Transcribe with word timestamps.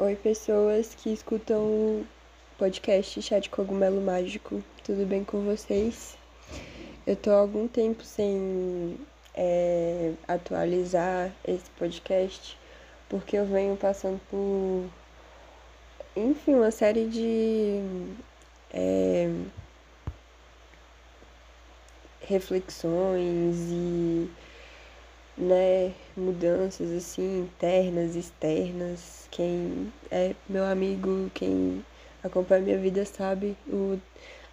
Oi, 0.00 0.14
pessoas 0.14 0.94
que 0.94 1.12
escutam 1.12 1.58
o 1.58 2.06
podcast 2.56 3.20
Chá 3.20 3.40
de 3.40 3.50
Cogumelo 3.50 4.00
Mágico, 4.00 4.62
tudo 4.84 5.04
bem 5.04 5.24
com 5.24 5.40
vocês? 5.40 6.16
Eu 7.04 7.16
tô 7.16 7.32
há 7.32 7.38
algum 7.40 7.66
tempo 7.66 8.04
sem 8.04 8.96
é, 9.34 10.12
atualizar 10.28 11.32
esse 11.44 11.68
podcast 11.70 12.56
porque 13.08 13.36
eu 13.36 13.44
venho 13.44 13.76
passando 13.76 14.20
por, 14.30 14.88
enfim, 16.14 16.54
uma 16.54 16.70
série 16.70 17.08
de 17.08 17.82
é, 18.72 19.28
reflexões 22.20 23.56
e 23.68 24.30
né, 25.38 25.92
mudanças 26.16 26.90
assim 26.90 27.40
internas, 27.40 28.16
externas. 28.16 29.28
Quem 29.30 29.92
é 30.10 30.34
meu 30.48 30.64
amigo, 30.64 31.30
quem 31.34 31.84
acompanha 32.22 32.62
minha 32.62 32.78
vida 32.78 33.04
sabe 33.04 33.56
o 33.68 33.98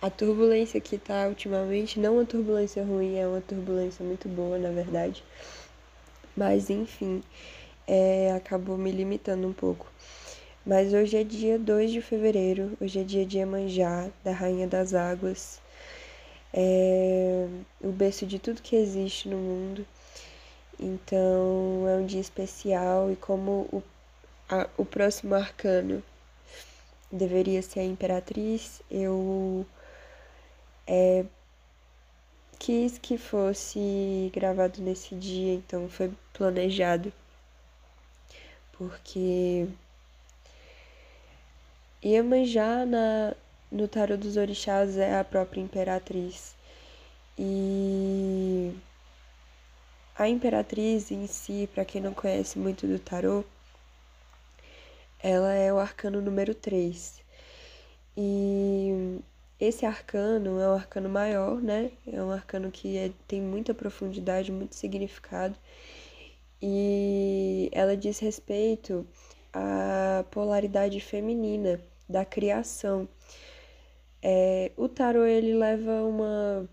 a 0.02 0.10
turbulência 0.10 0.80
que 0.80 0.98
tá 1.00 1.28
ultimamente, 1.28 2.00
não 2.00 2.16
uma 2.16 2.26
turbulência 2.26 2.84
ruim, 2.84 3.18
é 3.18 3.28
uma 3.28 3.42
turbulência 3.42 4.06
muito 4.06 4.30
boa, 4.30 4.58
na 4.60 4.70
verdade. 4.70 5.24
Mas 6.38 6.70
enfim, 6.70 7.24
é, 7.88 8.32
acabou 8.34 8.78
me 8.78 8.92
limitando 8.92 9.48
um 9.48 9.54
pouco. 9.54 9.92
Mas 10.66 10.94
hoje 10.94 11.18
é 11.18 11.24
dia 11.24 11.58
2 11.58 11.92
de 11.92 12.02
fevereiro, 12.02 12.78
hoje 12.82 13.00
é 13.00 13.04
dia 13.04 13.26
de 13.26 13.38
Iemanjá, 13.38 14.10
da 14.24 14.32
Rainha 14.32 14.68
das 14.68 14.94
Águas. 14.94 15.60
É 16.54 17.48
o 17.82 17.92
berço 17.92 18.26
de 18.26 18.40
tudo 18.40 18.62
que 18.62 18.76
existe 18.76 19.28
no 19.28 19.38
mundo. 19.38 19.86
Então 20.80 21.88
é 21.88 21.96
um 21.96 22.06
dia 22.06 22.22
especial 22.22 23.12
e 23.12 23.16
como 23.16 23.68
o, 23.72 23.84
a, 24.50 24.68
o 24.78 24.86
próximo 24.86 25.36
arcano 25.36 26.04
deveria 27.12 27.62
ser 27.62 27.80
a 27.82 27.84
Imperatriz, 27.84 28.82
eu 28.92 29.66
é, 30.88 31.26
quis 32.60 32.98
que 32.98 33.18
fosse 33.18 34.32
gravado 34.34 34.82
nesse 34.82 35.16
dia, 35.16 35.54
então 35.54 35.88
foi 35.90 36.12
planejado. 36.34 37.12
Porque 38.74 39.68
Iemanjá 42.04 42.86
na, 42.86 43.34
no 43.72 43.88
tarot 43.88 44.18
dos 44.18 44.38
orixás 44.38 44.98
é 44.98 45.20
a 45.20 45.24
própria 45.24 45.62
imperatriz. 45.62 46.56
E 47.38 48.74
a 50.18 50.30
imperatriz 50.30 51.12
em 51.12 51.28
si, 51.28 51.70
para 51.74 51.86
quem 51.86 52.02
não 52.02 52.14
conhece 52.14 52.58
muito 52.58 52.88
do 52.88 52.98
tarô, 52.98 53.44
ela 55.22 55.54
é 55.54 55.74
o 55.74 55.78
arcano 55.80 56.22
número 56.22 56.56
3. 56.56 57.22
E 58.18 59.20
esse 59.60 59.86
arcano 59.86 60.60
é 60.60 60.68
um 60.68 60.74
arcano 60.74 61.10
maior, 61.10 61.62
né? 61.62 61.92
É 62.08 62.22
um 62.24 62.32
arcano 62.32 62.72
que 62.72 62.98
é, 62.98 63.12
tem 63.28 63.42
muita 63.42 63.74
profundidade, 63.74 64.52
muito 64.52 64.76
significado. 64.76 65.56
E 66.62 67.70
ela 67.74 67.98
diz 67.98 68.20
respeito 68.20 69.06
à 69.54 70.24
polaridade 70.32 71.00
feminina 71.02 71.80
da 72.08 72.24
criação. 72.26 73.08
É, 74.22 74.72
o 74.78 74.88
tarô 74.88 75.26
ele 75.26 75.54
leva 75.54 76.04
uma 76.04 76.70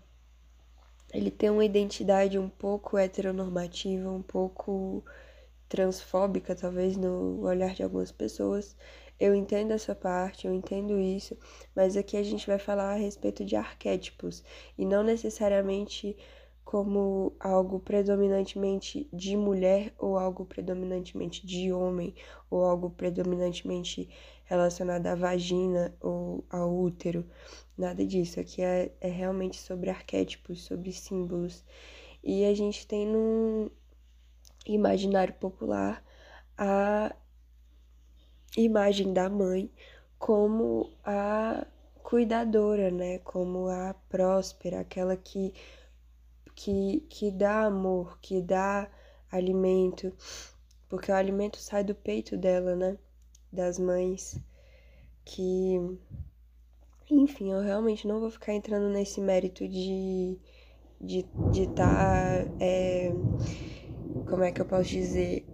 ele 1.13 1.31
tem 1.31 1.49
uma 1.49 1.63
identidade 1.65 2.39
um 2.39 2.49
pouco 2.49 2.97
heteronormativa, 2.97 4.09
um 4.11 4.21
pouco 4.21 5.03
transfóbica, 5.69 6.55
talvez, 6.55 6.97
no 6.97 7.41
olhar 7.41 7.73
de 7.73 7.83
algumas 7.83 8.11
pessoas. 8.11 8.75
Eu 9.19 9.35
entendo 9.35 9.71
essa 9.71 9.95
parte, 9.95 10.47
eu 10.47 10.53
entendo 10.53 10.99
isso, 10.99 11.37
mas 11.75 11.95
aqui 11.95 12.17
a 12.17 12.23
gente 12.23 12.47
vai 12.47 12.59
falar 12.59 12.91
a 12.91 12.95
respeito 12.95 13.45
de 13.45 13.55
arquétipos 13.55 14.43
e 14.77 14.85
não 14.85 15.03
necessariamente 15.03 16.17
como 16.65 17.35
algo 17.39 17.79
predominantemente 17.79 19.07
de 19.13 19.37
mulher 19.37 19.93
ou 19.97 20.17
algo 20.17 20.45
predominantemente 20.45 21.45
de 21.45 21.71
homem 21.71 22.15
ou 22.49 22.63
algo 22.63 22.89
predominantemente 22.89 24.09
relacionado 24.53 25.07
à 25.07 25.15
vagina 25.15 25.95
ou 25.99 26.45
ao 26.49 26.71
útero. 26.71 27.25
Nada 27.77 28.05
disso. 28.05 28.39
Aqui 28.39 28.61
é, 28.61 28.91
é 29.01 29.09
realmente 29.09 29.57
sobre 29.57 29.89
arquétipos, 29.89 30.63
sobre 30.63 30.91
símbolos. 30.93 31.63
E 32.23 32.45
a 32.45 32.53
gente 32.53 32.87
tem 32.87 33.07
no 33.07 33.71
imaginário 34.65 35.33
popular 35.33 36.03
a 36.57 37.13
imagem 38.55 39.11
da 39.11 39.27
mãe 39.29 39.71
como 40.19 40.91
a 41.03 41.65
cuidadora, 42.03 42.91
né? 42.91 43.17
Como 43.19 43.67
a 43.67 43.95
próspera, 44.07 44.81
aquela 44.81 45.17
que, 45.17 45.51
que, 46.55 47.01
que 47.09 47.31
dá 47.31 47.65
amor, 47.65 48.19
que 48.21 48.39
dá 48.39 48.87
alimento, 49.31 50.13
porque 50.87 51.11
o 51.11 51.15
alimento 51.15 51.57
sai 51.57 51.83
do 51.83 51.95
peito 51.95 52.37
dela, 52.37 52.75
né? 52.75 52.97
Das 53.53 53.77
mães 53.79 54.37
que 55.23 55.79
enfim, 57.09 57.51
eu 57.51 57.61
realmente 57.61 58.07
não 58.07 58.19
vou 58.19 58.29
ficar 58.29 58.53
entrando 58.53 58.89
nesse 58.89 59.21
mérito 59.21 59.67
de 59.67 60.37
de 60.99 61.25
de 61.51 61.63
estar 61.63 62.45
tá, 62.45 62.51
é, 62.59 63.13
como 64.27 64.43
é 64.43 64.51
que 64.51 64.61
eu 64.61 64.65
posso 64.65 64.89
dizer 64.89 65.45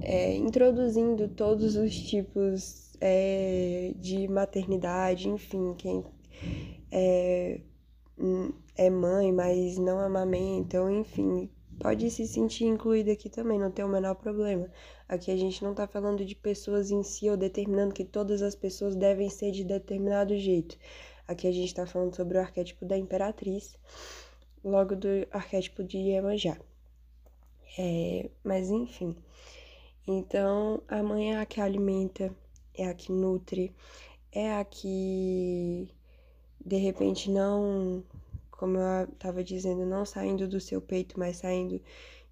é, 0.00 0.36
introduzindo 0.36 1.28
todos 1.28 1.76
os 1.76 1.94
tipos 1.94 2.92
é, 3.00 3.92
de 3.96 4.28
maternidade, 4.28 5.28
enfim, 5.28 5.74
quem 5.76 6.04
é, 6.90 7.60
é 8.76 8.90
mãe, 8.90 9.32
mas 9.32 9.76
não 9.78 9.98
amamenta, 10.00 10.76
então, 10.76 10.90
enfim, 10.90 11.50
pode 11.78 12.10
se 12.10 12.26
sentir 12.26 12.64
incluída 12.64 13.12
aqui 13.12 13.28
também, 13.28 13.58
não 13.58 13.70
tem 13.70 13.84
o 13.84 13.88
menor 13.88 14.14
problema. 14.14 14.68
Aqui 15.08 15.30
a 15.30 15.36
gente 15.36 15.64
não 15.64 15.70
está 15.70 15.86
falando 15.86 16.24
de 16.24 16.34
pessoas 16.34 16.90
em 16.90 17.02
si 17.02 17.30
ou 17.30 17.36
determinando 17.36 17.94
que 17.94 18.04
todas 18.04 18.42
as 18.42 18.54
pessoas 18.54 18.94
devem 18.94 19.30
ser 19.30 19.50
de 19.50 19.64
determinado 19.64 20.36
jeito. 20.36 20.76
Aqui 21.26 21.46
a 21.46 21.52
gente 21.52 21.68
está 21.68 21.86
falando 21.86 22.14
sobre 22.14 22.36
o 22.36 22.40
arquétipo 22.40 22.84
da 22.84 22.96
imperatriz, 22.96 23.74
logo 24.62 24.94
do 24.94 25.08
arquétipo 25.30 25.82
de 25.82 25.96
Iemanjá. 25.96 26.58
É, 27.78 28.28
mas 28.44 28.70
enfim, 28.70 29.16
então 30.06 30.82
a 30.88 31.02
mãe 31.02 31.34
é 31.34 31.38
a 31.38 31.46
que 31.46 31.60
alimenta, 31.60 32.34
é 32.74 32.86
a 32.86 32.94
que 32.94 33.12
nutre, 33.12 33.74
é 34.32 34.52
a 34.52 34.64
que 34.64 35.88
de 36.64 36.76
repente 36.76 37.30
não 37.30 38.04
como 38.58 38.76
eu 38.76 39.04
estava 39.04 39.44
dizendo, 39.44 39.86
não 39.86 40.04
saindo 40.04 40.48
do 40.48 40.60
seu 40.60 40.80
peito, 40.82 41.16
mas 41.16 41.36
saindo 41.36 41.80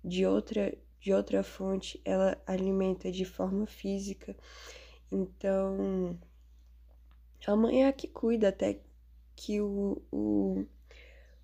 de 0.04 0.26
outra 0.26 0.76
de 1.06 1.12
outra 1.14 1.44
fonte, 1.44 2.00
ela 2.04 2.36
alimenta 2.44 3.12
de 3.12 3.24
forma 3.24 3.64
física. 3.64 4.36
Então, 5.08 6.18
a 7.46 7.54
mãe 7.54 7.84
é 7.84 7.86
a 7.86 7.92
que 7.92 8.08
cuida 8.08 8.48
até 8.48 8.80
que 9.36 9.60
o, 9.60 10.02
o, 10.10 10.66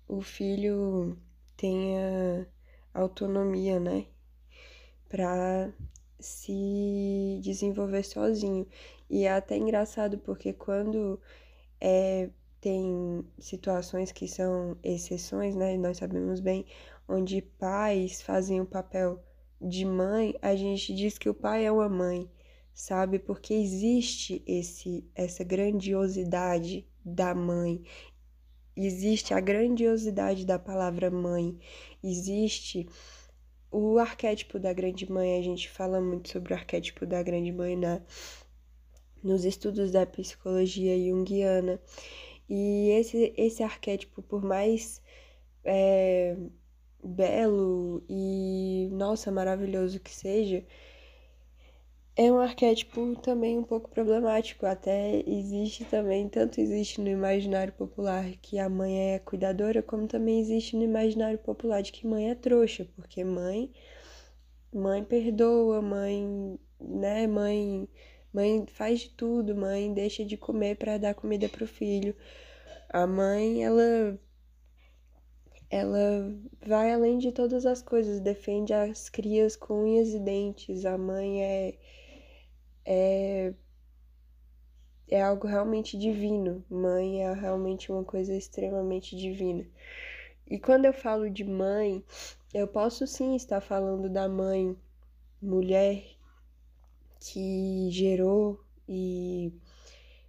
o 0.05 0.19
filho 0.19 1.17
tenha 1.55 2.45
autonomia, 2.93 3.79
né? 3.79 4.05
Pra 5.07 5.71
se 6.19 7.39
desenvolver 7.41 8.03
sozinho. 8.03 8.67
E 9.09 9.23
é 9.23 9.31
até 9.31 9.55
engraçado 9.55 10.17
porque 10.17 10.51
quando 10.51 11.17
é 11.79 12.29
tem 12.59 13.25
situações 13.39 14.11
que 14.11 14.27
são 14.27 14.77
exceções, 14.83 15.55
né? 15.55 15.77
Nós 15.77 15.97
sabemos 15.99 16.41
bem, 16.41 16.65
onde 17.07 17.41
pais 17.41 18.21
fazem 18.21 18.59
o 18.59 18.65
papel 18.65 19.23
de 19.63 19.85
mãe, 19.85 20.35
a 20.41 20.55
gente 20.55 20.93
diz 20.93 21.17
que 21.17 21.29
o 21.29 21.33
pai 21.33 21.65
é 21.65 21.71
uma 21.71 21.89
mãe, 21.89 22.29
sabe? 22.73 23.19
Porque 23.19 23.53
existe 23.53 24.43
esse 24.45 25.09
essa 25.15 25.43
grandiosidade 25.43 26.87
da 27.03 27.33
mãe. 27.33 27.83
Existe 28.75 29.33
a 29.33 29.39
grandiosidade 29.39 30.45
da 30.45 30.59
palavra 30.59 31.09
mãe. 31.11 31.57
Existe 32.03 32.87
o 33.71 33.97
arquétipo 33.97 34.59
da 34.59 34.73
grande 34.73 35.09
mãe, 35.11 35.37
a 35.37 35.41
gente 35.41 35.69
fala 35.69 35.99
muito 35.99 36.29
sobre 36.29 36.53
o 36.53 36.55
arquétipo 36.55 37.05
da 37.05 37.23
grande 37.23 37.51
mãe 37.51 37.75
na 37.75 38.01
nos 39.23 39.45
estudos 39.45 39.91
da 39.91 40.05
psicologia 40.05 40.97
junguiana. 40.99 41.79
E 42.49 42.89
esse, 42.91 43.33
esse 43.37 43.63
arquétipo, 43.63 44.21
por 44.21 44.43
mais 44.43 45.01
é, 45.63 46.35
belo 47.03 48.03
e, 48.09 48.89
nossa, 48.91 49.31
maravilhoso 49.31 49.99
que 49.99 50.11
seja, 50.13 50.65
é 52.15 52.31
um 52.31 52.39
arquétipo 52.39 53.15
também 53.17 53.57
um 53.57 53.63
pouco 53.63 53.89
problemático. 53.89 54.65
Até 54.65 55.23
existe 55.27 55.85
também, 55.85 56.29
tanto 56.29 56.59
existe 56.61 57.01
no 57.01 57.09
imaginário 57.09 57.73
popular 57.73 58.25
que 58.41 58.59
a 58.59 58.69
mãe 58.69 59.13
é 59.15 59.19
cuidadora, 59.19 59.81
como 59.83 60.07
também 60.07 60.39
existe 60.39 60.75
no 60.75 60.83
imaginário 60.83 61.39
popular 61.39 61.81
de 61.81 61.91
que 61.91 62.07
mãe 62.07 62.29
é 62.29 62.35
trouxa, 62.35 62.87
porque 62.95 63.23
mãe, 63.23 63.71
mãe 64.73 65.03
perdoa, 65.03 65.81
mãe, 65.81 66.59
né, 66.79 67.27
mãe 67.27 67.87
Mãe 68.33 68.65
faz 68.67 69.01
de 69.01 69.09
tudo, 69.11 69.55
mãe 69.55 69.93
deixa 69.93 70.25
de 70.25 70.35
comer 70.35 70.75
para 70.77 70.97
dar 70.97 71.13
comida 71.13 71.47
pro 71.47 71.67
filho. 71.67 72.15
A 72.89 73.05
mãe, 73.05 73.63
ela 73.63 74.19
ela 75.73 76.31
vai 76.63 76.93
além 76.93 77.17
de 77.17 77.31
todas 77.31 77.65
as 77.65 77.81
coisas, 77.81 78.19
defende 78.19 78.71
as 78.71 79.09
crias 79.09 79.55
com 79.55 79.83
unhas 79.85 80.13
e 80.13 80.19
dentes. 80.19 80.85
A 80.85 80.99
mãe 80.99 81.43
é 81.43 81.77
é 82.85 83.53
é 85.07 85.21
algo 85.21 85.47
realmente 85.47 85.97
divino. 85.97 86.63
Mãe 86.69 87.23
é 87.23 87.33
realmente 87.33 87.91
uma 87.91 88.03
coisa 88.03 88.35
extremamente 88.35 89.15
divina. 89.15 89.65
E 90.47 90.59
quando 90.59 90.85
eu 90.85 90.93
falo 90.93 91.27
de 91.27 91.43
mãe, 91.43 92.03
eu 92.53 92.67
posso 92.67 93.07
sim 93.07 93.35
estar 93.35 93.59
falando 93.59 94.07
da 94.09 94.29
mãe, 94.29 94.77
mulher 95.41 96.03
que 97.19 97.89
gerou 97.89 98.63
e 98.87 99.51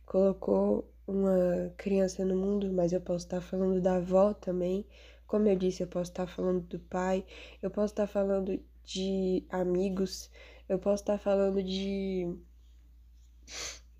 colocou 0.06 0.88
uma 1.06 1.70
criança 1.76 2.24
no 2.24 2.34
mundo, 2.34 2.72
mas 2.72 2.94
eu 2.94 3.00
posso 3.00 3.26
estar 3.26 3.42
falando 3.42 3.78
da 3.80 3.96
avó 3.96 4.32
também. 4.32 4.86
Como 5.34 5.48
eu 5.48 5.56
disse, 5.56 5.82
eu 5.82 5.88
posso 5.88 6.12
estar 6.12 6.28
falando 6.28 6.60
do 6.68 6.78
pai, 6.78 7.26
eu 7.60 7.68
posso 7.68 7.92
estar 7.92 8.06
falando 8.06 8.56
de 8.84 9.44
amigos, 9.50 10.30
eu 10.68 10.78
posso 10.78 11.02
estar 11.02 11.18
falando 11.18 11.60
de 11.60 12.32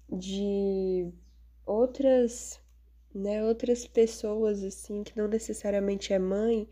de 0.09 1.13
outras, 1.67 2.61
né, 3.13 3.43
outras 3.45 3.85
pessoas 3.85 4.63
assim 4.63 5.03
que 5.03 5.19
não 5.19 5.27
necessariamente 5.27 6.13
é 6.13 6.21
mãe, 6.21 6.69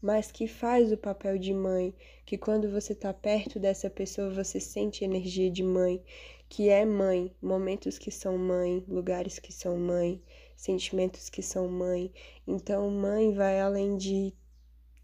mas 0.00 0.32
que 0.32 0.48
faz 0.48 0.90
o 0.90 0.96
papel 0.96 1.38
de 1.38 1.54
mãe, 1.54 1.94
que 2.26 2.36
quando 2.36 2.68
você 2.72 2.96
tá 2.96 3.14
perto 3.14 3.60
dessa 3.60 3.88
pessoa 3.88 4.30
você 4.30 4.58
sente 4.58 5.04
energia 5.04 5.48
de 5.48 5.62
mãe, 5.62 6.02
que 6.48 6.68
é 6.68 6.84
mãe, 6.84 7.32
momentos 7.40 7.98
que 7.98 8.10
são 8.10 8.36
mãe, 8.36 8.84
lugares 8.88 9.38
que 9.38 9.52
são 9.52 9.78
mãe, 9.78 10.20
sentimentos 10.62 11.28
que 11.28 11.42
são 11.42 11.68
mãe. 11.68 12.12
Então, 12.46 12.88
mãe 12.90 13.32
vai 13.34 13.60
além 13.60 13.96
de 13.96 14.32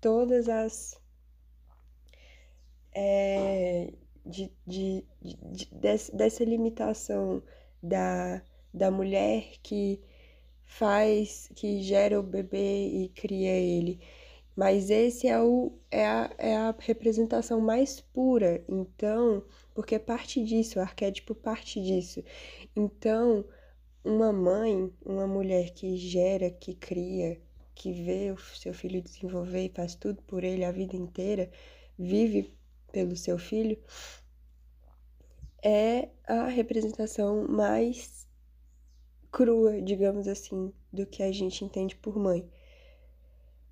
todas 0.00 0.48
as 0.48 1.00
é, 2.94 3.92
de, 4.24 4.52
de, 4.66 5.04
de, 5.20 5.36
de, 5.52 5.68
dessa 6.12 6.44
limitação 6.44 7.42
da, 7.82 8.42
da 8.72 8.90
mulher 8.90 9.54
que 9.62 10.00
faz, 10.64 11.50
que 11.56 11.82
gera 11.82 12.18
o 12.20 12.22
bebê 12.22 12.86
e 12.88 13.08
cria 13.08 13.52
ele. 13.52 14.00
Mas 14.56 14.90
esse 14.90 15.28
é, 15.28 15.40
o, 15.40 15.72
é, 15.90 16.06
a, 16.06 16.30
é 16.38 16.56
a 16.56 16.74
representação 16.78 17.60
mais 17.60 18.00
pura, 18.00 18.64
então, 18.68 19.44
porque 19.74 19.98
parte 19.98 20.42
disso, 20.44 20.78
o 20.78 20.82
arquétipo 20.82 21.34
parte 21.34 21.80
disso. 21.80 22.24
Então, 22.74 23.44
uma 24.08 24.32
mãe, 24.32 24.90
uma 25.04 25.26
mulher 25.26 25.70
que 25.70 25.96
gera, 25.96 26.50
que 26.50 26.74
cria, 26.74 27.38
que 27.74 27.92
vê 27.92 28.32
o 28.32 28.38
seu 28.38 28.72
filho 28.72 29.02
desenvolver 29.02 29.66
e 29.66 29.72
faz 29.74 29.94
tudo 29.94 30.22
por 30.22 30.42
ele 30.42 30.64
a 30.64 30.72
vida 30.72 30.96
inteira, 30.96 31.50
vive 31.98 32.56
pelo 32.90 33.14
seu 33.14 33.38
filho, 33.38 33.78
é 35.62 36.08
a 36.26 36.46
representação 36.46 37.46
mais 37.46 38.26
crua, 39.30 39.82
digamos 39.82 40.26
assim, 40.26 40.72
do 40.90 41.04
que 41.04 41.22
a 41.22 41.30
gente 41.30 41.62
entende 41.62 41.94
por 41.94 42.16
mãe. 42.16 42.48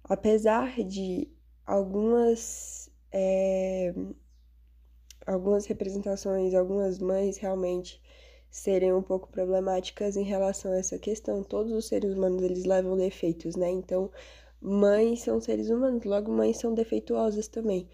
Apesar 0.04 0.84
de 0.84 1.28
algumas 1.64 2.90
é, 3.10 3.94
algumas 5.26 5.64
representações, 5.64 6.52
algumas 6.52 6.98
mães 6.98 7.38
realmente 7.38 8.00
serem 8.56 8.92
um 8.92 9.02
pouco 9.02 9.28
problemáticas 9.28 10.16
em 10.16 10.22
relação 10.24 10.72
a 10.72 10.78
essa 10.78 10.98
questão. 10.98 11.42
Todos 11.42 11.72
os 11.72 11.86
seres 11.86 12.14
humanos 12.16 12.42
eles 12.42 12.64
levam 12.64 12.96
defeitos, 12.96 13.54
né? 13.54 13.70
Então, 13.70 14.10
mães 14.60 15.22
são 15.22 15.40
seres 15.40 15.68
humanos, 15.68 16.04
logo 16.04 16.32
mães 16.32 16.58
são 16.58 16.74
defeituosas 16.74 17.48
também. 17.48 17.86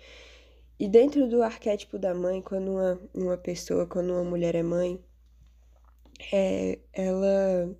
E 0.78 0.88
dentro 0.88 1.28
do 1.28 1.42
arquétipo 1.42 1.98
da 1.98 2.14
mãe, 2.14 2.40
quando 2.40 2.70
uma, 2.72 3.00
uma 3.12 3.36
pessoa, 3.36 3.86
quando 3.86 4.10
uma 4.12 4.22
mulher 4.24 4.54
é 4.54 4.62
mãe, 4.62 5.02
é, 6.32 6.78
ela 6.92 7.76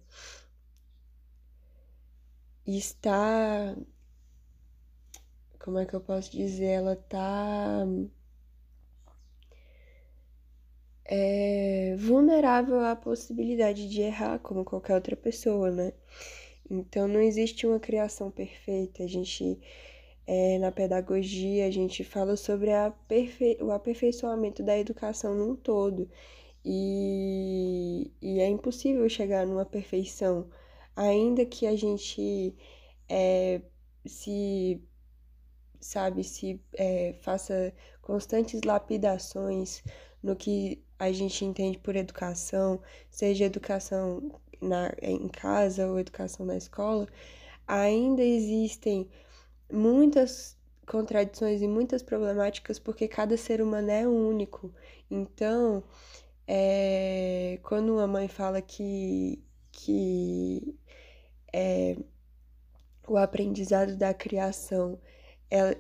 está. 2.67 3.77
Como 5.61 5.79
é 5.79 5.87
que 5.87 5.95
eu 5.95 6.01
posso 6.01 6.33
dizer? 6.33 6.67
Ela 6.67 6.95
está. 6.95 7.87
É, 11.05 11.97
vulnerável 11.99 12.81
à 12.81 12.95
possibilidade 12.97 13.89
de 13.89 14.03
errar, 14.03 14.39
como 14.39 14.65
qualquer 14.65 14.95
outra 14.95 15.17
pessoa, 15.17 15.71
né? 15.71 15.93
Então 16.71 17.09
não 17.09 17.21
existe 17.21 17.67
uma 17.67 17.81
criação 17.81 18.31
perfeita. 18.31 19.03
A 19.05 19.07
gente 19.07 19.61
é, 20.27 20.59
na 20.59 20.71
pedagogia, 20.73 21.67
a 21.67 21.71
gente 21.71 22.05
fala 22.05 22.37
sobre 22.37 22.73
aperfei 22.73 23.59
o 23.61 23.71
aperfeiçoamento 23.71 24.63
da 24.63 24.79
educação 24.79 25.35
num 25.35 25.57
todo. 25.57 26.09
E, 26.65 28.11
e 28.21 28.41
é 28.41 28.49
impossível 28.49 29.09
chegar 29.09 29.47
numa 29.47 29.65
perfeição, 29.65 30.49
ainda 30.97 31.45
que 31.45 31.67
a 31.67 31.77
gente 31.77 32.55
é, 33.09 33.61
se, 34.07 34.81
sabe, 35.81 36.25
se 36.25 36.61
é, 36.75 37.15
faça 37.23 37.75
constantes 38.01 38.63
lapidações 38.65 39.83
no 40.23 40.37
que 40.37 40.85
a 41.03 41.13
gente 41.13 41.45
entende 41.45 41.79
por 41.79 41.97
educação, 41.97 42.81
seja 43.11 43.45
educação 43.45 44.41
na, 44.61 44.93
em 45.03 45.29
casa 45.29 45.87
ou 45.89 45.99
educação 45.99 46.47
na 46.47 46.57
escola, 46.57 47.09
ainda 47.67 48.23
existem 48.23 49.09
muitas 49.71 50.57
contradições 50.87 51.61
e 51.61 51.69
muitas 51.69 52.03
problemáticas 52.03 52.79
porque 52.79 53.09
cada 53.09 53.37
ser 53.37 53.61
humano 53.61 53.91
é 53.91 54.07
único. 54.07 54.73
Então, 55.11 55.83
é, 56.47 57.59
quando 57.65 57.95
uma 57.95 58.07
mãe 58.07 58.29
fala 58.29 58.63
que, 58.63 59.43
que 59.73 60.79
é, 61.53 61.97
o 63.09 63.17
aprendizado 63.17 63.97
da 63.97 64.15
criação 64.15 65.01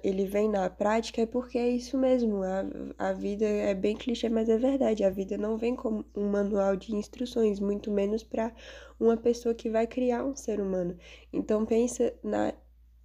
ele 0.03 0.27
vem 0.27 0.51
na 0.51 0.69
prática 0.69 1.23
é 1.23 1.27
porque 1.27 1.57
é 1.57 1.69
isso 1.69 1.97
mesmo. 1.97 2.43
A, 2.43 3.09
a 3.09 3.13
vida 3.15 3.47
é 3.47 3.75
bem 3.75 3.97
clichê, 3.97 4.29
mas 4.29 4.49
é 4.49 4.59
verdade. 4.59 5.03
A 5.03 5.09
vida 5.11 5.39
não 5.39 5.57
vem 5.57 5.75
como 5.75 6.05
um 6.15 6.29
manual 6.29 6.77
de 6.77 6.95
instruções, 6.95 7.59
muito 7.59 7.91
menos 7.91 8.23
para 8.23 8.53
uma 9.01 9.17
pessoa 9.17 9.55
que 9.55 9.71
vai 9.71 9.87
criar 9.87 10.25
um 10.25 10.37
ser 10.37 10.61
humano. 10.61 10.97
Então 11.33 11.65
pensa 11.65 12.13
na 12.23 12.53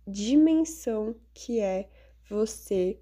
dimensão 0.05 1.15
que 1.33 1.59
é 1.62 1.89
você, 2.29 3.00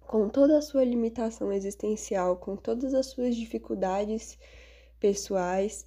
com 0.00 0.28
toda 0.28 0.58
a 0.58 0.62
sua 0.62 0.84
limitação 0.84 1.52
existencial, 1.52 2.36
com 2.36 2.54
todas 2.54 2.94
as 2.94 3.06
suas 3.06 3.34
dificuldades 3.34 4.38
pessoais 5.00 5.84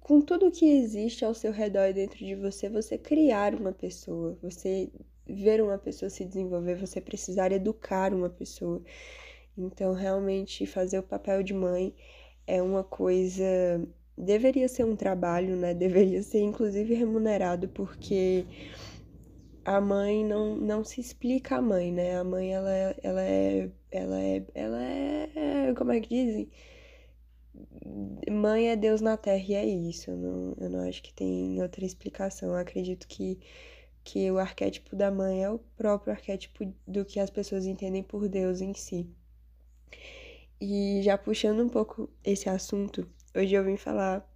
com 0.00 0.20
tudo 0.20 0.50
que 0.50 0.66
existe 0.66 1.24
ao 1.24 1.34
seu 1.34 1.52
redor 1.52 1.88
e 1.88 1.92
dentro 1.92 2.18
de 2.18 2.34
você, 2.34 2.68
você 2.68 2.98
criar 2.98 3.54
uma 3.54 3.72
pessoa, 3.72 4.38
você 4.42 4.90
ver 5.26 5.62
uma 5.62 5.78
pessoa 5.78 6.10
se 6.10 6.24
desenvolver, 6.24 6.76
você 6.76 7.00
precisar 7.00 7.52
educar 7.52 8.12
uma 8.12 8.28
pessoa. 8.28 8.82
Então, 9.56 9.92
realmente, 9.92 10.66
fazer 10.66 10.98
o 10.98 11.02
papel 11.02 11.42
de 11.42 11.54
mãe 11.54 11.94
é 12.46 12.62
uma 12.62 12.82
coisa 12.82 13.44
deveria 14.20 14.68
ser 14.68 14.84
um 14.84 14.94
trabalho, 14.96 15.56
né? 15.56 15.74
Deveria 15.74 16.22
ser 16.22 16.40
inclusive 16.40 16.94
remunerado, 16.94 17.68
porque 17.68 18.44
a 19.64 19.80
mãe 19.80 20.24
não, 20.24 20.56
não 20.56 20.84
se 20.84 21.00
explica 21.00 21.56
a 21.56 21.62
mãe, 21.62 21.92
né? 21.92 22.18
A 22.18 22.24
mãe, 22.24 22.52
ela, 22.52 22.70
ela 23.02 23.22
é. 23.22 23.70
Ela 23.90 24.20
é. 24.20 24.42
Ela 24.54 24.82
é. 24.82 25.74
Como 25.76 25.92
é 25.92 26.00
que 26.00 26.08
dizem? 26.08 26.50
Mãe 28.30 28.68
é 28.68 28.76
Deus 28.76 29.00
na 29.00 29.16
Terra 29.16 29.44
e 29.48 29.54
é 29.54 29.64
isso. 29.64 30.10
Eu 30.10 30.16
não, 30.16 30.56
eu 30.58 30.70
não 30.70 30.88
acho 30.88 31.02
que 31.02 31.12
tem 31.12 31.60
outra 31.62 31.84
explicação. 31.84 32.50
Eu 32.50 32.56
acredito 32.56 33.06
que, 33.08 33.38
que 34.04 34.30
o 34.30 34.38
arquétipo 34.38 34.94
da 34.96 35.10
mãe 35.10 35.42
é 35.42 35.50
o 35.50 35.58
próprio 35.76 36.12
arquétipo 36.12 36.72
do 36.86 37.04
que 37.04 37.18
as 37.20 37.30
pessoas 37.30 37.66
entendem 37.66 38.02
por 38.02 38.28
Deus 38.28 38.60
em 38.60 38.74
si. 38.74 39.08
E 40.60 41.00
já 41.02 41.16
puxando 41.16 41.60
um 41.60 41.68
pouco 41.68 42.10
esse 42.22 42.48
assunto, 42.48 43.08
Hoje 43.32 43.54
eu 43.54 43.62
vim 43.62 43.76
falar 43.76 44.28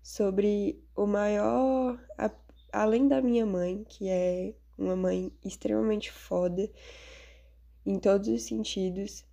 sobre 0.00 0.80
o 0.94 1.06
maior, 1.06 1.98
a, 2.16 2.30
além 2.72 3.08
da 3.08 3.20
minha 3.20 3.44
mãe, 3.44 3.84
que 3.88 4.08
é 4.08 4.54
uma 4.78 4.94
mãe 4.94 5.32
extremamente 5.44 6.12
foda 6.12 6.70
em 7.84 7.98
todos 7.98 8.28
os 8.28 8.44
sentidos, 8.44 9.24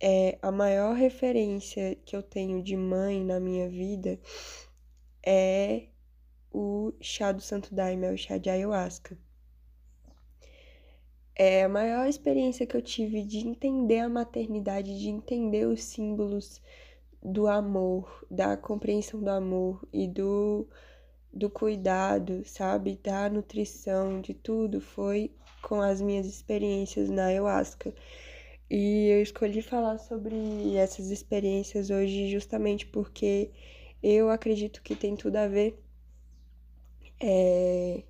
é 0.00 0.38
a 0.42 0.52
maior 0.52 0.94
referência 0.94 1.96
que 2.04 2.14
eu 2.14 2.22
tenho 2.22 2.62
de 2.62 2.76
mãe 2.76 3.24
na 3.24 3.40
minha 3.40 3.68
vida 3.68 4.18
é 5.24 5.88
o 6.52 6.92
chá 7.00 7.32
do 7.32 7.42
Santo 7.42 7.74
Daime, 7.74 8.06
é 8.06 8.12
o 8.12 8.16
chá 8.16 8.38
de 8.38 8.48
ayahuasca. 8.48 9.18
É 11.34 11.64
a 11.64 11.68
maior 11.68 12.06
experiência 12.06 12.66
que 12.66 12.76
eu 12.76 12.80
tive 12.80 13.22
de 13.22 13.46
entender 13.46 13.98
a 13.98 14.08
maternidade, 14.08 14.98
de 14.98 15.08
entender 15.08 15.66
os 15.66 15.82
símbolos 15.82 16.62
do 17.22 17.46
amor, 17.46 18.24
da 18.30 18.56
compreensão 18.56 19.20
do 19.20 19.28
amor 19.28 19.86
e 19.92 20.06
do, 20.08 20.66
do 21.32 21.50
cuidado, 21.50 22.42
sabe? 22.46 22.98
Da 23.02 23.28
nutrição, 23.28 24.20
de 24.20 24.32
tudo, 24.32 24.80
foi 24.80 25.30
com 25.62 25.80
as 25.82 26.00
minhas 26.00 26.26
experiências 26.26 27.10
na 27.10 27.26
ayahuasca. 27.26 27.92
E 28.68 29.08
eu 29.08 29.22
escolhi 29.22 29.62
falar 29.62 29.98
sobre 29.98 30.76
essas 30.76 31.10
experiências 31.10 31.88
hoje 31.90 32.28
justamente 32.28 32.84
porque 32.86 33.50
eu 34.02 34.28
acredito 34.28 34.82
que 34.82 34.96
tem 34.96 35.16
tudo 35.16 35.36
a 35.36 35.46
ver 35.46 35.80
é, 37.20 38.02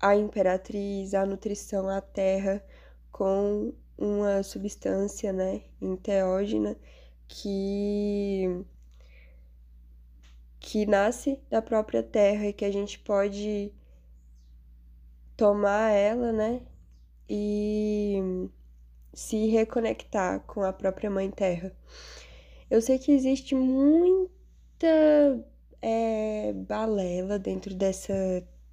a 0.00 0.14
imperatriz, 0.16 1.14
a 1.14 1.26
nutrição, 1.26 1.88
a 1.88 2.00
terra 2.00 2.64
com 3.10 3.72
uma 3.98 4.42
substância, 4.42 5.32
né, 5.32 5.62
enteógena 5.80 6.76
que 7.28 8.64
que 10.60 10.84
nasce 10.86 11.40
da 11.48 11.62
própria 11.62 12.02
terra 12.02 12.46
e 12.46 12.52
que 12.52 12.64
a 12.64 12.70
gente 12.70 12.98
pode 12.98 13.72
tomar 15.36 15.92
ela, 15.92 16.32
né, 16.32 16.62
e 17.28 18.48
se 19.16 19.46
reconectar 19.46 20.40
com 20.40 20.62
a 20.62 20.72
própria 20.72 21.10
mãe 21.10 21.30
terra. 21.30 21.72
Eu 22.70 22.82
sei 22.82 22.98
que 22.98 23.12
existe 23.12 23.54
muita 23.54 24.86
é, 25.82 26.52
balela 26.52 27.38
dentro 27.38 27.74
dessa 27.74 28.14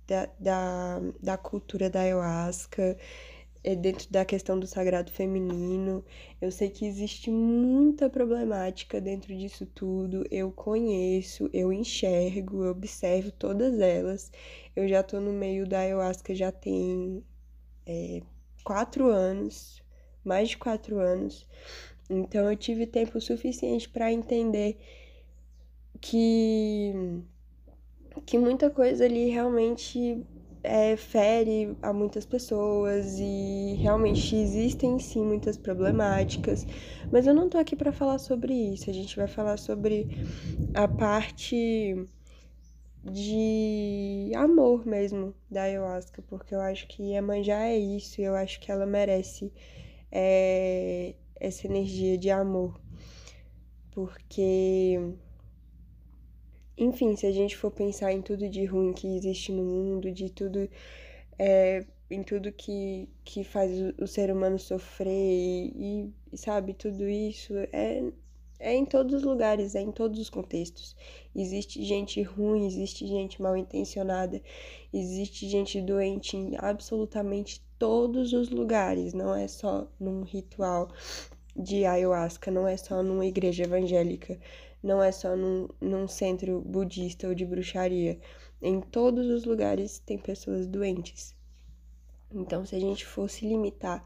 da, 0.08 0.30
da, 0.40 1.00
da 1.22 1.38
cultura 1.38 1.90
da 1.90 2.02
ayahuasca 2.02 2.98
é 3.64 3.76
dentro 3.76 4.12
da 4.12 4.26
questão 4.26 4.60
do 4.60 4.68
sagrado 4.68 5.10
feminino. 5.12 6.04
Eu 6.42 6.52
sei 6.52 6.70
que 6.70 6.86
existe 6.86 7.32
muita 7.32 8.10
problemática 8.10 9.00
dentro 9.00 9.36
disso 9.36 9.66
tudo. 9.66 10.26
Eu 10.30 10.52
conheço, 10.52 11.50
eu 11.54 11.72
enxergo, 11.72 12.66
eu 12.66 12.72
observo 12.72 13.32
todas 13.32 13.80
elas. 13.80 14.32
Eu 14.76 14.88
já 14.88 15.02
tô 15.02 15.20
no 15.22 15.32
meio 15.32 15.66
da 15.66 15.80
ayahuasca 15.80 16.36
já 16.36 16.52
tem 16.52 17.24
é, 17.86 18.22
quatro 18.64 19.08
anos, 19.08 19.83
mais 20.24 20.50
de 20.50 20.58
quatro 20.58 21.00
anos. 21.00 21.48
Então 22.10 22.50
eu 22.50 22.56
tive 22.56 22.86
tempo 22.86 23.20
suficiente 23.20 23.88
para 23.89 24.12
entender 24.12 24.77
que 26.01 26.94
que 28.25 28.38
muita 28.38 28.70
coisa 28.70 29.06
ali 29.06 29.30
realmente 29.30 30.24
é, 30.63 30.96
fere 30.96 31.75
a 31.82 31.92
muitas 31.92 32.25
pessoas 32.25 33.20
e 33.20 33.75
realmente 33.82 34.36
existem 34.36 34.98
sim 35.00 35.25
muitas 35.25 35.58
problemáticas, 35.58 36.65
mas 37.12 37.27
eu 37.27 37.34
não 37.34 37.50
tô 37.50 37.58
aqui 37.58 37.75
para 37.75 37.92
falar 37.92 38.20
sobre 38.20 38.53
isso. 38.53 38.89
A 38.89 38.94
gente 38.94 39.15
vai 39.15 39.27
falar 39.27 39.58
sobre 39.58 40.08
a 40.74 40.88
parte 40.88 42.08
de 43.03 44.32
amor 44.36 44.86
mesmo 44.86 45.36
da 45.51 45.63
ayahuasca, 45.63 46.22
porque 46.22 46.56
eu 46.56 46.62
acho 46.62 46.88
que 46.88 47.03
Iemanjá 47.03 47.68
é 47.68 47.77
isso 47.77 48.22
e 48.22 48.24
eu 48.24 48.36
acho 48.36 48.60
que 48.62 48.72
ela 48.72 48.86
merece 48.86 49.51
é, 50.15 51.15
essa 51.36 51.65
energia 51.65 52.17
de 52.17 52.29
amor, 52.29 52.79
porque 53.91 55.00
enfim, 56.77 57.15
se 57.15 57.25
a 57.25 57.32
gente 57.32 57.55
for 57.58 57.72
pensar 57.72 58.12
em 58.12 58.22
tudo 58.22 58.50
de 58.50 58.65
ruim 58.65 58.93
que 58.93 59.08
existe 59.15 59.51
no 59.51 59.63
mundo, 59.63 60.12
de 60.12 60.29
tudo, 60.29 60.70
é, 61.38 61.86
em 62.10 62.24
tudo 62.24 62.51
que, 62.51 63.10
que 63.24 63.43
faz 63.43 63.72
o, 63.72 64.03
o 64.03 64.08
ser 64.08 64.32
humano 64.32 64.60
sofrer 64.60 65.10
e, 65.10 66.13
e, 66.32 66.38
sabe, 66.38 66.74
tudo 66.74 67.08
isso 67.08 67.53
é, 67.72 68.03
é 68.60 68.75
em 68.75 68.86
todos 68.86 69.13
os 69.13 69.24
lugares, 69.24 69.75
é 69.75 69.82
em 69.82 69.91
todos 69.91 70.20
os 70.20 70.29
contextos. 70.29 70.96
Existe 71.36 71.84
gente 71.84 72.22
ruim, 72.24 72.65
existe 72.65 73.05
gente 73.08 73.41
mal 73.41 73.55
intencionada, 73.55 74.41
existe 74.91 75.48
gente 75.48 75.82
doente 75.82 76.36
em 76.38 76.55
absolutamente 76.58 77.62
todos 77.84 78.34
os 78.34 78.50
lugares, 78.50 79.13
não 79.13 79.36
é 79.36 79.48
só 79.48 79.88
num 80.00 80.24
ritual 80.24 80.90
de 81.56 81.86
ayahuasca, 81.86 82.50
não 82.50 82.68
é 82.68 82.78
só 82.78 83.04
numa 83.04 83.25
igreja 83.25 83.63
evangélica 83.63 84.40
não 84.84 85.02
é 85.02 85.12
só 85.12 85.36
num, 85.36 85.70
num 85.80 86.08
centro 86.08 86.60
budista 86.60 87.30
ou 87.30 87.34
de 87.34 87.46
bruxaria. 87.46 88.20
Em 88.62 88.82
todos 88.82 89.28
os 89.28 89.46
lugares 89.46 90.00
tem 90.00 90.18
pessoas 90.18 90.68
doentes. 90.68 91.34
Então, 92.30 92.66
se 92.66 92.75
a 92.75 92.80
gente 92.80 93.06
fosse 93.06 93.48
limitar 93.48 94.04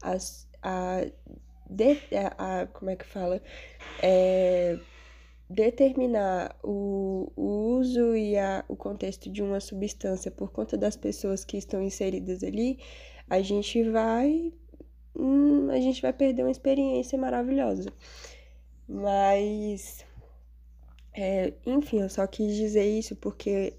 as, 0.00 0.48
a, 0.62 1.04
de, 1.68 1.98
a, 2.38 2.60
a 2.62 2.66
como 2.68 2.90
é 2.90 2.96
que 2.96 3.04
fala? 3.04 3.42
É, 4.00 4.78
determinar 5.48 6.56
o, 6.62 7.32
o 7.34 7.78
uso 7.78 8.14
e 8.14 8.36
a, 8.36 8.64
o 8.68 8.76
contexto 8.76 9.30
de 9.30 9.42
uma 9.42 9.58
substância 9.58 10.30
por 10.30 10.52
conta 10.52 10.76
das 10.76 10.96
pessoas 10.96 11.44
que 11.44 11.56
estão 11.56 11.82
inseridas 11.82 12.44
ali, 12.44 12.78
a 13.30 13.40
gente 13.40 13.82
vai. 13.90 14.52
Hum, 15.16 15.70
a 15.70 15.80
gente 15.80 16.02
vai 16.02 16.12
perder 16.12 16.42
uma 16.42 16.50
experiência 16.50 17.18
maravilhosa. 17.18 17.92
Mas 18.88 20.04
é, 21.12 21.52
enfim, 21.66 22.00
eu 22.00 22.08
só 22.08 22.26
quis 22.26 22.56
dizer 22.56 22.84
isso 22.84 23.16
porque 23.16 23.74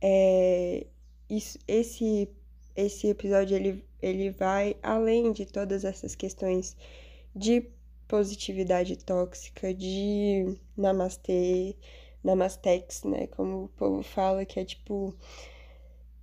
é, 0.00 0.86
isso, 1.28 1.58
esse, 1.68 2.28
esse 2.74 3.08
episódio 3.08 3.56
ele, 3.56 3.84
ele 4.00 4.30
vai 4.30 4.76
além 4.82 5.32
de 5.32 5.46
todas 5.46 5.84
essas 5.84 6.14
questões 6.14 6.76
de 7.34 7.66
positividade 8.08 8.96
tóxica, 8.96 9.72
de 9.74 10.56
namastê, 10.76 11.76
namastex, 12.24 13.04
né? 13.04 13.26
Como 13.28 13.64
o 13.64 13.68
povo 13.68 14.02
fala, 14.02 14.44
que 14.44 14.60
é 14.60 14.64
tipo. 14.64 15.14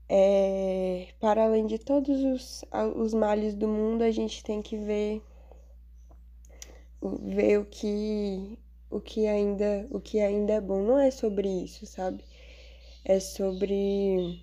É, 0.10 1.14
para 1.20 1.44
além 1.44 1.68
de 1.68 1.78
todos 1.78 2.24
os, 2.24 2.66
os 2.96 3.14
males 3.14 3.54
do 3.54 3.68
mundo, 3.68 4.04
a 4.04 4.10
gente 4.12 4.44
tem 4.44 4.62
que 4.62 4.76
ver, 4.76 5.22
ver 7.22 7.60
o 7.60 7.66
que 7.66 8.58
o 8.90 9.00
que 9.00 9.28
ainda 9.28 9.88
o 9.92 10.00
que 10.00 10.20
ainda 10.20 10.54
é 10.54 10.62
bom. 10.62 10.82
Não 10.82 11.00
é 11.00 11.12
sobre 11.12 11.48
isso, 11.48 11.86
sabe? 11.86 12.24
É 13.06 13.20
sobre 13.20 14.42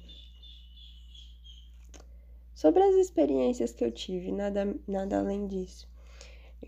sobre 2.55 2.83
as 2.83 2.95
experiências 2.97 3.73
que 3.73 3.85
eu 3.85 3.91
tive, 3.93 4.33
nada 4.33 4.75
nada 4.87 5.19
além 5.19 5.47
disso. 5.49 5.89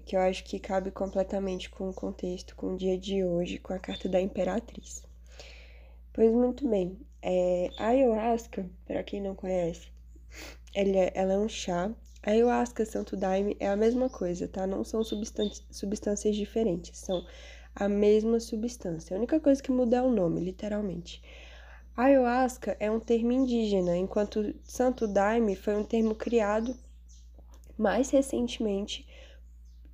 Que 0.05 0.17
eu 0.17 0.21
acho 0.21 0.45
que 0.45 0.59
cabe 0.59 0.91
completamente 0.91 1.71
com 1.71 1.89
o 1.89 1.95
contexto, 1.95 2.57
com 2.57 2.75
o 2.75 2.77
dia 2.77 2.99
de 2.99 3.25
hoje, 3.25 3.59
com 3.59 3.73
a 3.73 3.79
carta 3.79 4.09
da 4.09 4.21
Imperatriz. 4.21 5.05
Pois 6.13 6.33
muito 6.33 6.69
bem, 6.69 6.99
é, 7.23 7.71
a 7.79 7.89
ayahuasca, 7.89 8.69
para 8.87 9.03
quem 9.03 9.21
não 9.21 9.35
conhece, 9.35 9.89
ela 10.75 10.97
é, 10.97 11.13
ela 11.15 11.33
é 11.35 11.39
um 11.39 11.49
chá. 11.49 11.91
A 12.23 12.31
ayahuasca, 12.31 12.85
Santo 12.85 13.17
Daime 13.17 13.57
é 13.61 13.69
a 13.69 13.77
mesma 13.77 14.09
coisa, 14.09 14.49
tá? 14.49 14.67
Não 14.67 14.85
são 14.85 15.03
substâncias 15.05 16.37
diferentes, 16.37 16.99
são 16.99 17.25
a 17.75 17.89
mesma 17.89 18.41
substância. 18.41 19.15
A 19.15 19.19
única 19.19 19.39
coisa 19.41 19.63
que 19.63 19.71
muda 19.71 19.99
é 19.99 20.03
o 20.03 20.11
nome, 20.11 20.41
literalmente. 20.41 21.23
Ayahuasca 21.97 22.77
é 22.79 22.91
um 22.91 23.01
termo 23.01 23.33
indígena, 23.33 23.97
enquanto 23.97 24.55
Santo 24.63 25.07
Daime 25.07 25.57
foi 25.57 25.77
um 25.77 25.85
termo 25.85 26.15
criado 26.15 26.77
mais 27.77 28.11
recentemente 28.11 29.07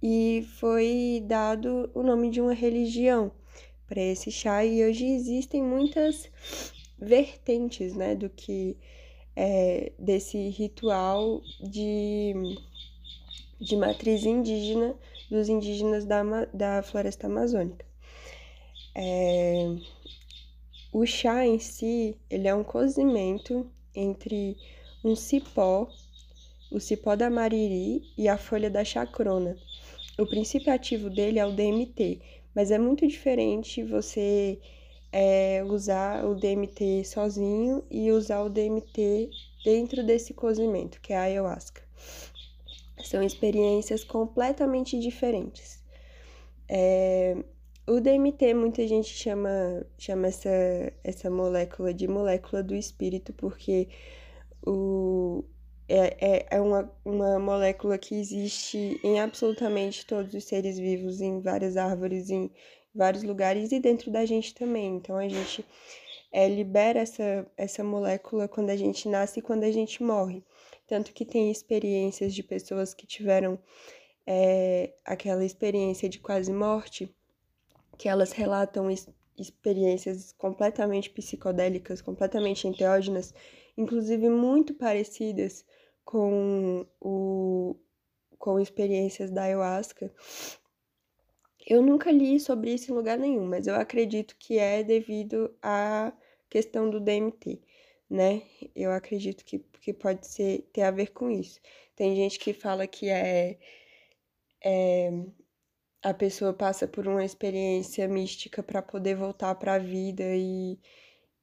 e 0.02 0.46
foi 0.58 1.22
dado 1.26 1.90
o 1.94 2.02
nome 2.02 2.30
de 2.30 2.40
uma 2.40 2.52
religião 2.52 3.32
para 3.86 4.02
esse 4.02 4.30
chá 4.30 4.64
e 4.64 4.84
hoje 4.84 5.06
existem 5.06 5.62
muitas 5.62 6.30
vertentes, 7.04 7.94
né, 7.94 8.14
do 8.14 8.28
que 8.28 8.76
é, 9.36 9.92
desse 9.98 10.48
ritual 10.48 11.40
de, 11.60 12.34
de 13.60 13.76
matriz 13.76 14.24
indígena 14.24 14.94
dos 15.30 15.48
indígenas 15.48 16.04
da, 16.04 16.22
da 16.52 16.82
floresta 16.82 17.26
amazônica. 17.26 17.84
É, 18.94 19.76
o 20.92 21.04
chá 21.04 21.44
em 21.44 21.58
si, 21.58 22.16
ele 22.30 22.46
é 22.46 22.54
um 22.54 22.62
cozimento 22.62 23.68
entre 23.94 24.56
um 25.04 25.16
cipó, 25.16 25.88
o 26.70 26.78
cipó 26.78 27.16
da 27.16 27.28
mariri 27.28 28.02
e 28.16 28.28
a 28.28 28.38
folha 28.38 28.70
da 28.70 28.84
chacrona. 28.84 29.56
O 30.18 30.26
princípio 30.26 30.72
ativo 30.72 31.10
dele 31.10 31.40
é 31.40 31.46
o 31.46 31.52
DMT, 31.52 32.20
mas 32.54 32.70
é 32.70 32.78
muito 32.78 33.06
diferente 33.06 33.82
você 33.82 34.60
é, 35.16 35.62
usar 35.62 36.24
o 36.24 36.34
DMT 36.34 37.04
sozinho 37.04 37.84
e 37.88 38.10
usar 38.10 38.42
o 38.42 38.48
DMT 38.48 39.30
dentro 39.64 40.04
desse 40.04 40.34
cozimento, 40.34 41.00
que 41.00 41.12
é 41.12 41.16
a 41.16 41.22
ayahuasca. 41.22 41.82
São 43.04 43.22
experiências 43.22 44.02
completamente 44.02 44.98
diferentes. 44.98 45.80
É, 46.68 47.36
o 47.86 48.00
DMT, 48.00 48.54
muita 48.54 48.88
gente 48.88 49.08
chama, 49.08 49.86
chama 49.96 50.26
essa, 50.26 50.50
essa 51.04 51.30
molécula 51.30 51.94
de 51.94 52.08
molécula 52.08 52.60
do 52.60 52.74
espírito, 52.74 53.32
porque 53.34 53.88
o, 54.66 55.44
é, 55.88 56.38
é, 56.38 56.46
é 56.50 56.60
uma, 56.60 56.90
uma 57.04 57.38
molécula 57.38 57.96
que 57.98 58.16
existe 58.16 58.98
em 59.04 59.20
absolutamente 59.20 60.04
todos 60.06 60.34
os 60.34 60.42
seres 60.42 60.76
vivos, 60.76 61.20
em 61.20 61.40
várias 61.40 61.76
árvores, 61.76 62.30
em, 62.30 62.50
vários 62.94 63.22
lugares 63.22 63.72
e 63.72 63.80
dentro 63.80 64.10
da 64.10 64.24
gente 64.24 64.54
também. 64.54 64.96
Então 64.96 65.16
a 65.16 65.28
gente 65.28 65.64
é, 66.32 66.48
libera 66.48 67.00
essa, 67.00 67.46
essa 67.56 67.84
molécula 67.84 68.48
quando 68.48 68.70
a 68.70 68.76
gente 68.76 69.08
nasce 69.08 69.40
e 69.40 69.42
quando 69.42 69.64
a 69.64 69.70
gente 69.70 70.02
morre. 70.02 70.42
Tanto 70.86 71.12
que 71.12 71.24
tem 71.24 71.50
experiências 71.50 72.34
de 72.34 72.42
pessoas 72.42 72.92
que 72.92 73.06
tiveram 73.06 73.58
é, 74.26 74.92
aquela 75.04 75.44
experiência 75.44 76.08
de 76.08 76.18
quase 76.18 76.52
morte, 76.52 77.14
que 77.96 78.08
elas 78.08 78.32
relatam 78.32 78.88
experiências 79.38 80.32
completamente 80.32 81.10
psicodélicas, 81.10 82.02
completamente 82.02 82.66
enteógenas, 82.66 83.34
inclusive 83.76 84.28
muito 84.28 84.74
parecidas 84.74 85.64
com, 86.04 86.86
o, 87.00 87.76
com 88.38 88.60
experiências 88.60 89.30
da 89.30 89.42
ayahuasca. 89.42 90.12
Eu 91.66 91.82
nunca 91.82 92.10
li 92.10 92.38
sobre 92.38 92.74
isso 92.74 92.92
em 92.92 92.94
lugar 92.94 93.18
nenhum, 93.18 93.46
mas 93.46 93.66
eu 93.66 93.74
acredito 93.74 94.36
que 94.38 94.58
é 94.58 94.82
devido 94.82 95.54
à 95.62 96.12
questão 96.50 96.90
do 96.90 97.00
DMT, 97.00 97.60
né? 98.08 98.42
Eu 98.76 98.92
acredito 98.92 99.44
que, 99.44 99.58
que 99.80 99.92
pode 99.92 100.26
ser, 100.26 100.68
ter 100.72 100.82
a 100.82 100.90
ver 100.90 101.12
com 101.12 101.30
isso. 101.30 101.60
Tem 101.96 102.14
gente 102.14 102.38
que 102.38 102.52
fala 102.52 102.86
que 102.86 103.08
é, 103.08 103.58
é 104.62 105.10
a 106.02 106.12
pessoa 106.12 106.52
passa 106.52 106.86
por 106.86 107.08
uma 107.08 107.24
experiência 107.24 108.06
mística 108.06 108.62
para 108.62 108.82
poder 108.82 109.16
voltar 109.16 109.54
para 109.54 109.74
a 109.74 109.78
vida 109.78 110.22
e, 110.36 110.78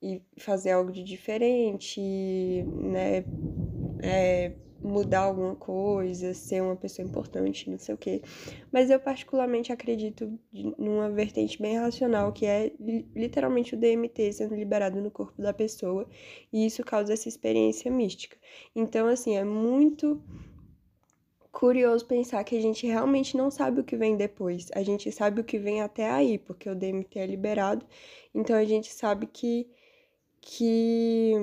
e 0.02 0.22
fazer 0.38 0.72
algo 0.72 0.92
de 0.92 1.04
diferente, 1.04 2.00
né? 2.66 3.24
É, 4.04 4.54
mudar 4.84 5.22
alguma 5.22 5.56
coisa, 5.56 6.34
ser 6.34 6.62
uma 6.62 6.76
pessoa 6.76 7.08
importante, 7.08 7.70
não 7.70 7.78
sei 7.78 7.96
o 7.96 7.98
quê. 7.98 8.22
Mas 8.72 8.90
eu 8.90 9.00
particularmente 9.00 9.72
acredito 9.72 10.40
numa 10.78 11.10
vertente 11.10 11.62
bem 11.62 11.78
racional, 11.78 12.32
que 12.32 12.46
é 12.46 12.72
literalmente 13.16 13.76
o 13.76 13.78
DMT 13.78 14.34
sendo 14.34 14.56
liberado 14.56 15.02
no 15.02 15.12
corpo 15.12 15.42
da 15.42 15.54
pessoa, 15.54 16.08
e 16.52 16.66
isso 16.66 16.84
causa 16.84 17.14
essa 17.14 17.30
experiência 17.30 17.92
mística. 17.92 18.38
Então, 18.76 19.08
assim, 19.08 19.38
é 19.38 19.44
muito 19.44 20.22
curioso 21.52 22.06
pensar 22.06 22.44
que 22.44 22.58
a 22.58 22.62
gente 22.62 22.88
realmente 22.88 23.36
não 23.36 23.52
sabe 23.52 23.82
o 23.82 23.84
que 23.84 23.98
vem 23.98 24.16
depois. 24.16 24.68
A 24.74 24.82
gente 24.82 25.12
sabe 25.12 25.42
o 25.42 25.44
que 25.44 25.60
vem 25.60 25.82
até 25.82 26.10
aí, 26.10 26.38
porque 26.38 26.70
o 26.70 26.76
DMT 26.76 27.20
é 27.20 27.26
liberado. 27.26 27.86
Então 28.34 28.56
a 28.56 28.66
gente 28.66 28.92
sabe 28.92 29.28
que 29.28 29.70
que 30.42 31.34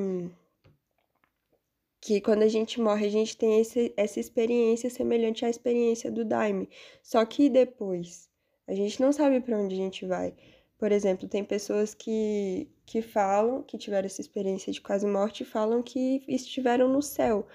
que 2.01 2.21
quando 2.21 2.43
a 2.43 2.49
gente 2.49 2.81
morre, 2.81 3.07
a 3.07 3.11
gente 3.11 3.37
tem 3.37 3.61
esse, 3.61 3.93
essa 3.97 4.21
experiência 4.21 4.89
semelhante 4.89 5.45
à 5.45 5.51
experiência 5.51 6.11
do 6.11 6.25
Daime. 6.25 6.69
Só 7.03 7.25
que 7.25 7.49
depois, 7.49 8.29
a 8.67 8.75
gente 8.75 9.01
não 9.01 9.13
sabe 9.13 9.41
para 9.41 9.59
onde 9.59 9.75
a 9.75 9.79
gente 9.79 10.07
vai. 10.07 10.35
Por 10.79 10.93
exemplo, 10.93 11.29
tem 11.29 11.45
pessoas 11.45 11.93
que, 11.95 12.69
que 12.87 13.03
falam, 13.03 13.63
que 13.63 13.77
tiveram 13.77 14.07
essa 14.07 14.21
experiência 14.21 14.73
de 14.73 14.81
quase 14.81 15.07
morte, 15.07 15.45
falam 15.45 15.83
que 15.83 16.23
estiveram 16.29 16.89
no 16.89 17.03
céu. 17.03 17.47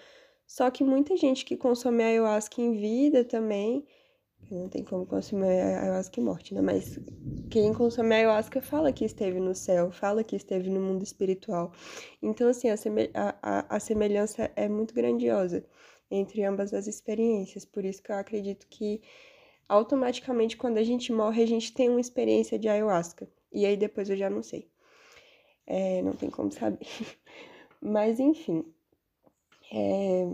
Só 0.46 0.70
que 0.70 0.84
muita 0.84 1.16
gente 1.16 1.46
que 1.46 1.56
consome 1.56 2.04
ayahuasca 2.04 2.62
em 2.62 2.74
vida 2.74 3.24
também, 3.24 3.86
não 4.52 4.70
tem 4.70 4.84
como 4.84 5.06
consumir 5.06 5.46
ayahuasca 5.46 6.20
em 6.20 6.24
morte, 6.24 6.54
né? 6.54 6.62
Mas 6.62 7.00
quem 7.50 7.74
consome 7.74 8.16
ayahuasca 8.16 8.62
fala 8.62 8.92
que 8.92 9.06
esteve 9.06 9.40
no 9.40 9.54
céu, 9.56 9.92
fala 9.92 10.24
que 10.24 10.36
esteve 10.36 10.70
no 10.70 10.82
mundo 10.82 11.04
espiritual. 11.04 11.72
Então, 12.22 12.50
assim, 12.50 12.68
a, 12.70 12.76
a, 13.42 13.76
a 13.76 13.80
semelhança 13.80 14.52
é 14.56 14.68
muito 14.68 14.94
grandiosa 14.94 15.66
entre 16.10 16.44
ambas 16.44 16.74
as 16.74 16.88
experiências. 16.88 17.66
Por 17.66 17.86
isso 17.86 18.02
que 18.02 18.12
eu 18.12 18.16
acredito 18.16 18.68
que 18.70 19.02
automaticamente, 19.68 20.58
quando 20.58 20.78
a 20.78 20.84
gente 20.84 21.12
morre, 21.12 21.44
a 21.44 21.48
gente 21.48 21.74
tem 21.74 21.90
uma 21.90 22.02
experiência 22.02 22.60
de 22.60 22.68
ayahuasca. 22.68 23.28
E 23.52 23.66
aí 23.66 23.78
depois 23.78 24.10
eu 24.10 24.18
já 24.18 24.30
não 24.30 24.44
sei. 24.44 24.70
É, 25.66 26.02
não 26.02 26.14
tem 26.14 26.30
como 26.30 26.52
saber. 26.52 26.86
Mas, 27.82 28.20
enfim. 28.20 28.66
É, 29.72 30.28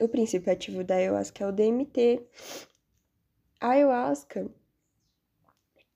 o 0.00 0.08
princípio 0.08 0.52
ativo 0.52 0.84
da 0.84 0.96
ayahuasca 0.96 1.44
é 1.44 1.46
o 1.46 1.52
DMT. 1.52 2.20
A 3.64 3.70
ayahuasca, 3.70 4.46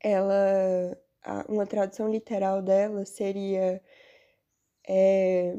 ela, 0.01 0.99
uma 1.47 1.67
tradução 1.67 2.11
literal 2.11 2.63
dela 2.63 3.05
seria 3.05 3.83
é, 4.89 5.55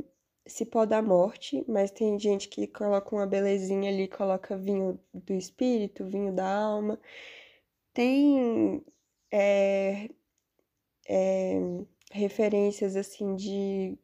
cipó 0.48 0.88
da 0.88 1.04
morte, 1.04 1.64
mas 1.68 1.92
tem 1.92 2.18
gente 2.18 2.50
que 2.50 2.66
coloca 2.66 3.16
uma 3.16 3.28
belezinha 3.28 3.92
ali, 3.92 4.08
coloca 4.08 4.58
vinho 4.58 5.00
do 5.14 5.34
espírito, 5.34 6.04
vinho 6.04 6.34
da 6.34 6.52
alma. 6.52 7.00
Tem 7.94 8.84
é, 9.32 10.10
é, 11.08 11.60
referências 12.12 12.96
assim 12.96 13.36
de 13.36 14.00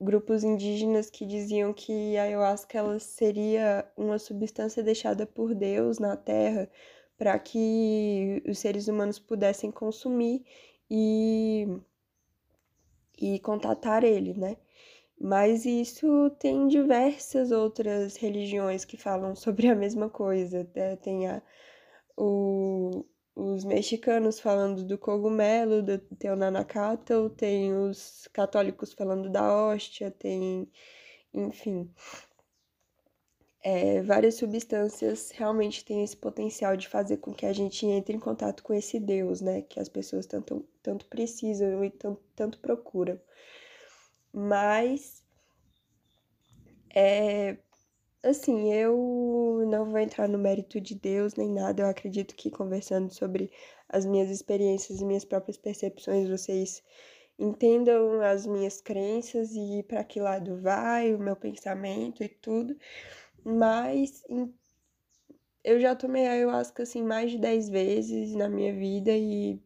grupos 0.00 0.44
indígenas 0.44 1.10
que 1.10 1.26
diziam 1.26 1.72
que 1.74 2.16
a 2.16 2.22
ayahuasca 2.22 2.78
ela 2.78 3.00
seria 3.00 3.84
uma 3.96 4.16
substância 4.16 4.80
deixada 4.80 5.26
por 5.26 5.56
Deus 5.56 5.98
na 5.98 6.16
Terra 6.16 6.70
para 7.18 7.38
que 7.38 8.42
os 8.46 8.58
seres 8.58 8.88
humanos 8.88 9.18
pudessem 9.18 9.70
consumir 9.70 10.44
e, 10.90 11.66
e 13.18 13.38
contatar 13.40 14.04
ele, 14.04 14.34
né? 14.34 14.56
Mas 15.18 15.64
isso 15.64 16.30
tem 16.38 16.68
diversas 16.68 17.50
outras 17.50 18.16
religiões 18.16 18.84
que 18.84 18.96
falam 18.96 19.34
sobre 19.36 19.68
a 19.68 19.74
mesma 19.74 20.10
coisa. 20.10 20.68
Né? 20.74 20.96
Tem 20.96 21.26
a, 21.28 21.42
o, 22.16 23.04
os 23.34 23.64
mexicanos 23.64 24.40
falando 24.40 24.84
do 24.84 24.98
cogumelo, 24.98 25.82
do, 25.82 25.98
tem 25.98 26.30
o 26.30 26.36
nanacatl, 26.36 27.28
tem 27.30 27.74
os 27.74 28.28
católicos 28.32 28.92
falando 28.92 29.30
da 29.30 29.54
hóstia, 29.54 30.10
tem, 30.10 30.70
enfim. 31.34 31.90
É, 33.68 34.00
várias 34.00 34.36
substâncias 34.36 35.32
realmente 35.32 35.84
têm 35.84 36.04
esse 36.04 36.16
potencial 36.16 36.76
de 36.76 36.86
fazer 36.88 37.16
com 37.16 37.34
que 37.34 37.44
a 37.44 37.52
gente 37.52 37.84
entre 37.84 38.16
em 38.16 38.20
contato 38.20 38.62
com 38.62 38.72
esse 38.72 39.00
Deus, 39.00 39.40
né? 39.40 39.62
Que 39.62 39.80
as 39.80 39.88
pessoas 39.88 40.24
tanto, 40.24 40.64
tanto 40.80 41.04
precisam 41.06 41.84
e 41.84 41.90
tanto, 41.90 42.22
tanto 42.36 42.60
procuram. 42.60 43.20
Mas, 44.32 45.24
é, 46.94 47.56
Assim, 48.22 48.72
eu 48.72 49.64
não 49.68 49.84
vou 49.84 49.98
entrar 50.00 50.28
no 50.28 50.38
mérito 50.38 50.80
de 50.80 50.94
Deus 50.94 51.34
nem 51.34 51.48
nada. 51.52 51.82
Eu 51.82 51.86
acredito 51.88 52.34
que 52.36 52.50
conversando 52.50 53.12
sobre 53.12 53.50
as 53.88 54.06
minhas 54.06 54.30
experiências 54.30 55.00
e 55.00 55.04
minhas 55.04 55.24
próprias 55.24 55.56
percepções, 55.56 56.28
vocês 56.28 56.82
entendam 57.38 58.20
as 58.20 58.46
minhas 58.46 58.80
crenças 58.80 59.52
e 59.54 59.84
para 59.88 60.02
que 60.04 60.20
lado 60.20 60.56
vai 60.60 61.14
o 61.14 61.18
meu 61.18 61.36
pensamento 61.36 62.22
e 62.24 62.28
tudo. 62.28 62.76
Mas 63.46 64.24
eu 65.62 65.78
já 65.80 65.94
tomei 65.94 66.26
ayahuasca 66.26 66.82
assim 66.82 67.02
mais 67.02 67.30
de 67.30 67.38
10 67.38 67.68
vezes 67.68 68.34
na 68.34 68.48
minha 68.48 68.72
vida 68.74 69.12
e 69.16 69.60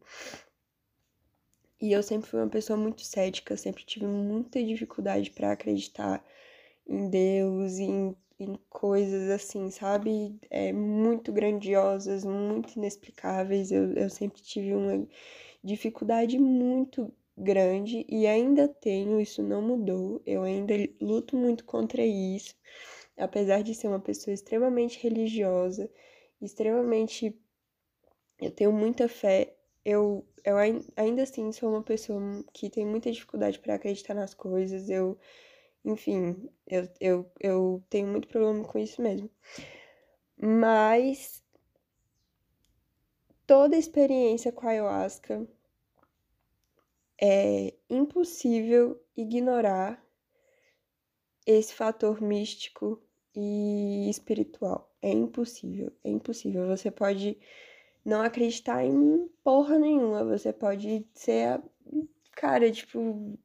e 1.80 1.92
eu 1.92 2.02
sempre 2.02 2.28
fui 2.28 2.38
uma 2.38 2.48
pessoa 2.48 2.76
muito 2.76 3.00
cética, 3.02 3.56
sempre 3.56 3.82
tive 3.84 4.06
muita 4.06 4.62
dificuldade 4.62 5.30
para 5.30 5.52
acreditar 5.52 6.22
em 6.86 7.08
Deus, 7.10 7.78
em 7.78 8.14
em 8.40 8.58
coisas 8.70 9.28
assim, 9.30 9.70
sabe? 9.70 10.34
É, 10.50 10.72
muito 10.72 11.30
grandiosas, 11.32 12.24
muito 12.24 12.74
inexplicáveis. 12.78 13.70
Eu, 13.70 13.92
eu 13.94 14.08
sempre 14.08 14.40
tive 14.42 14.74
uma 14.74 15.06
dificuldade 15.62 16.38
muito 16.38 17.12
grande 17.36 18.06
e 18.08 18.26
ainda 18.26 18.66
tenho, 18.68 19.20
isso 19.20 19.42
não 19.42 19.60
mudou. 19.62 20.22
Eu 20.26 20.42
ainda 20.42 20.74
luto 21.00 21.36
muito 21.36 21.64
contra 21.66 22.04
isso, 22.04 22.54
apesar 23.20 23.62
de 23.62 23.74
ser 23.74 23.88
uma 23.88 24.00
pessoa 24.00 24.34
extremamente 24.34 24.98
religiosa, 25.02 25.90
extremamente. 26.40 27.38
Eu 28.40 28.50
tenho 28.50 28.72
muita 28.72 29.08
fé. 29.08 29.54
Eu, 29.84 30.26
eu 30.44 30.56
ainda 30.96 31.22
assim 31.22 31.52
sou 31.52 31.70
uma 31.70 31.82
pessoa 31.82 32.20
que 32.52 32.70
tem 32.70 32.86
muita 32.86 33.10
dificuldade 33.12 33.58
para 33.58 33.74
acreditar 33.74 34.14
nas 34.14 34.34
coisas. 34.34 34.88
Eu 34.88 35.18
enfim, 35.84 36.50
eu, 36.66 36.88
eu, 37.00 37.32
eu 37.40 37.84
tenho 37.88 38.06
muito 38.08 38.28
problema 38.28 38.64
com 38.64 38.78
isso 38.78 39.00
mesmo. 39.00 39.30
Mas 40.36 41.42
toda 43.46 43.76
experiência 43.76 44.52
com 44.52 44.66
a 44.66 44.70
ayahuasca 44.70 45.46
é 47.20 47.74
impossível 47.88 49.02
ignorar 49.16 50.02
esse 51.46 51.74
fator 51.74 52.20
místico 52.20 53.02
e 53.40 54.10
espiritual. 54.10 54.90
É 55.02 55.10
impossível, 55.10 55.92
é 56.04 56.10
impossível. 56.10 56.66
Você 56.68 56.90
pode 56.90 57.38
não 58.04 58.22
acreditar 58.22 58.84
em 58.84 59.28
porra 59.42 59.78
nenhuma, 59.78 60.24
você 60.24 60.52
pode 60.52 61.06
ser, 61.14 61.60
cara, 62.32 62.70
tipo, 62.70 63.38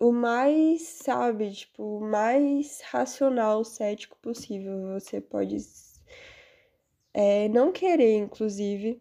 o 0.00 0.12
mais, 0.12 0.82
sabe, 0.82 1.52
tipo, 1.52 2.00
mais 2.00 2.80
racional, 2.82 3.64
cético 3.64 4.18
possível. 4.18 4.98
Você 4.98 5.20
pode 5.20 5.56
é, 7.14 7.48
não 7.48 7.72
querer, 7.72 8.16
inclusive, 8.18 9.00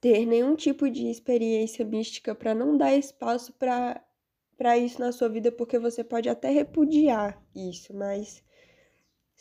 ter 0.00 0.26
nenhum 0.26 0.54
tipo 0.56 0.90
de 0.90 1.08
experiência 1.08 1.84
mística 1.84 2.34
para 2.34 2.54
não 2.54 2.76
dar 2.76 2.94
espaço 2.94 3.52
para 3.52 4.78
isso 4.78 5.00
na 5.00 5.12
sua 5.12 5.28
vida, 5.28 5.50
porque 5.50 5.78
você 5.78 6.04
pode 6.04 6.28
até 6.28 6.50
repudiar 6.50 7.42
isso, 7.54 7.94
mas 7.94 8.42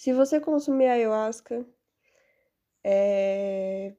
se 0.02 0.12
você 0.14 0.40
consumir 0.40 0.88
ayahuasca, 0.88 1.64
é... 2.84 3.94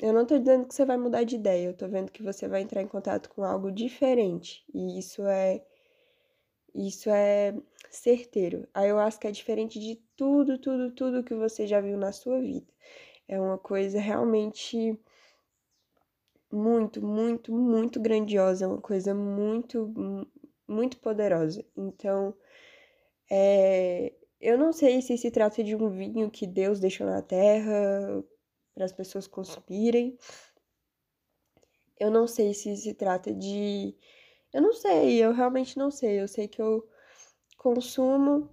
eu 0.00 0.12
não 0.12 0.26
tô 0.26 0.36
dizendo 0.40 0.66
que 0.66 0.74
você 0.74 0.84
vai 0.84 0.96
mudar 0.96 1.22
de 1.22 1.36
ideia, 1.36 1.68
eu 1.68 1.76
tô 1.76 1.86
vendo 1.86 2.10
que 2.10 2.20
você 2.20 2.48
vai 2.48 2.62
entrar 2.62 2.82
em 2.82 2.88
contato 2.88 3.30
com 3.30 3.44
algo 3.44 3.70
diferente, 3.70 4.64
e 4.74 4.98
isso 4.98 5.24
é 5.24 5.64
isso 6.74 7.08
é 7.10 7.54
certeiro. 7.88 8.66
A 8.74 8.80
ayahuasca 8.80 9.28
é 9.28 9.30
diferente 9.30 9.78
de 9.78 9.94
tudo, 10.16 10.58
tudo, 10.58 10.90
tudo 10.92 11.22
que 11.22 11.34
você 11.34 11.64
já 11.64 11.80
viu 11.80 11.96
na 11.96 12.10
sua 12.10 12.40
vida. 12.40 12.66
É 13.28 13.40
uma 13.40 13.56
coisa 13.56 14.00
realmente 14.00 14.98
muito, 16.50 17.00
muito, 17.00 17.52
muito 17.52 18.00
grandiosa, 18.00 18.64
é 18.64 18.68
uma 18.68 18.80
coisa 18.80 19.14
muito, 19.14 20.26
muito 20.66 20.98
poderosa. 20.98 21.64
Então, 21.76 22.34
é, 23.30 24.12
eu 24.40 24.58
não 24.58 24.72
sei 24.72 25.00
se 25.02 25.16
se 25.16 25.30
trata 25.30 25.62
de 25.64 25.74
um 25.74 25.88
vinho 25.90 26.30
que 26.30 26.46
Deus 26.46 26.80
deixou 26.80 27.06
na 27.06 27.22
terra 27.22 28.24
para 28.74 28.84
as 28.84 28.92
pessoas 28.92 29.26
consumirem. 29.26 30.18
Eu 31.98 32.10
não 32.10 32.26
sei 32.26 32.52
se 32.54 32.76
se 32.76 32.94
trata 32.94 33.32
de. 33.32 33.96
Eu 34.52 34.62
não 34.62 34.72
sei, 34.72 35.18
eu 35.22 35.32
realmente 35.32 35.78
não 35.78 35.90
sei. 35.90 36.20
Eu 36.20 36.28
sei 36.28 36.48
que 36.48 36.60
eu 36.60 36.86
consumo 37.56 38.50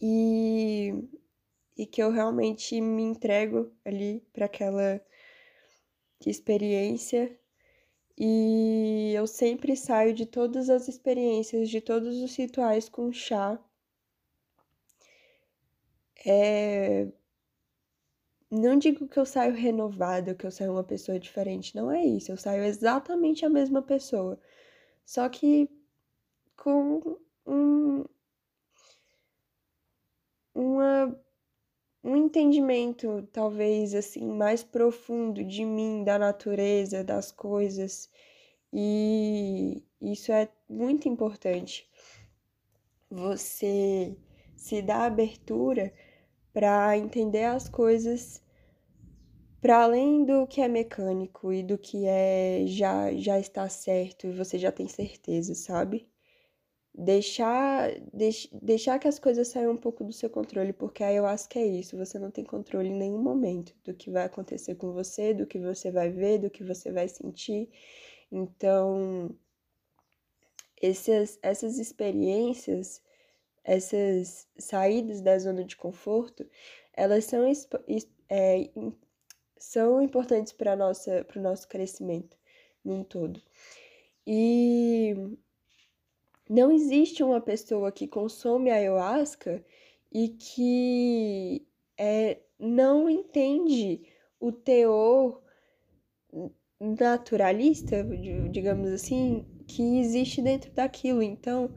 e, 0.00 0.92
e 1.76 1.86
que 1.86 2.02
eu 2.02 2.10
realmente 2.10 2.80
me 2.80 3.02
entrego 3.02 3.72
ali 3.84 4.20
para 4.32 4.46
aquela 4.46 5.00
experiência 6.26 7.38
e 8.18 9.12
eu 9.14 9.26
sempre 9.26 9.76
saio 9.76 10.14
de 10.14 10.24
todas 10.26 10.70
as 10.70 10.88
experiências, 10.88 11.68
de 11.68 11.80
todos 11.80 12.20
os 12.22 12.34
rituais 12.34 12.88
com 12.88 13.12
chá. 13.12 13.62
É... 16.26 17.06
Não 18.50 18.76
digo 18.78 19.06
que 19.08 19.18
eu 19.18 19.26
saio 19.26 19.54
renovada, 19.54 20.34
que 20.34 20.46
eu 20.46 20.50
saio 20.50 20.72
uma 20.72 20.84
pessoa 20.84 21.18
diferente, 21.18 21.74
não 21.76 21.90
é 21.90 22.04
isso. 22.04 22.32
Eu 22.32 22.36
saio 22.36 22.64
exatamente 22.64 23.44
a 23.44 23.48
mesma 23.50 23.82
pessoa, 23.82 24.38
só 25.04 25.28
que 25.28 25.68
com 26.56 27.18
um, 27.46 28.04
uma, 30.54 31.20
um 32.02 32.16
entendimento, 32.16 33.28
talvez 33.32 33.94
assim, 33.94 34.26
mais 34.26 34.62
profundo 34.64 35.44
de 35.44 35.64
mim, 35.64 36.04
da 36.04 36.18
natureza, 36.18 37.04
das 37.04 37.30
coisas. 37.32 38.10
E 38.72 39.82
isso 40.00 40.32
é 40.32 40.48
muito 40.68 41.08
importante. 41.08 41.88
Você 43.10 44.16
se 44.56 44.82
dá 44.82 45.04
abertura 45.04 45.92
para 46.56 46.96
entender 46.96 47.44
as 47.44 47.68
coisas 47.68 48.42
para 49.60 49.82
além 49.82 50.24
do 50.24 50.46
que 50.46 50.62
é 50.62 50.68
mecânico 50.68 51.52
e 51.52 51.62
do 51.62 51.76
que 51.76 52.06
é 52.06 52.64
já 52.66 53.12
já 53.14 53.38
está 53.38 53.68
certo 53.68 54.26
e 54.26 54.32
você 54.32 54.58
já 54.58 54.72
tem 54.72 54.88
certeza, 54.88 55.54
sabe? 55.54 56.08
deixar, 56.96 57.90
deix, 58.12 58.48
deixar 58.50 58.98
que 58.98 59.06
as 59.06 59.18
coisas 59.18 59.48
saiam 59.48 59.72
um 59.72 59.76
pouco 59.76 60.02
do 60.02 60.12
seu 60.14 60.30
controle, 60.30 60.72
porque 60.72 61.04
aí 61.04 61.16
eu 61.16 61.26
acho 61.26 61.46
que 61.48 61.58
é 61.58 61.66
isso, 61.66 61.96
você 61.96 62.18
não 62.18 62.30
tem 62.30 62.44
controle 62.44 62.88
em 62.88 62.96
nenhum 62.96 63.22
momento 63.22 63.74
do 63.84 63.92
que 63.92 64.10
vai 64.10 64.24
acontecer 64.24 64.76
com 64.76 64.92
você, 64.92 65.34
do 65.34 65.46
que 65.46 65.58
você 65.58 65.90
vai 65.90 66.10
ver, 66.10 66.38
do 66.38 66.50
que 66.50 66.64
você 66.64 66.90
vai 66.90 67.06
sentir. 67.08 67.68
Então, 68.32 69.30
essas, 70.80 71.38
essas 71.42 71.78
experiências, 71.78 73.02
essas 73.66 74.46
saídas 74.56 75.20
da 75.20 75.36
zona 75.36 75.64
de 75.64 75.76
conforto, 75.76 76.48
elas 76.92 77.24
são, 77.24 77.42
é, 78.28 78.70
são 79.58 80.00
importantes 80.00 80.52
para 80.52 80.74
o 80.74 81.40
nosso 81.40 81.68
crescimento 81.68 82.36
num 82.84 83.02
todo. 83.02 83.42
E 84.24 85.14
não 86.48 86.70
existe 86.70 87.24
uma 87.24 87.40
pessoa 87.40 87.90
que 87.90 88.06
consome 88.06 88.70
ayahuasca 88.70 89.64
e 90.12 90.28
que 90.28 91.66
é, 91.98 92.38
não 92.58 93.10
entende 93.10 94.06
o 94.38 94.52
teor 94.52 95.42
naturalista, 96.78 98.04
digamos 98.48 98.90
assim, 98.90 99.44
que 99.66 99.98
existe 99.98 100.40
dentro 100.40 100.70
daquilo. 100.70 101.20
Então, 101.20 101.74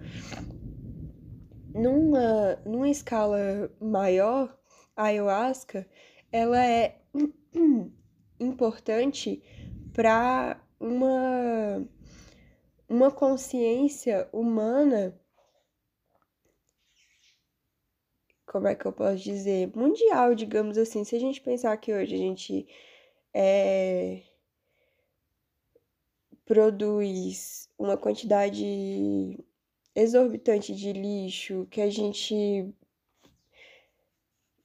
numa, 1.73 2.55
numa 2.65 2.89
escala 2.89 3.71
maior, 3.79 4.57
a 4.95 5.05
ayahuasca 5.05 5.87
ela 6.31 6.63
é 6.63 6.99
importante 8.39 9.41
para 9.93 10.61
uma 10.79 11.87
uma 12.89 13.11
consciência 13.11 14.27
humana, 14.33 15.15
como 18.47 18.67
é 18.67 18.73
que 18.73 18.85
eu 18.85 18.91
posso 18.91 19.23
dizer, 19.23 19.71
mundial, 19.75 20.33
digamos 20.33 20.77
assim. 20.77 21.03
Se 21.03 21.15
a 21.15 21.19
gente 21.19 21.39
pensar 21.39 21.77
que 21.77 21.93
hoje 21.93 22.15
a 22.15 22.17
gente 22.17 22.67
é, 23.31 24.23
produz 26.45 27.69
uma 27.77 27.95
quantidade 27.95 29.37
exorbitante 30.01 30.73
de 30.73 30.93
lixo, 30.93 31.67
que 31.69 31.81
a 31.81 31.89
gente. 31.89 32.73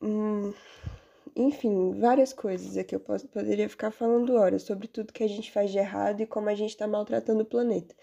Hum, 0.00 0.52
enfim, 1.36 1.92
várias 1.98 2.32
coisas 2.32 2.76
aqui 2.76 2.94
eu 2.94 3.00
posso, 3.00 3.26
poderia 3.28 3.68
ficar 3.68 3.90
falando 3.90 4.34
horas 4.34 4.62
sobre 4.62 4.86
tudo 4.86 5.12
que 5.12 5.24
a 5.24 5.28
gente 5.28 5.50
faz 5.50 5.70
de 5.70 5.78
errado 5.78 6.20
e 6.20 6.26
como 6.26 6.48
a 6.48 6.54
gente 6.54 6.70
está 6.70 6.86
maltratando 6.86 7.42
o 7.42 7.46
planeta. 7.46 7.94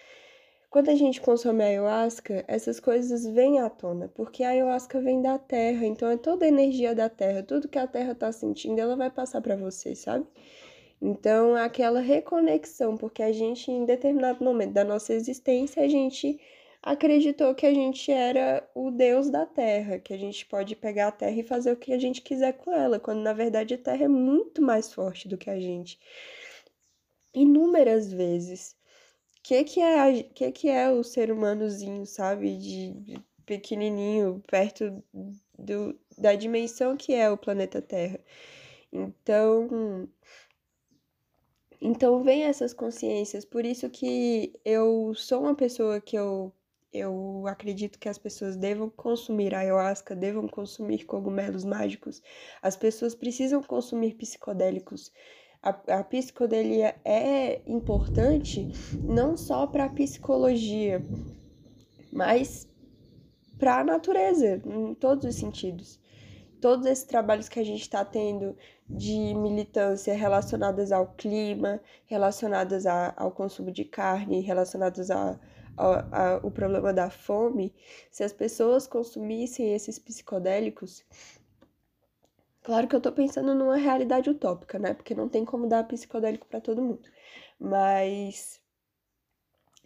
Quando 0.69 0.89
a 0.89 0.95
gente 0.95 1.19
consome 1.21 1.63
ayahuasca, 1.63 2.45
essas 2.47 2.79
coisas 2.79 3.25
vêm 3.25 3.59
à 3.59 3.69
tona, 3.69 4.07
porque 4.09 4.43
a 4.43 4.49
ayahuasca 4.49 5.01
vem 5.01 5.21
da 5.21 5.37
terra, 5.37 5.85
então 5.85 6.09
é 6.09 6.17
toda 6.17 6.45
a 6.45 6.47
energia 6.47 6.95
da 6.95 7.09
terra, 7.09 7.43
tudo 7.43 7.67
que 7.67 7.77
a 7.77 7.87
terra 7.87 8.13
está 8.13 8.31
sentindo, 8.31 8.79
ela 8.79 8.95
vai 8.95 9.11
passar 9.11 9.41
para 9.41 9.55
você, 9.55 9.95
sabe? 9.95 10.25
Então, 11.01 11.55
aquela 11.55 11.99
reconexão, 11.99 12.95
porque 12.95 13.23
a 13.23 13.31
gente, 13.31 13.71
em 13.71 13.85
determinado 13.85 14.43
momento 14.43 14.73
da 14.73 14.83
nossa 14.83 15.13
existência, 15.13 15.83
a 15.83 15.87
gente 15.87 16.39
acreditou 16.81 17.53
que 17.53 17.65
a 17.65 17.73
gente 17.73 18.11
era 18.11 18.67
o 18.73 18.89
deus 18.91 19.29
da 19.29 19.45
terra, 19.45 19.99
que 19.99 20.13
a 20.13 20.17
gente 20.17 20.45
pode 20.45 20.75
pegar 20.75 21.09
a 21.09 21.11
terra 21.11 21.37
e 21.39 21.43
fazer 21.43 21.71
o 21.71 21.77
que 21.77 21.93
a 21.93 21.99
gente 21.99 22.21
quiser 22.21 22.53
com 22.53 22.73
ela, 22.73 22.99
quando 22.99 23.21
na 23.21 23.33
verdade 23.33 23.75
a 23.75 23.77
terra 23.77 24.05
é 24.05 24.07
muito 24.07 24.61
mais 24.61 24.91
forte 24.93 25.27
do 25.27 25.37
que 25.37 25.49
a 25.49 25.59
gente. 25.59 25.99
Inúmeras 27.33 28.11
vezes. 28.11 28.75
O 29.37 29.43
que, 29.43 29.63
que, 29.63 29.79
é, 29.81 30.23
que, 30.23 30.51
que 30.51 30.69
é 30.69 30.89
o 30.89 31.03
ser 31.03 31.31
humanozinho, 31.31 32.05
sabe? 32.05 32.57
De, 32.57 32.91
de 32.93 33.23
pequenininho, 33.45 34.41
perto 34.47 35.03
do, 35.57 35.97
da 36.17 36.35
dimensão 36.35 36.97
que 36.97 37.13
é 37.13 37.29
o 37.29 37.37
planeta 37.37 37.81
Terra. 37.81 38.19
Então, 38.91 40.09
então 41.79 42.23
vem 42.23 42.43
essas 42.43 42.73
consciências, 42.73 43.45
por 43.45 43.65
isso 43.65 43.89
que 43.89 44.53
eu 44.65 45.13
sou 45.15 45.41
uma 45.41 45.55
pessoa 45.55 45.99
que 45.99 46.17
eu 46.17 46.53
eu 46.93 47.43
acredito 47.47 47.97
que 47.97 48.09
as 48.09 48.17
pessoas 48.17 48.55
devam 48.57 48.89
consumir 48.89 49.55
ayahuasca, 49.55 50.15
devam 50.15 50.47
consumir 50.47 51.05
cogumelos 51.05 51.63
mágicos. 51.63 52.21
As 52.61 52.75
pessoas 52.75 53.15
precisam 53.15 53.63
consumir 53.63 54.15
psicodélicos. 54.15 55.11
A, 55.63 55.69
a 55.99 56.03
psicodelia 56.03 56.95
é 57.05 57.61
importante 57.65 58.67
não 59.03 59.37
só 59.37 59.67
para 59.67 59.85
a 59.85 59.89
psicologia, 59.89 61.05
mas 62.11 62.67
para 63.57 63.79
a 63.79 63.83
natureza, 63.83 64.61
em 64.65 64.93
todos 64.95 65.23
os 65.23 65.35
sentidos. 65.35 65.99
Todos 66.59 66.85
esses 66.85 67.05
trabalhos 67.05 67.47
que 67.47 67.59
a 67.59 67.63
gente 67.63 67.81
está 67.81 68.03
tendo 68.03 68.55
de 68.87 69.33
militância 69.33 70.13
relacionadas 70.13 70.91
ao 70.91 71.07
clima, 71.13 71.79
relacionadas 72.05 72.85
a, 72.85 73.13
ao 73.15 73.31
consumo 73.31 73.71
de 73.71 73.85
carne, 73.85 74.41
relacionadas 74.41 75.09
a 75.09 75.39
a, 75.77 76.35
a, 76.35 76.37
o 76.37 76.51
problema 76.51 76.93
da 76.93 77.09
fome, 77.09 77.73
se 78.09 78.23
as 78.23 78.33
pessoas 78.33 78.87
consumissem 78.87 79.73
esses 79.73 79.97
psicodélicos, 79.99 81.03
claro 82.61 82.87
que 82.87 82.95
eu 82.95 83.01
tô 83.01 83.11
pensando 83.11 83.55
numa 83.55 83.77
realidade 83.77 84.29
utópica, 84.29 84.77
né? 84.79 84.93
Porque 84.93 85.15
não 85.15 85.29
tem 85.29 85.45
como 85.45 85.67
dar 85.67 85.87
psicodélico 85.87 86.47
para 86.47 86.61
todo 86.61 86.81
mundo. 86.81 87.09
Mas 87.59 88.61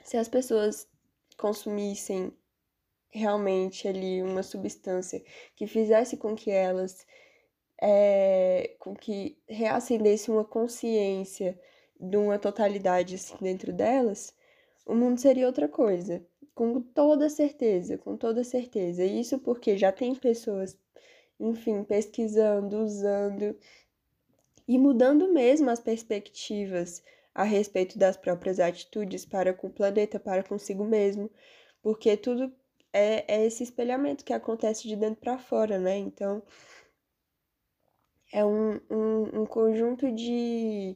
se 0.03 0.17
as 0.17 0.27
pessoas 0.29 0.87
consumissem 1.37 2.31
realmente 3.09 3.87
ali 3.87 4.21
uma 4.21 4.43
substância 4.43 5.23
que 5.55 5.67
fizesse 5.67 6.17
com 6.17 6.35
que 6.35 6.51
elas 6.51 7.05
é, 7.81 8.75
com 8.79 8.95
que 8.95 9.37
reacendesse 9.47 10.29
uma 10.31 10.43
consciência 10.43 11.59
de 11.99 12.17
uma 12.17 12.37
totalidade 12.37 13.15
assim 13.15 13.35
dentro 13.39 13.71
delas, 13.73 14.33
o 14.85 14.95
mundo 14.95 15.19
seria 15.19 15.47
outra 15.47 15.67
coisa. 15.67 16.25
Com 16.53 16.81
toda 16.81 17.29
certeza, 17.29 17.97
com 17.97 18.15
toda 18.17 18.43
certeza. 18.43 19.03
Isso 19.03 19.39
porque 19.39 19.77
já 19.77 19.91
tem 19.91 20.15
pessoas, 20.15 20.77
enfim, 21.39 21.83
pesquisando, 21.83 22.77
usando 22.83 23.55
e 24.67 24.77
mudando 24.77 25.31
mesmo 25.31 25.69
as 25.69 25.79
perspectivas 25.79 27.03
a 27.33 27.43
respeito 27.43 27.97
das 27.99 28.15
próprias 28.17 28.59
atitudes 28.59 29.25
para 29.25 29.53
com 29.53 29.67
o 29.67 29.73
planeta, 29.73 30.19
para 30.19 30.43
consigo 30.43 30.85
mesmo, 30.85 31.29
porque 31.81 32.15
tudo 32.17 32.51
é, 32.93 33.25
é 33.27 33.45
esse 33.45 33.63
espelhamento 33.63 34.23
que 34.23 34.33
acontece 34.33 34.87
de 34.87 34.95
dentro 34.95 35.19
para 35.21 35.37
fora, 35.37 35.77
né? 35.77 35.97
Então, 35.97 36.41
é 38.31 38.43
um, 38.45 38.79
um, 38.89 39.41
um 39.41 39.45
conjunto 39.45 40.11
de, 40.11 40.95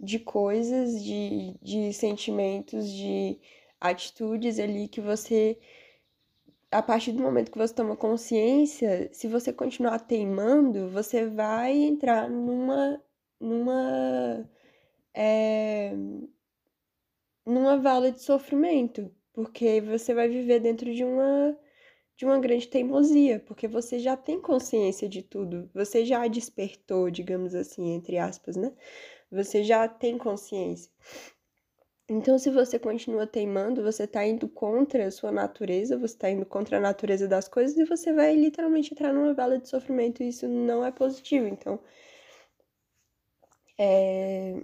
de 0.00 0.18
coisas, 0.18 1.02
de, 1.02 1.54
de 1.62 1.92
sentimentos, 1.92 2.90
de 2.90 3.38
atitudes 3.80 4.58
ali 4.58 4.88
que 4.88 5.00
você, 5.00 5.58
a 6.70 6.82
partir 6.82 7.12
do 7.12 7.22
momento 7.22 7.50
que 7.50 7.58
você 7.58 7.74
toma 7.74 7.96
consciência, 7.96 9.08
se 9.12 9.28
você 9.28 9.52
continuar 9.52 9.98
teimando, 10.00 10.88
você 10.90 11.26
vai 11.26 11.72
entrar 11.76 12.28
numa, 12.28 13.02
numa, 13.40 14.48
é, 15.14 15.92
numa 17.46 17.76
vala 17.78 18.12
de 18.12 18.22
sofrimento, 18.22 19.10
porque 19.32 19.80
você 19.80 20.14
vai 20.14 20.28
viver 20.28 20.60
dentro 20.60 20.92
de 20.94 21.04
uma 21.04 21.56
de 22.18 22.24
uma 22.24 22.40
grande 22.40 22.66
teimosia, 22.66 23.38
porque 23.46 23.68
você 23.68 24.00
já 24.00 24.16
tem 24.16 24.40
consciência 24.40 25.08
de 25.08 25.22
tudo, 25.22 25.70
você 25.72 26.04
já 26.04 26.26
despertou, 26.26 27.08
digamos 27.10 27.54
assim, 27.54 27.92
entre 27.92 28.18
aspas, 28.18 28.56
né? 28.56 28.72
Você 29.30 29.62
já 29.62 29.86
tem 29.88 30.16
consciência. 30.18 30.90
Então, 32.10 32.38
se 32.38 32.50
você 32.50 32.78
continua 32.78 33.26
teimando, 33.26 33.82
você 33.82 34.04
está 34.04 34.24
indo 34.26 34.48
contra 34.48 35.06
a 35.06 35.10
sua 35.10 35.30
natureza, 35.30 35.98
você 35.98 36.14
está 36.14 36.30
indo 36.30 36.46
contra 36.46 36.78
a 36.78 36.80
natureza 36.80 37.28
das 37.28 37.46
coisas 37.48 37.76
e 37.76 37.84
você 37.84 38.12
vai 38.14 38.34
literalmente 38.34 38.94
entrar 38.94 39.12
numa 39.12 39.34
vala 39.34 39.58
de 39.58 39.68
sofrimento 39.68 40.22
e 40.22 40.28
isso 40.28 40.48
não 40.48 40.82
é 40.84 40.90
positivo. 40.90 41.46
Então, 41.46 41.78
é... 43.78 44.62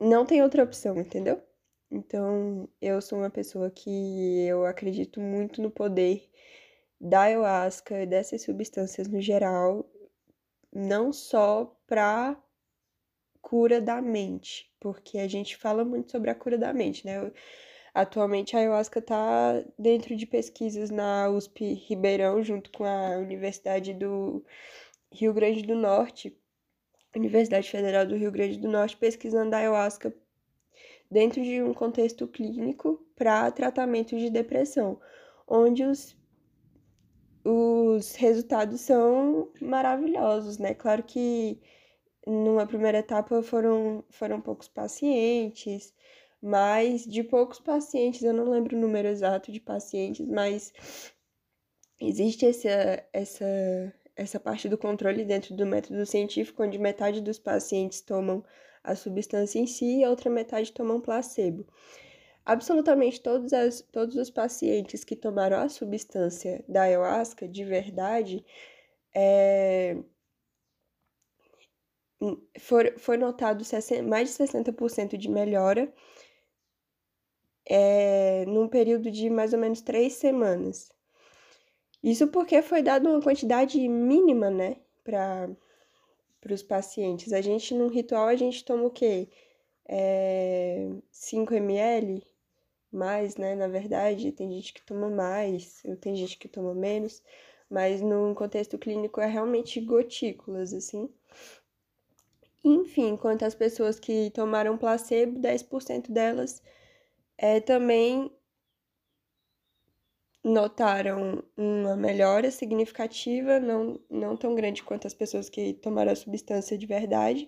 não 0.00 0.24
tem 0.26 0.42
outra 0.42 0.64
opção, 0.64 0.96
entendeu? 0.98 1.42
Então, 1.90 2.68
eu 2.80 3.00
sou 3.02 3.18
uma 3.18 3.30
pessoa 3.30 3.70
que 3.70 4.46
eu 4.46 4.64
acredito 4.64 5.20
muito 5.20 5.60
no 5.60 5.70
poder 5.70 6.28
da 7.00 7.22
ayahuasca 7.22 8.02
e 8.02 8.06
dessas 8.06 8.42
substâncias 8.42 9.08
no 9.08 9.20
geral, 9.20 9.84
não 10.72 11.12
só 11.12 11.76
para 11.86 12.41
cura 13.42 13.80
da 13.80 14.00
mente, 14.00 14.72
porque 14.80 15.18
a 15.18 15.28
gente 15.28 15.56
fala 15.56 15.84
muito 15.84 16.10
sobre 16.10 16.30
a 16.30 16.34
cura 16.34 16.56
da 16.56 16.72
mente, 16.72 17.04
né? 17.04 17.30
Atualmente 17.92 18.56
a 18.56 18.60
ayahuasca 18.60 19.00
está 19.00 19.62
dentro 19.78 20.16
de 20.16 20.24
pesquisas 20.26 20.90
na 20.90 21.28
USP 21.28 21.74
Ribeirão, 21.74 22.42
junto 22.42 22.70
com 22.70 22.84
a 22.84 23.18
Universidade 23.18 23.92
do 23.92 24.42
Rio 25.10 25.34
Grande 25.34 25.62
do 25.62 25.74
Norte, 25.74 26.34
Universidade 27.14 27.68
Federal 27.68 28.06
do 28.06 28.16
Rio 28.16 28.32
Grande 28.32 28.58
do 28.58 28.68
Norte, 28.68 28.96
pesquisando 28.96 29.54
a 29.54 29.58
ayahuasca 29.58 30.14
dentro 31.10 31.42
de 31.42 31.62
um 31.62 31.74
contexto 31.74 32.26
clínico 32.26 33.04
para 33.14 33.50
tratamento 33.50 34.16
de 34.16 34.30
depressão, 34.30 34.98
onde 35.46 35.84
os, 35.84 36.16
os 37.44 38.14
resultados 38.14 38.80
são 38.80 39.50
maravilhosos, 39.60 40.56
né? 40.56 40.72
Claro 40.72 41.02
que 41.02 41.60
numa 42.26 42.66
primeira 42.66 42.98
etapa 42.98 43.42
foram, 43.42 44.04
foram 44.10 44.40
poucos 44.40 44.68
pacientes, 44.68 45.92
mas 46.40 47.04
de 47.04 47.22
poucos 47.22 47.60
pacientes, 47.60 48.22
eu 48.22 48.32
não 48.32 48.48
lembro 48.48 48.76
o 48.76 48.80
número 48.80 49.08
exato 49.08 49.52
de 49.52 49.60
pacientes, 49.60 50.26
mas 50.26 50.72
existe 52.00 52.46
essa, 52.46 53.04
essa, 53.12 53.94
essa 54.16 54.40
parte 54.40 54.68
do 54.68 54.78
controle 54.78 55.24
dentro 55.24 55.54
do 55.54 55.66
método 55.66 56.04
científico, 56.04 56.62
onde 56.62 56.78
metade 56.78 57.20
dos 57.20 57.38
pacientes 57.38 58.00
tomam 58.00 58.44
a 58.82 58.94
substância 58.96 59.58
em 59.58 59.66
si 59.66 59.98
e 59.98 60.04
a 60.04 60.10
outra 60.10 60.28
metade 60.28 60.72
tomam 60.72 61.00
placebo. 61.00 61.66
Absolutamente 62.44 63.20
todos, 63.20 63.52
as, 63.52 63.82
todos 63.92 64.16
os 64.16 64.28
pacientes 64.28 65.04
que 65.04 65.14
tomaram 65.14 65.58
a 65.58 65.68
substância 65.68 66.64
da 66.68 66.82
ayahuasca 66.82 67.46
de 67.46 67.64
verdade 67.64 68.44
é, 69.14 69.96
for, 72.58 72.94
foi 72.98 73.16
notado 73.16 73.64
mais 74.08 74.28
de 74.28 74.34
60% 74.34 75.16
de 75.16 75.28
melhora 75.28 75.92
é, 77.66 78.44
num 78.46 78.68
período 78.68 79.10
de 79.10 79.30
mais 79.30 79.52
ou 79.52 79.58
menos 79.58 79.80
três 79.80 80.14
semanas. 80.14 80.90
Isso 82.02 82.26
porque 82.28 82.60
foi 82.62 82.82
dado 82.82 83.08
uma 83.08 83.22
quantidade 83.22 83.78
mínima, 83.88 84.50
né, 84.50 84.76
para 85.04 85.48
os 86.50 86.62
pacientes. 86.62 87.32
A 87.32 87.40
gente, 87.40 87.74
num 87.74 87.88
ritual, 87.88 88.26
a 88.26 88.36
gente 88.36 88.64
toma 88.64 88.84
o 88.84 88.90
quê? 88.90 89.28
É, 89.88 90.88
5 91.10 91.54
ml? 91.54 92.22
Mais, 92.90 93.36
né? 93.36 93.54
Na 93.54 93.68
verdade, 93.68 94.32
tem 94.32 94.50
gente 94.52 94.74
que 94.74 94.82
toma 94.82 95.08
mais, 95.08 95.82
tem 96.00 96.14
gente 96.14 96.36
que 96.38 96.46
toma 96.46 96.74
menos, 96.74 97.22
mas 97.70 98.02
no 98.02 98.34
contexto 98.34 98.76
clínico 98.78 99.20
é 99.20 99.26
realmente 99.26 99.80
gotículas, 99.80 100.74
assim. 100.74 101.08
Enfim, 102.64 103.16
quanto 103.16 103.44
às 103.44 103.54
pessoas 103.54 103.98
que 103.98 104.30
tomaram 104.30 104.78
placebo, 104.78 105.38
10% 105.38 106.12
delas 106.12 106.62
é, 107.36 107.60
também 107.60 108.30
notaram 110.44 111.42
uma 111.56 111.96
melhora 111.96 112.50
significativa, 112.50 113.60
não, 113.60 114.00
não 114.10 114.36
tão 114.36 114.54
grande 114.54 114.82
quanto 114.82 115.06
as 115.06 115.14
pessoas 115.14 115.48
que 115.48 115.74
tomaram 115.74 116.12
a 116.12 116.16
substância 116.16 116.76
de 116.76 116.86
verdade. 116.86 117.46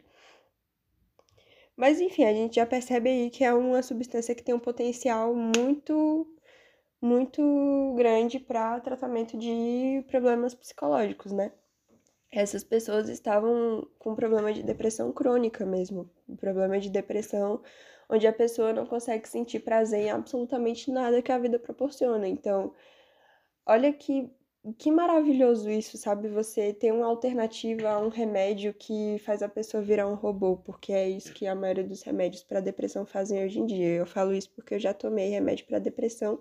Mas 1.77 2.01
enfim, 2.01 2.25
a 2.25 2.33
gente 2.33 2.57
já 2.57 2.67
percebe 2.67 3.09
aí 3.11 3.31
que 3.31 3.45
é 3.45 3.53
uma 3.53 3.83
substância 3.83 4.35
que 4.35 4.43
tem 4.43 4.55
um 4.55 4.61
potencial 4.61 5.35
muito, 5.35 6.27
muito 7.01 7.95
grande 7.97 8.39
para 8.41 8.81
tratamento 8.81 9.37
de 9.39 10.05
problemas 10.09 10.55
psicológicos, 10.55 11.33
né? 11.33 11.53
Essas 12.35 12.65
pessoas 12.65 13.09
estavam 13.09 13.87
com 13.97 14.17
problema 14.17 14.53
de 14.53 14.63
depressão 14.63 15.13
crônica 15.13 15.65
mesmo, 15.65 16.11
um 16.29 16.35
problema 16.35 16.81
de 16.81 16.91
depressão 16.91 17.63
onde 18.09 18.27
a 18.27 18.33
pessoa 18.33 18.73
não 18.73 18.85
consegue 18.85 19.29
sentir 19.29 19.61
prazer 19.61 20.01
em 20.01 20.11
absolutamente 20.11 20.91
nada 20.91 21.23
que 21.23 21.31
a 21.31 21.39
vida 21.39 21.61
proporciona. 21.61 22.27
Então, 22.27 22.75
olha 23.65 23.93
que, 23.93 24.29
que 24.77 24.91
maravilhoso 24.91 25.71
isso, 25.71 25.97
sabe? 25.97 26.29
Você 26.29 26.73
ter 26.73 26.93
uma 26.93 27.07
alternativa 27.07 27.91
a 27.91 28.01
um 28.01 28.09
remédio 28.09 28.75
que 28.75 29.17
faz 29.21 29.41
a 29.41 29.49
pessoa 29.49 29.81
virar 29.83 30.09
um 30.09 30.15
robô, 30.17 30.57
porque 30.57 30.93
é 30.93 31.09
isso 31.09 31.33
que 31.33 31.47
a 31.47 31.55
maioria 31.55 31.85
dos 31.85 32.03
remédios 32.03 32.43
para 32.43 32.59
depressão 32.59 33.07
fazem 33.07 33.45
hoje 33.45 33.61
em 33.61 33.67
dia. 33.67 33.95
Eu 33.95 34.07
falo 34.07 34.35
isso 34.35 34.51
porque 34.51 34.75
eu 34.75 34.81
já 34.81 34.93
tomei 34.93 35.31
remédio 35.31 35.67
para 35.67 35.79
depressão 35.79 36.41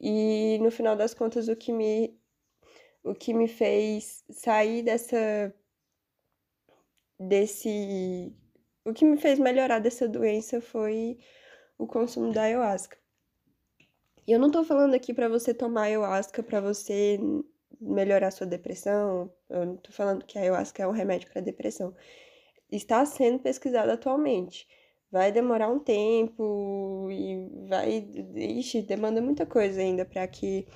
e 0.00 0.58
no 0.60 0.70
final 0.70 0.96
das 0.96 1.14
contas 1.14 1.48
o 1.48 1.56
que 1.56 1.72
me 1.72 2.18
o 3.06 3.14
que 3.14 3.32
me 3.32 3.46
fez 3.46 4.24
sair 4.30 4.82
dessa 4.82 5.54
desse 7.18 8.34
o 8.84 8.92
que 8.92 9.04
me 9.04 9.16
fez 9.16 9.38
melhorar 9.38 9.78
dessa 9.78 10.08
doença 10.08 10.60
foi 10.60 11.18
o 11.78 11.86
consumo 11.86 12.32
da 12.32 12.42
ayahuasca. 12.42 12.96
E 14.26 14.32
eu 14.32 14.38
não 14.38 14.50
tô 14.50 14.64
falando 14.64 14.94
aqui 14.94 15.14
para 15.14 15.28
você 15.28 15.54
tomar 15.54 15.82
ayahuasca 15.82 16.42
para 16.42 16.60
você 16.60 17.18
melhorar 17.80 18.30
sua 18.30 18.46
depressão. 18.46 19.32
Eu 19.48 19.66
não 19.66 19.76
tô 19.76 19.92
falando 19.92 20.24
que 20.24 20.38
a 20.38 20.42
ayahuasca 20.42 20.82
é 20.82 20.86
um 20.86 20.92
remédio 20.92 21.30
para 21.30 21.40
depressão. 21.40 21.94
Está 22.70 23.04
sendo 23.06 23.38
pesquisado 23.38 23.90
atualmente. 23.90 24.68
Vai 25.10 25.30
demorar 25.30 25.68
um 25.68 25.78
tempo 25.78 27.08
e 27.10 27.68
vai, 27.68 28.04
ixi, 28.34 28.82
demanda 28.82 29.20
muita 29.20 29.46
coisa 29.46 29.80
ainda 29.80 30.04
para 30.04 30.26
que 30.26 30.66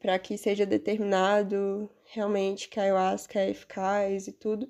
para 0.00 0.18
que 0.18 0.36
seja 0.38 0.66
determinado 0.66 1.88
realmente 2.04 2.68
que 2.68 2.78
a 2.78 2.84
ayahuasca 2.84 3.40
é 3.40 3.50
eficaz 3.50 4.26
e 4.26 4.32
tudo. 4.32 4.68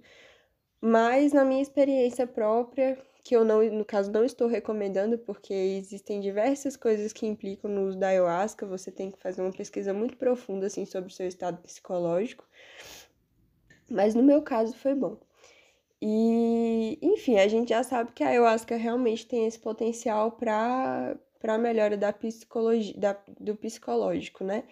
Mas 0.81 1.33
na 1.33 1.45
minha 1.45 1.63
experiência 1.63 2.27
própria, 2.27 2.99
que 3.25 3.35
eu 3.35 3.45
não, 3.45 3.63
no 3.71 3.85
caso, 3.85 4.13
não 4.13 4.25
estou 4.25 4.47
recomendando, 4.47 5.19
porque 5.19 5.53
existem 5.53 6.21
diversas 6.21 6.77
coisas 6.77 7.13
que 7.13 7.27
implicam 7.27 7.71
no 7.71 7.89
uso 7.89 7.99
da 7.99 8.09
ayahuasca, 8.09 8.67
você 8.67 8.91
tem 8.91 9.11
que 9.11 9.19
fazer 9.21 9.43
uma 9.43 9.53
pesquisa 9.53 9.93
muito 9.93 10.17
profunda, 10.17 10.67
assim, 10.67 10.87
sobre 10.87 11.11
o 11.11 11.15
seu 11.15 11.27
estado 11.27 11.61
psicológico. 11.63 12.45
Mas 13.91 14.15
no 14.15 14.23
meu 14.23 14.43
caso 14.43 14.77
foi 14.77 14.95
bom. 14.95 15.19
E, 16.01 16.99
enfim, 17.03 17.39
a 17.39 17.49
gente 17.49 17.71
já 17.71 17.83
sabe 17.83 18.13
que 18.13 18.23
a 18.23 18.29
ayahuasca 18.29 18.77
realmente 18.77 19.27
tem 19.27 19.47
esse 19.47 19.59
potencial 19.59 20.33
para 20.33 21.17
para 21.39 21.59
melhora 21.59 21.97
da 21.97 22.13
psicologia, 22.13 22.95
da, 22.99 23.17
do 23.39 23.55
psicológico, 23.55 24.43
né? 24.43 24.65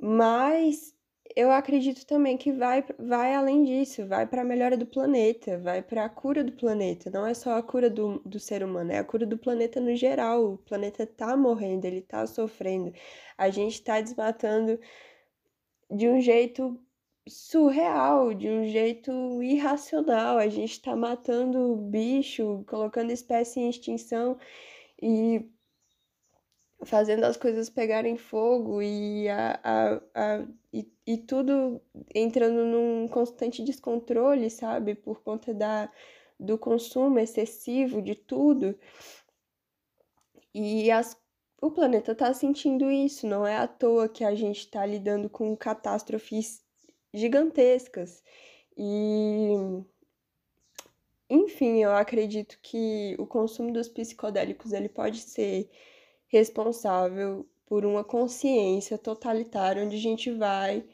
Mas 0.00 0.94
eu 1.36 1.52
acredito 1.52 2.06
também 2.06 2.36
que 2.36 2.52
vai, 2.52 2.84
vai 2.98 3.34
além 3.34 3.64
disso, 3.64 4.06
vai 4.06 4.26
para 4.26 4.42
a 4.42 4.44
melhora 4.44 4.76
do 4.76 4.86
planeta, 4.86 5.58
vai 5.58 5.82
para 5.82 6.04
a 6.04 6.08
cura 6.08 6.42
do 6.42 6.52
planeta. 6.52 7.10
Não 7.10 7.26
é 7.26 7.34
só 7.34 7.56
a 7.56 7.62
cura 7.62 7.90
do, 7.90 8.18
do 8.20 8.40
ser 8.40 8.62
humano, 8.62 8.92
é 8.92 8.98
a 8.98 9.04
cura 9.04 9.26
do 9.26 9.38
planeta 9.38 9.80
no 9.80 9.94
geral. 9.94 10.54
O 10.54 10.58
planeta 10.58 11.06
tá 11.06 11.36
morrendo, 11.36 11.84
ele 11.84 12.00
tá 12.00 12.26
sofrendo. 12.26 12.92
A 13.36 13.50
gente 13.50 13.82
tá 13.82 14.00
desmatando 14.00 14.80
de 15.90 16.08
um 16.08 16.20
jeito 16.20 16.78
surreal, 17.28 18.32
de 18.34 18.48
um 18.48 18.66
jeito 18.68 19.10
irracional. 19.42 20.38
A 20.38 20.48
gente 20.48 20.80
tá 20.80 20.96
matando 20.96 21.76
bicho, 21.76 22.64
colocando 22.68 23.10
espécie 23.12 23.60
em 23.60 23.70
extinção 23.70 24.38
e 25.00 25.44
fazendo 26.84 27.24
as 27.24 27.36
coisas 27.36 27.68
pegarem 27.68 28.16
fogo 28.16 28.80
e, 28.80 29.28
a, 29.28 29.60
a, 29.62 30.00
a, 30.14 30.46
e, 30.72 30.90
e 31.06 31.18
tudo 31.18 31.80
entrando 32.14 32.64
num 32.64 33.08
constante 33.08 33.62
descontrole, 33.62 34.48
sabe? 34.50 34.94
Por 34.94 35.22
conta 35.22 35.52
da, 35.52 35.90
do 36.38 36.56
consumo 36.56 37.18
excessivo 37.18 38.00
de 38.00 38.14
tudo. 38.14 38.78
E 40.54 40.90
as, 40.90 41.16
o 41.60 41.70
planeta 41.70 42.12
está 42.12 42.32
sentindo 42.32 42.90
isso, 42.90 43.26
não 43.26 43.46
é 43.46 43.56
à 43.56 43.66
toa 43.66 44.08
que 44.08 44.24
a 44.24 44.34
gente 44.34 44.60
está 44.60 44.84
lidando 44.86 45.28
com 45.28 45.56
catástrofes 45.56 46.62
gigantescas. 47.12 48.22
E 48.76 49.52
enfim, 51.28 51.82
eu 51.82 51.92
acredito 51.92 52.58
que 52.62 53.14
o 53.18 53.26
consumo 53.26 53.72
dos 53.72 53.88
psicodélicos 53.88 54.72
ele 54.72 54.88
pode 54.88 55.20
ser 55.20 55.68
responsável 56.28 57.46
por 57.66 57.84
uma 57.84 58.04
consciência 58.04 58.96
totalitária 58.96 59.84
onde 59.84 59.96
a 59.96 60.00
gente 60.00 60.30
vai 60.30 60.84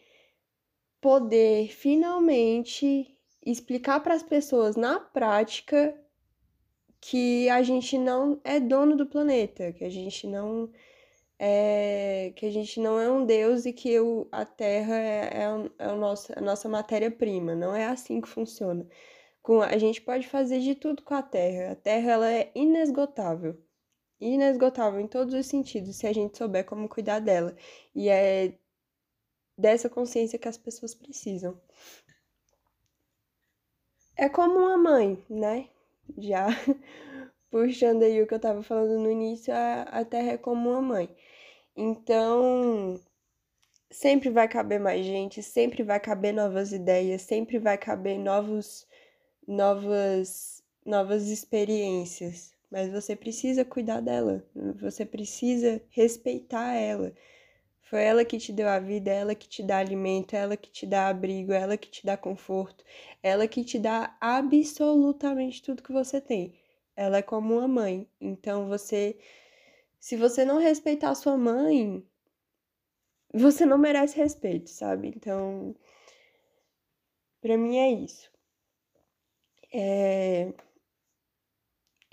poder 1.00 1.68
finalmente 1.68 3.14
explicar 3.44 4.00
para 4.00 4.14
as 4.14 4.22
pessoas 4.22 4.74
na 4.74 4.98
prática 4.98 5.94
que 7.00 7.48
a 7.50 7.62
gente 7.62 7.98
não 7.98 8.40
é 8.42 8.58
dono 8.58 8.96
do 8.96 9.06
planeta, 9.06 9.72
que 9.72 9.84
a 9.84 9.90
gente 9.90 10.26
não 10.26 10.70
é, 11.38 12.32
que 12.36 12.46
a 12.46 12.50
gente 12.50 12.80
não 12.80 12.98
é 12.98 13.10
um 13.10 13.26
deus 13.26 13.66
e 13.66 13.72
que 13.72 13.98
o, 14.00 14.26
a 14.32 14.44
Terra 14.46 14.96
é, 14.96 15.30
é, 15.78 15.86
é 15.86 15.88
o 15.92 15.96
nosso, 15.96 16.32
a 16.36 16.40
nossa 16.40 16.68
matéria-prima. 16.68 17.54
Não 17.54 17.74
é 17.74 17.86
assim 17.86 18.20
que 18.20 18.28
funciona. 18.28 18.86
Com, 19.42 19.60
a 19.60 19.76
gente 19.78 20.00
pode 20.00 20.26
fazer 20.28 20.60
de 20.60 20.74
tudo 20.74 21.02
com 21.02 21.14
a 21.14 21.22
Terra. 21.22 21.72
A 21.72 21.76
Terra 21.76 22.12
ela 22.12 22.32
é 22.32 22.50
inesgotável 22.54 23.58
inesgotável 24.32 25.00
em 25.00 25.06
todos 25.06 25.34
os 25.34 25.46
sentidos 25.46 25.96
se 25.96 26.06
a 26.06 26.12
gente 26.12 26.38
souber 26.38 26.64
como 26.64 26.88
cuidar 26.88 27.20
dela. 27.20 27.54
E 27.94 28.08
é 28.08 28.54
dessa 29.56 29.88
consciência 29.88 30.38
que 30.38 30.48
as 30.48 30.56
pessoas 30.56 30.94
precisam. 30.94 31.60
É 34.16 34.28
como 34.28 34.58
uma 34.58 34.76
mãe, 34.78 35.22
né? 35.28 35.68
Já 36.18 36.48
puxando 37.50 38.02
aí 38.02 38.22
o 38.22 38.26
que 38.26 38.34
eu 38.34 38.40
tava 38.40 38.62
falando 38.62 38.98
no 39.00 39.10
início, 39.10 39.52
a, 39.54 39.82
a 39.82 40.04
Terra 40.04 40.32
é 40.32 40.38
como 40.38 40.70
uma 40.70 40.80
mãe. 40.80 41.14
Então, 41.76 43.00
sempre 43.90 44.30
vai 44.30 44.48
caber 44.48 44.80
mais 44.80 45.04
gente, 45.04 45.42
sempre 45.42 45.82
vai 45.82 46.00
caber 46.00 46.32
novas 46.34 46.72
ideias, 46.72 47.22
sempre 47.22 47.58
vai 47.58 47.78
caber 47.78 48.18
novos 48.18 48.86
novas 49.46 50.62
novas 50.86 51.28
experiências 51.28 52.53
mas 52.74 52.90
você 52.90 53.14
precisa 53.14 53.64
cuidar 53.64 54.00
dela, 54.00 54.44
você 54.80 55.06
precisa 55.06 55.80
respeitar 55.90 56.74
ela. 56.74 57.14
Foi 57.82 58.02
ela 58.02 58.24
que 58.24 58.36
te 58.36 58.52
deu 58.52 58.68
a 58.68 58.80
vida, 58.80 59.12
ela 59.12 59.32
que 59.32 59.48
te 59.48 59.62
dá 59.62 59.78
alimento, 59.78 60.34
ela 60.34 60.56
que 60.56 60.68
te 60.72 60.84
dá 60.84 61.06
abrigo, 61.08 61.52
ela 61.52 61.76
que 61.76 61.88
te 61.88 62.04
dá 62.04 62.16
conforto, 62.16 62.84
ela 63.22 63.46
que 63.46 63.62
te 63.64 63.78
dá 63.78 64.16
absolutamente 64.20 65.62
tudo 65.62 65.84
que 65.84 65.92
você 65.92 66.20
tem. 66.20 66.52
Ela 66.96 67.18
é 67.18 67.22
como 67.22 67.54
uma 67.58 67.68
mãe. 67.68 68.08
Então 68.20 68.66
você 68.66 69.16
se 70.00 70.16
você 70.16 70.44
não 70.44 70.58
respeitar 70.58 71.10
a 71.10 71.14
sua 71.14 71.36
mãe, 71.36 72.04
você 73.32 73.64
não 73.64 73.78
merece 73.78 74.16
respeito, 74.16 74.68
sabe? 74.70 75.12
Então, 75.14 75.76
para 77.40 77.56
mim 77.56 77.76
é 77.78 77.92
isso. 77.92 78.28
É... 79.72 80.52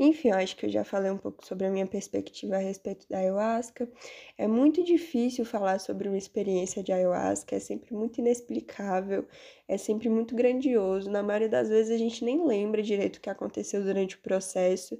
Enfim, 0.03 0.29
eu 0.29 0.35
acho 0.37 0.55
que 0.57 0.65
eu 0.65 0.69
já 0.71 0.83
falei 0.83 1.11
um 1.11 1.17
pouco 1.17 1.45
sobre 1.45 1.67
a 1.67 1.69
minha 1.69 1.85
perspectiva 1.85 2.55
a 2.55 2.59
respeito 2.59 3.07
da 3.07 3.19
ayahuasca. 3.19 3.87
É 4.35 4.47
muito 4.47 4.83
difícil 4.83 5.45
falar 5.45 5.79
sobre 5.79 6.07
uma 6.07 6.17
experiência 6.17 6.81
de 6.81 6.91
ayahuasca, 6.91 7.55
é 7.55 7.59
sempre 7.59 7.93
muito 7.93 8.19
inexplicável, 8.19 9.27
é 9.67 9.77
sempre 9.77 10.09
muito 10.09 10.33
grandioso. 10.35 11.07
Na 11.07 11.21
maioria 11.21 11.49
das 11.49 11.69
vezes 11.69 11.91
a 11.91 11.99
gente 11.99 12.25
nem 12.25 12.43
lembra 12.43 12.81
direito 12.81 13.17
o 13.17 13.21
que 13.21 13.29
aconteceu 13.29 13.83
durante 13.83 14.15
o 14.15 14.21
processo, 14.21 14.99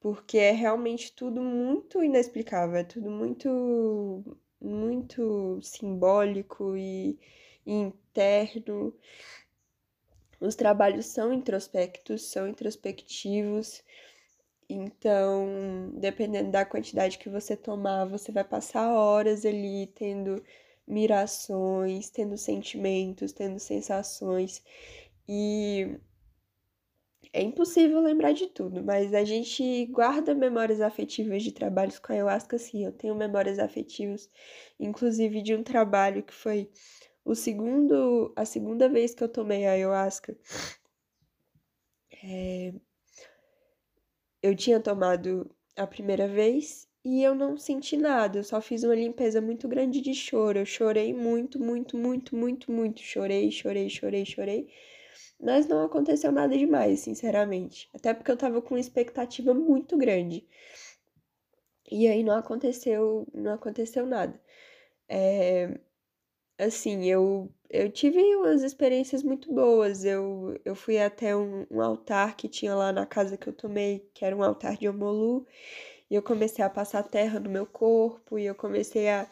porque 0.00 0.36
é 0.38 0.50
realmente 0.50 1.12
tudo 1.12 1.40
muito 1.40 2.02
inexplicável, 2.02 2.76
é 2.78 2.84
tudo 2.84 3.10
muito 3.10 4.24
muito 4.60 5.60
simbólico 5.62 6.76
e, 6.76 7.16
e 7.64 7.72
interno. 7.72 8.92
Os 10.40 10.54
trabalhos 10.56 11.06
são 11.06 11.32
introspectos, 11.32 12.30
são 12.30 12.48
introspectivos. 12.48 13.82
Então, 14.68 15.90
dependendo 15.94 16.50
da 16.50 16.64
quantidade 16.64 17.18
que 17.18 17.28
você 17.28 17.56
tomar, 17.56 18.06
você 18.06 18.32
vai 18.32 18.44
passar 18.44 18.92
horas 18.92 19.44
ali 19.44 19.86
tendo 19.94 20.42
mirações, 20.86 22.10
tendo 22.10 22.36
sentimentos, 22.36 23.32
tendo 23.32 23.58
sensações. 23.58 24.62
E 25.28 25.98
é 27.32 27.42
impossível 27.42 28.00
lembrar 28.00 28.32
de 28.32 28.46
tudo, 28.46 28.82
mas 28.82 29.12
a 29.12 29.24
gente 29.24 29.86
guarda 29.86 30.34
memórias 30.34 30.80
afetivas 30.80 31.42
de 31.42 31.52
trabalhos 31.52 31.98
com 31.98 32.12
a 32.12 32.14
ayahuasca, 32.16 32.58
sim. 32.58 32.84
Eu 32.84 32.92
tenho 32.92 33.14
memórias 33.14 33.58
afetivas, 33.58 34.30
inclusive 34.78 35.42
de 35.42 35.54
um 35.54 35.62
trabalho 35.62 36.22
que 36.22 36.32
foi 36.34 36.70
o 37.24 37.34
segundo, 37.34 38.32
a 38.36 38.44
segunda 38.44 38.88
vez 38.88 39.14
que 39.14 39.24
eu 39.24 39.28
tomei 39.28 39.66
a 39.66 39.72
ayahuasca. 39.72 40.36
É, 42.22 42.72
eu 44.44 44.54
tinha 44.54 44.78
tomado 44.78 45.50
a 45.74 45.86
primeira 45.86 46.28
vez 46.28 46.86
e 47.02 47.22
eu 47.22 47.34
não 47.34 47.56
senti 47.56 47.96
nada, 47.96 48.38
eu 48.38 48.44
só 48.44 48.60
fiz 48.60 48.84
uma 48.84 48.94
limpeza 48.94 49.40
muito 49.40 49.66
grande 49.66 50.02
de 50.02 50.14
choro. 50.14 50.58
Eu 50.58 50.66
chorei 50.66 51.14
muito, 51.14 51.58
muito, 51.58 51.96
muito, 51.96 52.36
muito, 52.36 52.70
muito. 52.70 53.00
Chorei, 53.00 53.50
chorei, 53.50 53.88
chorei, 53.88 54.26
chorei. 54.26 54.68
Mas 55.40 55.66
não 55.66 55.82
aconteceu 55.84 56.30
nada 56.30 56.56
demais, 56.58 57.00
sinceramente. 57.00 57.88
Até 57.94 58.12
porque 58.12 58.30
eu 58.30 58.36
tava 58.36 58.60
com 58.60 58.74
uma 58.74 58.80
expectativa 58.80 59.54
muito 59.54 59.96
grande. 59.96 60.46
E 61.90 62.06
aí 62.06 62.22
não 62.22 62.36
aconteceu, 62.36 63.26
não 63.32 63.54
aconteceu 63.54 64.04
nada. 64.06 64.38
É, 65.08 65.78
assim, 66.58 67.04
eu, 67.06 67.52
eu 67.70 67.90
tive 67.90 68.18
umas 68.36 68.62
experiências 68.62 69.22
muito 69.22 69.52
boas. 69.52 70.04
Eu, 70.04 70.58
eu 70.64 70.74
fui 70.74 70.98
até 70.98 71.36
um, 71.36 71.66
um 71.70 71.80
altar 71.80 72.36
que 72.36 72.48
tinha 72.48 72.74
lá 72.74 72.92
na 72.92 73.06
casa 73.06 73.36
que 73.36 73.48
eu 73.48 73.52
tomei, 73.52 74.08
que 74.14 74.24
era 74.24 74.36
um 74.36 74.42
altar 74.42 74.76
de 74.76 74.88
Omolu, 74.88 75.46
e 76.10 76.14
eu 76.14 76.22
comecei 76.22 76.64
a 76.64 76.70
passar 76.70 77.02
terra 77.04 77.40
no 77.40 77.50
meu 77.50 77.66
corpo, 77.66 78.38
e 78.38 78.46
eu 78.46 78.54
comecei 78.54 79.08
a, 79.08 79.30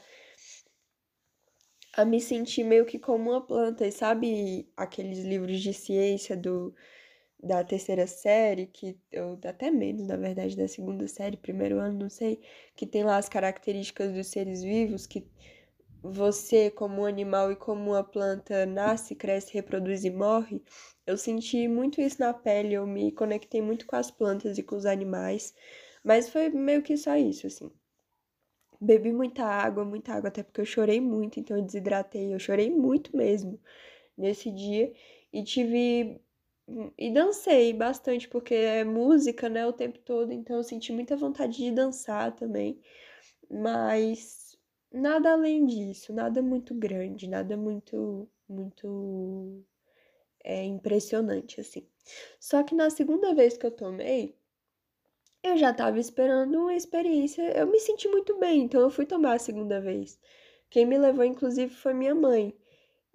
a 1.95 2.05
me 2.05 2.21
sentir 2.21 2.65
meio 2.65 2.85
que 2.87 2.99
como 2.99 3.31
uma 3.31 3.41
planta. 3.47 3.87
E 3.87 3.93
sabe 3.93 4.69
aqueles 4.77 5.21
livros 5.21 5.61
de 5.61 5.73
ciência 5.75 6.37
do, 6.37 6.75
da 7.43 7.65
terceira 7.65 8.07
série, 8.07 8.67
que 8.67 8.99
eu 9.11 9.39
até 9.45 9.71
menos, 9.71 10.07
na 10.07 10.17
verdade, 10.17 10.57
da 10.57 10.69
segunda 10.69 11.07
série, 11.09 11.37
primeiro 11.37 11.79
ano, 11.79 11.99
não 12.01 12.11
sei, 12.11 12.41
que 12.77 12.87
tem 12.87 13.05
lá 13.05 13.17
as 13.19 13.29
características 13.29 14.13
dos 14.13 14.29
seres 14.29 14.63
vivos, 14.63 15.07
que 15.07 15.27
você, 16.03 16.71
como 16.71 17.03
um 17.03 17.07
animal 17.07 17.53
e 17.53 17.57
como 17.57 17.91
uma 17.93 18.05
planta, 18.05 18.67
nasce, 18.67 19.15
cresce, 19.15 19.53
reproduz 19.55 20.05
e 20.05 20.11
morre, 20.11 20.63
eu 21.07 21.17
senti 21.17 21.69
muito 21.69 22.01
isso 22.01 22.21
na 22.21 22.35
pele, 22.35 22.75
eu 22.75 22.87
me 22.87 23.13
conectei 23.13 23.63
muito 23.63 23.87
com 23.87 23.97
as 23.97 24.11
plantas 24.11 24.59
e 24.59 24.63
com 24.63 24.77
os 24.77 24.87
animais, 24.87 25.55
mas 26.05 26.29
foi 26.29 26.49
meio 26.51 26.83
que 26.83 26.97
só 26.97 27.17
isso, 27.17 27.47
assim. 27.47 27.71
Bebi 28.81 29.13
muita 29.13 29.45
água, 29.45 29.85
muita 29.85 30.13
água, 30.13 30.29
até 30.29 30.43
porque 30.43 30.61
eu 30.61 30.65
chorei 30.67 31.01
muito, 31.01 31.39
então 31.39 31.57
eu 31.57 31.63
desidratei, 31.65 32.35
eu 32.35 32.39
chorei 32.39 32.69
muito 32.71 33.17
mesmo 33.17 33.61
nesse 34.19 34.51
dia 34.51 34.93
e 35.33 35.45
tive. 35.45 36.21
E 36.99 37.11
dancei 37.13 37.73
bastante, 37.73 38.29
porque 38.29 38.55
é 38.55 38.85
música, 38.85 39.49
né, 39.49 39.67
o 39.67 39.73
tempo 39.73 39.99
todo, 40.01 40.33
então 40.33 40.57
eu 40.57 40.65
senti 40.65 40.93
muita 40.93 41.17
vontade 41.17 41.57
de 41.59 41.71
dançar 41.73 42.35
também, 42.37 42.81
mas 43.51 44.52
nada 44.93 45.33
além 45.33 45.67
disso, 45.67 46.13
nada 46.13 46.43
muito 46.43 46.75
grande, 46.75 47.29
nada 47.29 47.57
muito, 47.57 48.29
muito 48.49 49.65
é, 50.45 50.65
impressionante, 50.65 51.61
assim. 51.61 51.87
Só 52.41 52.63
que 52.65 52.75
na 52.75 52.91
segunda 52.91 53.35
vez 53.35 53.57
que 53.59 53.67
eu 53.67 53.71
tomei, 53.73 54.37
eu 55.43 55.57
já 55.57 55.73
tava 55.73 55.99
esperando 55.99 56.57
uma 56.59 56.75
experiência, 56.75 57.43
eu 57.59 57.67
me 57.67 57.79
senti 57.81 58.09
muito 58.09 58.39
bem, 58.39 58.63
então 58.63 58.81
eu 58.81 58.91
fui 58.91 59.07
tomar 59.07 59.35
a 59.35 59.39
segunda 59.39 59.81
vez. 59.81 60.19
Quem 60.71 60.87
me 60.87 60.99
levou, 60.99 61.25
inclusive, 61.25 61.75
foi 61.75 61.95
minha 61.95 62.15
mãe. 62.15 62.55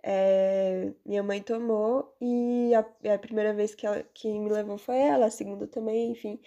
é, 0.03 0.93
minha 1.05 1.23
mãe 1.23 1.41
tomou 1.43 2.15
e 2.21 2.73
a, 2.75 2.81
a 3.15 3.19
primeira 3.19 3.53
vez 3.53 3.75
que, 3.75 3.85
ela, 3.87 4.03
que 4.13 4.27
me 4.39 4.49
levou 4.49 4.77
foi 4.77 4.97
ela, 4.99 5.27
a 5.27 5.31
segunda 5.31 5.67
também, 5.67 6.11
enfim. 6.11 6.39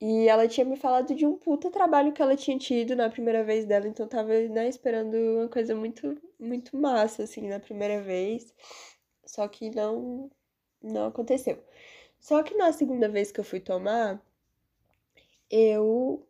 E 0.00 0.28
ela 0.28 0.48
tinha 0.48 0.64
me 0.64 0.76
falado 0.76 1.14
de 1.14 1.24
um 1.26 1.36
puta 1.36 1.70
trabalho 1.70 2.12
que 2.12 2.20
ela 2.20 2.36
tinha 2.36 2.58
tido 2.58 2.96
na 2.96 3.08
primeira 3.08 3.42
vez 3.44 3.64
dela, 3.64 3.86
então 3.88 4.06
tava, 4.08 4.32
né, 4.48 4.68
esperando 4.68 5.14
uma 5.14 5.48
coisa 5.48 5.74
muito, 5.74 6.20
muito 6.38 6.76
massa, 6.76 7.22
assim, 7.24 7.48
na 7.48 7.60
primeira 7.60 8.02
vez. 8.02 8.52
Só 9.24 9.46
que 9.48 9.70
não, 9.70 10.30
não 10.82 11.06
aconteceu. 11.06 11.62
Só 12.20 12.42
que 12.42 12.54
na 12.56 12.72
segunda 12.72 13.08
vez 13.08 13.30
que 13.32 13.40
eu 13.40 13.44
fui 13.44 13.60
tomar, 13.60 14.20
eu 15.50 16.26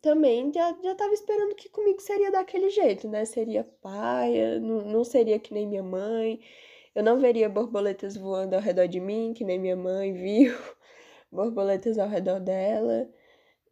também 0.00 0.52
já, 0.52 0.76
já 0.82 0.94
tava 0.94 1.12
esperando 1.14 1.54
que 1.54 1.68
comigo 1.68 2.00
seria 2.00 2.30
daquele 2.30 2.70
jeito, 2.70 3.08
né? 3.08 3.24
Seria 3.24 3.64
paia, 3.82 4.58
não, 4.60 4.82
não 4.82 5.04
seria 5.04 5.38
que 5.38 5.52
nem 5.54 5.66
minha 5.66 5.82
mãe. 5.82 6.40
Eu 6.94 7.02
não 7.02 7.18
veria 7.18 7.48
borboletas 7.48 8.16
voando 8.16 8.54
ao 8.54 8.60
redor 8.60 8.86
de 8.88 9.00
mim, 9.00 9.32
que 9.34 9.44
nem 9.44 9.58
minha 9.58 9.76
mãe 9.76 10.12
viu, 10.12 10.54
borboletas 11.30 11.98
ao 11.98 12.08
redor 12.08 12.40
dela. 12.40 13.08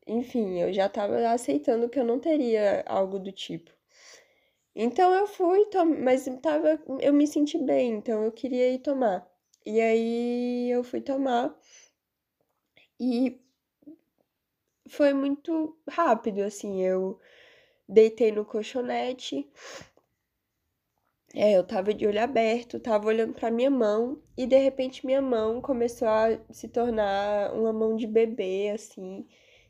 Enfim, 0.07 0.61
eu 0.61 0.73
já 0.73 0.89
tava 0.89 1.29
aceitando 1.31 1.89
que 1.89 1.99
eu 1.99 2.05
não 2.05 2.21
teria 2.21 2.85
algo 2.87 3.19
do 3.19 3.33
tipo. 3.33 3.71
Então 4.75 5.13
eu 5.15 5.27
fui, 5.27 5.67
mas 6.03 6.27
tava, 6.43 6.81
eu 7.01 7.13
me 7.13 7.27
senti 7.27 7.59
bem, 7.59 7.93
então 7.95 8.23
eu 8.25 8.33
queria 8.33 8.71
ir 8.73 8.81
tomar. 8.81 9.27
E 9.65 9.81
aí 9.81 10.71
eu 10.71 10.85
fui 10.85 11.01
tomar 11.01 11.59
e 13.01 13.41
foi 14.89 15.13
muito 15.13 15.77
rápido, 15.89 16.43
assim, 16.43 16.83
eu 16.83 17.19
deitei 17.89 18.33
no 18.33 18.45
colchonete, 18.45 19.49
é, 21.37 21.53
eu 21.53 21.63
tava 21.63 21.93
de 21.93 22.07
olho 22.07 22.23
aberto, 22.23 22.81
tava 22.81 23.09
olhando 23.09 23.35
pra 23.35 23.51
minha 23.51 23.71
mão 23.71 24.19
e 24.39 24.47
de 24.47 24.57
repente 24.57 25.05
minha 25.05 25.21
mão 25.21 25.61
começou 25.61 26.09
a 26.09 26.39
se 26.51 26.67
tornar 26.67 27.53
uma 27.53 27.75
mão 27.75 27.95
de 27.95 28.07
bebê, 28.07 28.71
assim. 28.75 29.27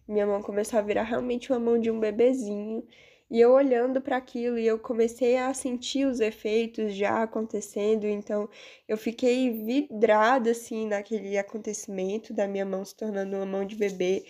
Minha 0.06 0.26
mão 0.26 0.40
começou 0.42 0.78
a 0.78 0.82
virar 0.82 1.02
realmente 1.02 1.50
uma 1.52 1.58
mão 1.58 1.78
de 1.78 1.90
um 1.90 1.98
bebezinho. 1.98 2.86
E 3.28 3.40
eu 3.40 3.50
olhando 3.52 4.00
para 4.00 4.16
aquilo 4.16 4.56
e 4.58 4.66
eu 4.66 4.78
comecei 4.78 5.36
a 5.36 5.52
sentir 5.54 6.06
os 6.06 6.20
efeitos 6.20 6.94
já 6.94 7.22
acontecendo, 7.24 8.06
então 8.06 8.48
eu 8.88 8.96
fiquei 8.96 9.50
vidrada 9.64 10.52
assim 10.52 10.86
naquele 10.86 11.36
acontecimento 11.36 12.32
da 12.32 12.46
minha 12.46 12.64
mão 12.64 12.84
se 12.84 12.94
tornando 12.96 13.36
uma 13.36 13.46
mão 13.46 13.64
de 13.66 13.74
bebê. 13.76 14.24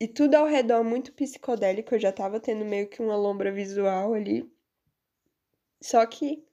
E 0.00 0.08
tudo 0.08 0.34
ao 0.34 0.46
redor 0.46 0.82
muito 0.82 1.12
psicodélico, 1.12 1.94
eu 1.94 2.00
já 2.00 2.10
tava 2.10 2.40
tendo 2.40 2.64
meio 2.64 2.88
que 2.88 3.00
uma 3.00 3.16
lombra 3.16 3.52
visual 3.52 4.12
ali. 4.14 4.50
Só 5.82 6.04
que 6.06 6.44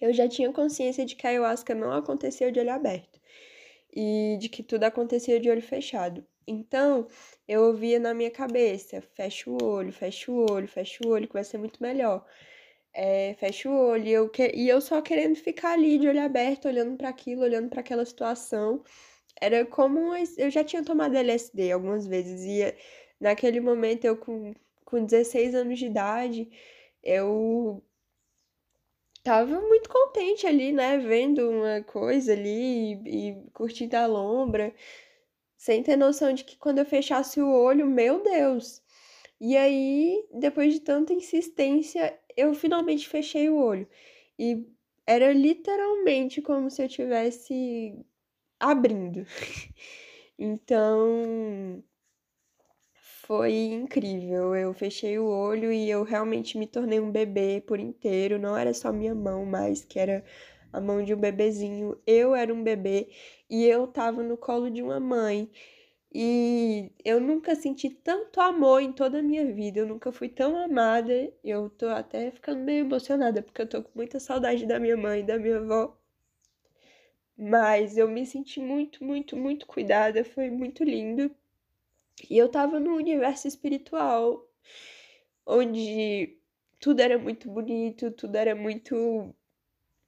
eu 0.00 0.12
já 0.12 0.28
tinha 0.28 0.52
consciência 0.52 1.04
de 1.04 1.16
que 1.16 1.26
a 1.26 1.30
ayahuasca 1.30 1.74
não 1.74 1.92
acontecia 1.92 2.52
de 2.52 2.60
olho 2.60 2.72
aberto 2.72 3.20
e 3.94 4.36
de 4.40 4.48
que 4.48 4.62
tudo 4.62 4.84
acontecia 4.84 5.40
de 5.40 5.50
olho 5.50 5.62
fechado. 5.62 6.26
Então, 6.46 7.08
eu 7.48 7.62
ouvia 7.64 7.98
na 7.98 8.14
minha 8.14 8.30
cabeça: 8.30 9.00
fecha 9.14 9.50
o 9.50 9.58
olho, 9.62 9.92
fecha 9.92 10.30
o 10.30 10.46
olho, 10.50 10.68
fecha 10.68 11.04
o 11.06 11.10
olho, 11.10 11.26
que 11.26 11.34
vai 11.34 11.44
ser 11.44 11.58
muito 11.58 11.82
melhor. 11.82 12.24
É, 12.94 13.34
fecha 13.38 13.68
o 13.70 13.74
olho, 13.74 14.06
e 14.06 14.12
eu, 14.12 14.28
que... 14.30 14.52
e 14.54 14.68
eu 14.68 14.80
só 14.80 15.02
querendo 15.02 15.36
ficar 15.36 15.72
ali 15.74 15.98
de 15.98 16.08
olho 16.08 16.20
aberto, 16.22 16.66
olhando 16.68 16.96
para 16.96 17.08
aquilo, 17.10 17.42
olhando 17.42 17.68
para 17.70 17.80
aquela 17.80 18.04
situação. 18.04 18.82
Era 19.40 19.66
como 19.66 20.14
eu 20.38 20.50
já 20.50 20.64
tinha 20.64 20.82
tomado 20.84 21.16
LSD 21.16 21.72
algumas 21.72 22.06
vezes 22.06 22.42
e 22.42 22.74
naquele 23.20 23.60
momento 23.60 24.04
eu 24.06 24.16
com, 24.16 24.54
com 24.84 25.04
16 25.04 25.54
anos 25.54 25.78
de 25.78 25.86
idade, 25.86 26.50
eu 27.02 27.82
tava 29.26 29.60
muito 29.60 29.88
contente 29.90 30.46
ali, 30.46 30.70
né, 30.72 30.98
vendo 30.98 31.50
uma 31.50 31.82
coisa 31.82 32.32
ali 32.32 32.94
e, 33.04 33.30
e 33.30 33.50
curtindo 33.52 33.96
a 33.96 34.06
lombra, 34.06 34.72
sem 35.56 35.82
ter 35.82 35.96
noção 35.96 36.32
de 36.32 36.44
que 36.44 36.56
quando 36.56 36.78
eu 36.78 36.86
fechasse 36.86 37.40
o 37.40 37.50
olho, 37.50 37.86
meu 37.88 38.22
Deus. 38.22 38.82
E 39.40 39.56
aí, 39.56 40.24
depois 40.32 40.74
de 40.74 40.80
tanta 40.80 41.12
insistência, 41.12 42.16
eu 42.36 42.54
finalmente 42.54 43.08
fechei 43.08 43.48
o 43.50 43.56
olho. 43.58 43.88
E 44.38 44.64
era 45.06 45.32
literalmente 45.32 46.40
como 46.42 46.70
se 46.70 46.82
eu 46.84 46.88
tivesse 46.88 47.94
abrindo. 48.60 49.26
Então, 50.38 51.82
foi 53.26 53.54
incrível. 53.54 54.54
Eu 54.54 54.72
fechei 54.72 55.18
o 55.18 55.26
olho 55.26 55.72
e 55.72 55.90
eu 55.90 56.02
realmente 56.04 56.56
me 56.58 56.66
tornei 56.66 57.00
um 57.00 57.10
bebê 57.10 57.62
por 57.66 57.80
inteiro. 57.80 58.38
Não 58.38 58.56
era 58.56 58.72
só 58.72 58.92
minha 58.92 59.14
mão, 59.14 59.44
mas 59.44 59.84
que 59.84 59.98
era 59.98 60.24
a 60.72 60.80
mão 60.80 61.02
de 61.02 61.12
um 61.14 61.18
bebezinho. 61.18 61.98
Eu 62.06 62.34
era 62.34 62.52
um 62.54 62.62
bebê 62.62 63.08
e 63.50 63.64
eu 63.66 63.86
tava 63.88 64.22
no 64.22 64.36
colo 64.36 64.70
de 64.70 64.82
uma 64.82 65.00
mãe. 65.00 65.50
E 66.14 66.92
eu 67.04 67.20
nunca 67.20 67.54
senti 67.56 67.90
tanto 67.90 68.40
amor 68.40 68.80
em 68.82 68.92
toda 68.92 69.18
a 69.18 69.22
minha 69.22 69.44
vida. 69.52 69.80
Eu 69.80 69.86
nunca 69.86 70.12
fui 70.12 70.28
tão 70.28 70.56
amada. 70.56 71.12
Eu 71.44 71.70
tô 71.70 71.88
até 71.88 72.30
ficando 72.30 72.60
meio 72.64 72.84
emocionada 72.86 73.42
porque 73.42 73.62
eu 73.62 73.68
tô 73.68 73.82
com 73.82 73.90
muita 73.94 74.20
saudade 74.20 74.66
da 74.66 74.78
minha 74.78 74.96
mãe 74.96 75.24
da 75.24 75.38
minha 75.38 75.58
avó. 75.58 75.96
Mas 77.38 77.96
eu 77.96 78.08
me 78.08 78.24
senti 78.26 78.60
muito, 78.60 79.04
muito, 79.04 79.36
muito 79.36 79.66
cuidada, 79.66 80.24
foi 80.24 80.50
muito 80.50 80.84
lindo. 80.84 81.30
E 82.30 82.38
eu 82.38 82.48
tava 82.48 82.80
no 82.80 82.94
universo 82.96 83.46
espiritual, 83.46 84.48
onde 85.46 86.38
tudo 86.80 87.00
era 87.00 87.18
muito 87.18 87.50
bonito, 87.50 88.10
tudo 88.12 88.36
era 88.36 88.54
muito. 88.54 89.34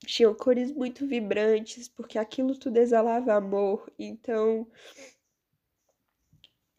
tinha 0.06 0.32
cores 0.34 0.72
muito 0.72 1.06
vibrantes, 1.06 1.88
porque 1.88 2.18
aquilo 2.18 2.56
tudo 2.58 2.78
exalava 2.78 3.34
amor. 3.34 3.92
Então. 3.98 4.66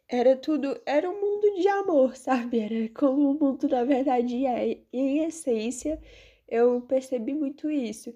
Era 0.07 0.35
tudo. 0.35 0.81
Era 0.85 1.09
um 1.09 1.19
mundo 1.21 1.61
de 1.61 1.67
amor, 1.67 2.15
sabe? 2.17 2.59
Era 2.59 2.89
como 2.93 3.31
o 3.31 3.39
mundo 3.39 3.67
na 3.69 3.83
verdade 3.83 4.45
é. 4.45 4.69
E, 4.71 4.87
em 4.91 5.19
essência, 5.25 6.01
eu 6.47 6.81
percebi 6.81 7.33
muito 7.33 7.69
isso. 7.69 8.13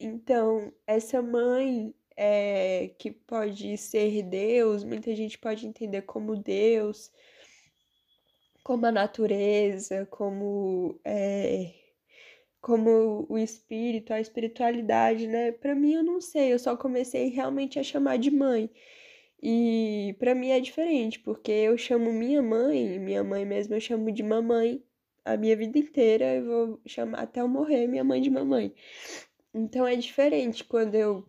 Então, 0.00 0.72
essa 0.86 1.22
mãe 1.22 1.94
é, 2.16 2.90
que 2.98 3.10
pode 3.10 3.76
ser 3.76 4.22
Deus, 4.22 4.84
muita 4.84 5.14
gente 5.14 5.38
pode 5.38 5.66
entender 5.66 6.02
como 6.02 6.36
Deus, 6.36 7.12
como 8.64 8.86
a 8.86 8.92
natureza, 8.92 10.06
como, 10.06 11.00
é, 11.04 11.72
como 12.60 13.26
o 13.28 13.38
espírito, 13.38 14.12
a 14.12 14.20
espiritualidade, 14.20 15.26
né? 15.26 15.52
Para 15.52 15.74
mim, 15.74 15.94
eu 15.94 16.02
não 16.02 16.20
sei, 16.20 16.52
eu 16.52 16.58
só 16.58 16.76
comecei 16.76 17.28
realmente 17.28 17.78
a 17.78 17.82
chamar 17.82 18.18
de 18.18 18.30
mãe. 18.30 18.70
E 19.42 20.16
para 20.18 20.34
mim 20.34 20.50
é 20.50 20.60
diferente, 20.60 21.20
porque 21.20 21.52
eu 21.52 21.76
chamo 21.78 22.12
minha 22.12 22.42
mãe, 22.42 22.98
minha 22.98 23.22
mãe 23.22 23.44
mesmo 23.44 23.74
eu 23.74 23.80
chamo 23.80 24.10
de 24.10 24.22
mamãe 24.22 24.82
a 25.26 25.36
minha 25.36 25.56
vida 25.56 25.76
inteira, 25.78 26.36
eu 26.36 26.44
vou 26.46 26.80
chamar 26.86 27.18
até 27.22 27.40
eu 27.40 27.48
morrer 27.48 27.88
minha 27.88 28.04
mãe 28.04 28.22
de 28.22 28.30
mamãe. 28.30 28.72
Então 29.52 29.86
é 29.86 29.96
diferente 29.96 30.64
quando 30.64 30.94
eu. 30.94 31.28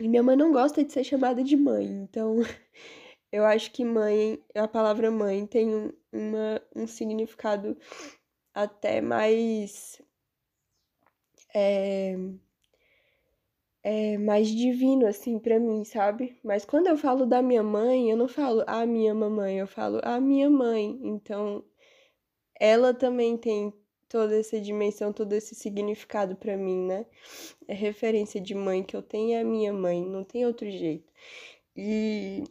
E 0.00 0.08
minha 0.08 0.22
mãe 0.22 0.34
não 0.34 0.50
gosta 0.50 0.82
de 0.82 0.92
ser 0.92 1.04
chamada 1.04 1.44
de 1.44 1.56
mãe, 1.56 1.84
então 1.86 2.36
eu 3.30 3.44
acho 3.44 3.70
que 3.70 3.84
mãe, 3.84 4.42
a 4.54 4.66
palavra 4.66 5.10
mãe 5.10 5.46
tem 5.46 5.92
uma, 6.10 6.62
um 6.74 6.86
significado 6.86 7.76
até 8.54 9.00
mais. 9.02 10.00
É, 11.54 12.16
é 13.82 14.16
mais 14.18 14.48
divino, 14.48 15.06
assim, 15.06 15.38
para 15.38 15.58
mim, 15.60 15.84
sabe? 15.84 16.38
Mas 16.42 16.64
quando 16.64 16.86
eu 16.86 16.96
falo 16.96 17.26
da 17.26 17.42
minha 17.42 17.62
mãe, 17.62 18.10
eu 18.10 18.16
não 18.16 18.28
falo 18.28 18.62
a 18.66 18.86
minha 18.86 19.14
mamãe, 19.14 19.58
eu 19.58 19.66
falo 19.66 20.00
a 20.02 20.18
minha 20.20 20.48
mãe. 20.48 20.98
Então, 21.02 21.64
ela 22.58 22.94
também 22.94 23.36
tem 23.36 23.72
toda 24.10 24.36
essa 24.38 24.60
dimensão, 24.60 25.12
todo 25.12 25.32
esse 25.32 25.54
significado 25.54 26.36
para 26.36 26.56
mim, 26.56 26.84
né? 26.86 27.06
É 27.68 27.74
referência 27.74 28.40
de 28.40 28.54
mãe 28.54 28.82
que 28.82 28.96
eu 28.96 29.02
tenho 29.02 29.34
é 29.34 29.40
a 29.40 29.44
minha 29.44 29.72
mãe, 29.72 30.04
não 30.04 30.24
tem 30.24 30.44
outro 30.44 30.68
jeito. 30.70 31.10
E 31.76 32.44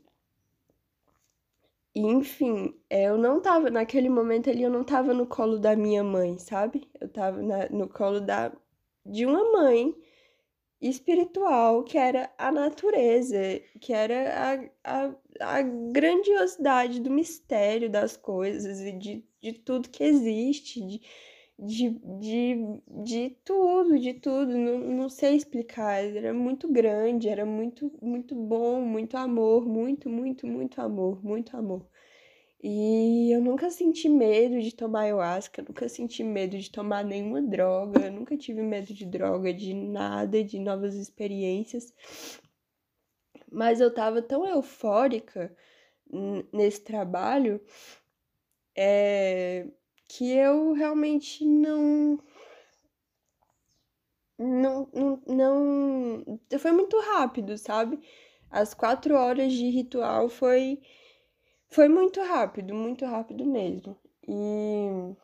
enfim, 1.93 2.73
é, 2.89 3.05
eu 3.09 3.17
não 3.17 3.41
tava, 3.41 3.69
naquele 3.69 4.09
momento 4.09 4.49
ali, 4.49 4.63
eu 4.63 4.69
não 4.69 4.83
tava 4.83 5.13
no 5.13 5.27
colo 5.27 5.59
da 5.59 5.75
minha 5.75 6.03
mãe, 6.03 6.37
sabe? 6.37 6.87
Eu 6.99 7.09
tava 7.09 7.41
na, 7.41 7.67
no 7.69 7.89
colo 7.89 8.21
da, 8.21 8.53
de 9.05 9.25
uma 9.25 9.51
mãe 9.51 9.93
espiritual, 10.81 11.83
que 11.83 11.97
era 11.97 12.31
a 12.37 12.51
natureza, 12.51 13.37
que 13.81 13.91
era 13.93 14.69
a, 14.83 15.07
a, 15.07 15.15
a 15.57 15.61
grandiosidade 15.61 17.01
do 17.01 17.11
mistério 17.11 17.89
das 17.89 18.15
coisas 18.15 18.79
e 18.79 18.93
de, 18.93 19.25
de 19.41 19.53
tudo 19.53 19.89
que 19.89 20.03
existe, 20.03 20.79
de, 20.81 21.01
de, 21.61 21.89
de, 22.19 22.81
de 23.03 23.29
tudo, 23.43 23.99
de 23.99 24.13
tudo, 24.13 24.57
não, 24.57 24.79
não 24.79 25.09
sei 25.09 25.35
explicar, 25.35 26.03
era 26.03 26.33
muito 26.33 26.71
grande, 26.71 27.27
era 27.27 27.45
muito, 27.45 27.91
muito 28.01 28.33
bom, 28.35 28.81
muito 28.81 29.17
amor, 29.17 29.65
muito, 29.65 30.09
muito, 30.09 30.47
muito 30.47 30.79
amor, 30.81 31.23
muito 31.23 31.57
amor. 31.57 31.85
E 32.61 33.31
eu 33.31 33.41
nunca 33.41 33.69
senti 33.69 34.09
medo 34.09 34.61
de 34.61 34.73
tomar 34.75 35.01
ayahuasca, 35.01 35.61
nunca 35.61 35.87
senti 35.89 36.23
medo 36.23 36.57
de 36.57 36.71
tomar 36.71 37.03
nenhuma 37.05 37.41
droga, 37.41 38.05
eu 38.05 38.11
nunca 38.11 38.37
tive 38.37 38.61
medo 38.61 38.93
de 38.93 39.05
droga, 39.05 39.53
de 39.53 39.73
nada, 39.73 40.43
de 40.43 40.59
novas 40.59 40.95
experiências. 40.95 41.93
Mas 43.51 43.79
eu 43.81 43.93
tava 43.93 44.21
tão 44.21 44.45
eufórica 44.45 45.55
nesse 46.53 46.81
trabalho 46.83 47.61
é, 48.75 49.67
que 50.09 50.31
eu 50.33 50.73
realmente 50.73 51.45
não 51.45 52.19
não, 54.39 54.87
não, 54.93 55.21
não. 55.27 56.39
Foi 56.59 56.71
muito 56.71 56.97
rápido, 56.99 57.57
sabe? 57.57 57.99
As 58.49 58.73
quatro 58.73 59.15
horas 59.15 59.53
de 59.53 59.69
ritual 59.69 60.29
foi. 60.29 60.81
Foi 61.69 61.87
muito 61.87 62.21
rápido, 62.21 62.73
muito 62.73 63.05
rápido 63.05 63.45
mesmo. 63.45 63.97
E. 64.27 65.15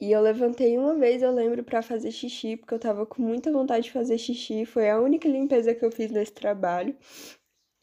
E 0.00 0.10
eu 0.10 0.20
levantei 0.20 0.76
uma 0.76 0.96
vez, 0.96 1.22
eu 1.22 1.30
lembro, 1.32 1.62
para 1.62 1.80
fazer 1.80 2.10
xixi, 2.10 2.56
porque 2.56 2.74
eu 2.74 2.78
tava 2.78 3.06
com 3.06 3.22
muita 3.22 3.52
vontade 3.52 3.84
de 3.84 3.92
fazer 3.92 4.18
xixi. 4.18 4.66
Foi 4.66 4.90
a 4.90 5.00
única 5.00 5.28
limpeza 5.28 5.74
que 5.74 5.84
eu 5.84 5.92
fiz 5.92 6.10
nesse 6.10 6.32
trabalho. 6.32 6.96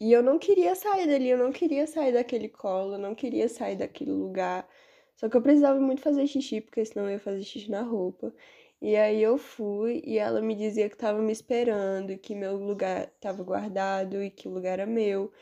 E 0.00 0.12
eu 0.12 0.22
não 0.22 0.38
queria 0.38 0.74
sair 0.74 1.06
dali, 1.06 1.28
eu 1.28 1.38
não 1.38 1.52
queria 1.52 1.86
sair 1.86 2.12
daquele 2.12 2.48
colo, 2.48 2.94
eu 2.94 2.98
não 2.98 3.14
queria 3.14 3.48
sair 3.48 3.76
daquele 3.76 4.12
lugar. 4.12 4.68
Só 5.14 5.28
que 5.28 5.36
eu 5.36 5.42
precisava 5.42 5.78
muito 5.80 6.00
fazer 6.00 6.26
xixi, 6.26 6.60
porque 6.62 6.84
senão 6.84 7.06
eu 7.06 7.12
ia 7.12 7.18
fazer 7.20 7.42
xixi 7.42 7.70
na 7.70 7.82
roupa. 7.82 8.34
E 8.80 8.96
aí 8.96 9.22
eu 9.22 9.36
fui 9.36 10.02
e 10.06 10.16
ela 10.18 10.40
me 10.40 10.54
dizia 10.54 10.88
que 10.88 10.94
estava 10.94 11.20
me 11.20 11.32
esperando, 11.32 12.16
que 12.18 12.34
meu 12.34 12.56
lugar 12.56 13.08
estava 13.14 13.42
guardado 13.42 14.22
e 14.22 14.30
que 14.30 14.48
o 14.48 14.52
lugar 14.52 14.78
era 14.78 14.86
meu. 14.86 15.32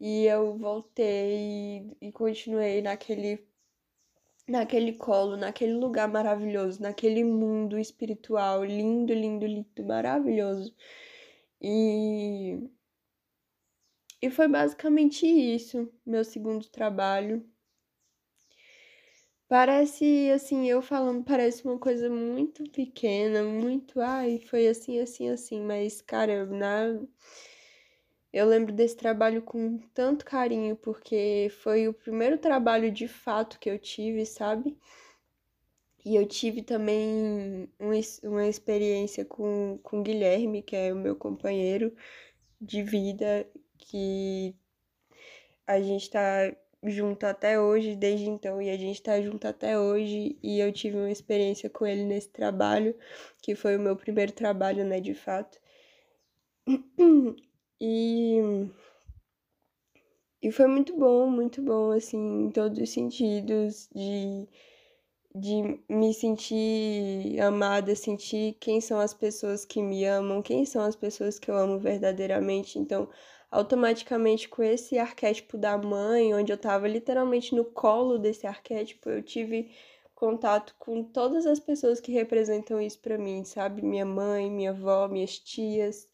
E 0.00 0.24
eu 0.26 0.56
voltei 0.56 1.96
e, 2.00 2.12
continuei 2.12 2.82
naquele 2.82 3.48
naquele 4.48 4.92
colo, 4.94 5.36
naquele 5.36 5.72
lugar 5.74 6.08
maravilhoso, 6.08 6.82
naquele 6.82 7.24
mundo 7.24 7.78
espiritual 7.78 8.64
lindo, 8.64 9.12
lindo, 9.14 9.46
lindo, 9.46 9.84
maravilhoso. 9.84 10.74
E 11.60 12.70
e 14.24 14.30
foi 14.30 14.48
basicamente 14.48 15.26
isso, 15.26 15.92
meu 16.06 16.24
segundo 16.24 16.66
trabalho. 16.70 17.46
Parece, 19.46 20.30
assim, 20.34 20.66
eu 20.66 20.80
falando, 20.80 21.22
parece 21.22 21.62
uma 21.62 21.78
coisa 21.78 22.08
muito 22.08 22.64
pequena, 22.70 23.42
muito, 23.42 24.00
ai, 24.00 24.38
foi 24.38 24.66
assim, 24.66 24.98
assim, 24.98 25.28
assim, 25.28 25.60
mas, 25.60 26.00
cara, 26.00 26.46
na... 26.46 26.98
eu 28.32 28.46
lembro 28.46 28.72
desse 28.72 28.96
trabalho 28.96 29.42
com 29.42 29.76
tanto 29.92 30.24
carinho, 30.24 30.74
porque 30.74 31.48
foi 31.62 31.86
o 31.86 31.92
primeiro 31.92 32.38
trabalho 32.38 32.90
de 32.90 33.06
fato 33.06 33.58
que 33.60 33.68
eu 33.68 33.78
tive, 33.78 34.24
sabe? 34.24 34.74
E 36.02 36.16
eu 36.16 36.26
tive 36.26 36.62
também 36.62 37.68
uma 38.22 38.46
experiência 38.46 39.22
com, 39.24 39.78
com 39.82 40.00
o 40.00 40.02
Guilherme, 40.02 40.62
que 40.62 40.74
é 40.74 40.92
o 40.94 40.96
meu 40.96 41.14
companheiro 41.14 41.94
de 42.60 42.82
vida, 42.82 43.46
que 43.90 44.54
a 45.66 45.80
gente 45.80 46.10
tá 46.10 46.54
junto 46.84 47.24
até 47.24 47.58
hoje, 47.58 47.96
desde 47.96 48.26
então, 48.28 48.60
e 48.60 48.70
a 48.70 48.76
gente 48.76 49.02
tá 49.02 49.20
junto 49.20 49.46
até 49.48 49.78
hoje, 49.78 50.38
e 50.42 50.60
eu 50.60 50.72
tive 50.72 50.96
uma 50.96 51.10
experiência 51.10 51.70
com 51.70 51.86
ele 51.86 52.04
nesse 52.04 52.28
trabalho, 52.28 52.94
que 53.42 53.54
foi 53.54 53.76
o 53.76 53.80
meu 53.80 53.96
primeiro 53.96 54.32
trabalho, 54.32 54.84
né, 54.84 55.00
de 55.00 55.14
fato. 55.14 55.58
E, 57.80 58.38
e 60.40 60.50
foi 60.50 60.66
muito 60.66 60.96
bom, 60.96 61.28
muito 61.28 61.60
bom, 61.60 61.90
assim, 61.90 62.44
em 62.44 62.50
todos 62.50 62.78
os 62.78 62.88
sentidos, 62.88 63.90
de, 63.94 64.48
de 65.34 65.80
me 65.88 66.14
sentir 66.14 67.38
amada, 67.40 67.94
sentir 67.94 68.56
quem 68.60 68.80
são 68.80 69.00
as 69.00 69.12
pessoas 69.12 69.66
que 69.66 69.82
me 69.82 70.04
amam, 70.06 70.40
quem 70.40 70.64
são 70.64 70.82
as 70.82 70.96
pessoas 70.96 71.38
que 71.38 71.50
eu 71.50 71.56
amo 71.56 71.78
verdadeiramente. 71.78 72.78
Então, 72.78 73.08
automaticamente 73.54 74.48
com 74.48 74.64
esse 74.64 74.98
arquétipo 74.98 75.56
da 75.56 75.78
mãe, 75.78 76.34
onde 76.34 76.50
eu 76.50 76.56
estava 76.56 76.88
literalmente 76.88 77.54
no 77.54 77.64
colo 77.64 78.18
desse 78.18 78.48
arquétipo, 78.48 79.08
eu 79.08 79.22
tive 79.22 79.70
contato 80.12 80.74
com 80.76 81.04
todas 81.04 81.46
as 81.46 81.60
pessoas 81.60 82.00
que 82.00 82.10
representam 82.10 82.80
isso 82.80 82.98
para 82.98 83.16
mim, 83.16 83.44
sabe? 83.44 83.80
Minha 83.80 84.04
mãe, 84.04 84.50
minha 84.50 84.70
avó, 84.70 85.06
minhas 85.06 85.38
tias, 85.38 86.08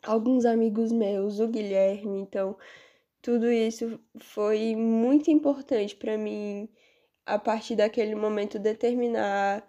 alguns 0.00 0.44
amigos 0.44 0.92
meus, 0.92 1.40
o 1.40 1.48
Guilherme, 1.48 2.20
então 2.20 2.56
tudo 3.20 3.50
isso 3.50 3.98
foi 4.16 4.76
muito 4.76 5.28
importante 5.28 5.96
para 5.96 6.16
mim 6.16 6.68
a 7.26 7.36
partir 7.36 7.74
daquele 7.74 8.14
momento 8.14 8.60
determinar 8.60 9.68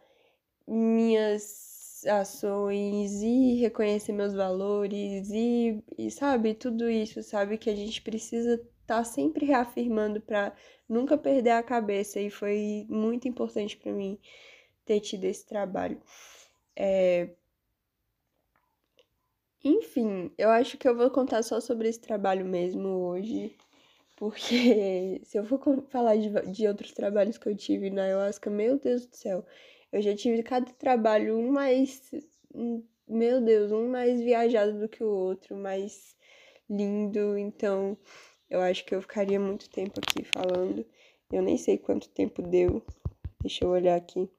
minhas 0.67 1.70
ações 2.05 3.21
e 3.21 3.55
reconhecer 3.61 4.11
meus 4.11 4.33
valores 4.33 5.29
e, 5.31 5.83
e 5.97 6.11
sabe, 6.11 6.53
tudo 6.53 6.89
isso, 6.89 7.21
sabe, 7.23 7.57
que 7.57 7.69
a 7.69 7.75
gente 7.75 8.01
precisa 8.01 8.55
estar 8.55 8.97
tá 8.97 9.03
sempre 9.03 9.45
reafirmando 9.45 10.21
para 10.21 10.53
nunca 10.87 11.17
perder 11.17 11.51
a 11.51 11.63
cabeça 11.63 12.19
e 12.19 12.29
foi 12.29 12.85
muito 12.89 13.27
importante 13.27 13.77
para 13.77 13.91
mim 13.91 14.19
ter 14.85 14.99
tido 14.99 15.25
esse 15.25 15.45
trabalho. 15.45 16.01
É... 16.75 17.29
Enfim, 19.63 20.31
eu 20.37 20.49
acho 20.49 20.77
que 20.77 20.87
eu 20.87 20.95
vou 20.95 21.09
contar 21.11 21.43
só 21.43 21.59
sobre 21.61 21.87
esse 21.87 21.99
trabalho 21.99 22.45
mesmo 22.45 22.87
hoje, 22.89 23.55
porque 24.17 25.21
se 25.23 25.37
eu 25.37 25.45
for 25.45 25.83
falar 25.89 26.17
de, 26.17 26.29
de 26.51 26.67
outros 26.67 26.91
trabalhos 26.91 27.37
que 27.37 27.47
eu 27.47 27.55
tive 27.55 27.89
na 27.89 28.03
ayahuasca, 28.03 28.49
meu 28.49 28.79
Deus 28.79 29.05
do 29.05 29.15
céu, 29.15 29.45
eu 29.91 30.01
já 30.01 30.15
tive 30.15 30.43
cada 30.43 30.71
trabalho 30.73 31.37
um 31.37 31.51
mais. 31.51 32.01
Meu 33.07 33.41
Deus, 33.41 33.71
um 33.71 33.89
mais 33.89 34.21
viajado 34.21 34.79
do 34.79 34.87
que 34.87 35.03
o 35.03 35.09
outro, 35.09 35.55
mais 35.55 36.15
lindo. 36.69 37.37
Então, 37.37 37.97
eu 38.49 38.61
acho 38.61 38.85
que 38.85 38.95
eu 38.95 39.01
ficaria 39.01 39.39
muito 39.39 39.69
tempo 39.69 39.99
aqui 39.99 40.23
falando. 40.23 40.85
Eu 41.31 41.41
nem 41.41 41.57
sei 41.57 41.77
quanto 41.77 42.09
tempo 42.09 42.41
deu. 42.41 42.81
Deixa 43.41 43.65
eu 43.65 43.69
olhar 43.69 43.95
aqui. 43.95 44.29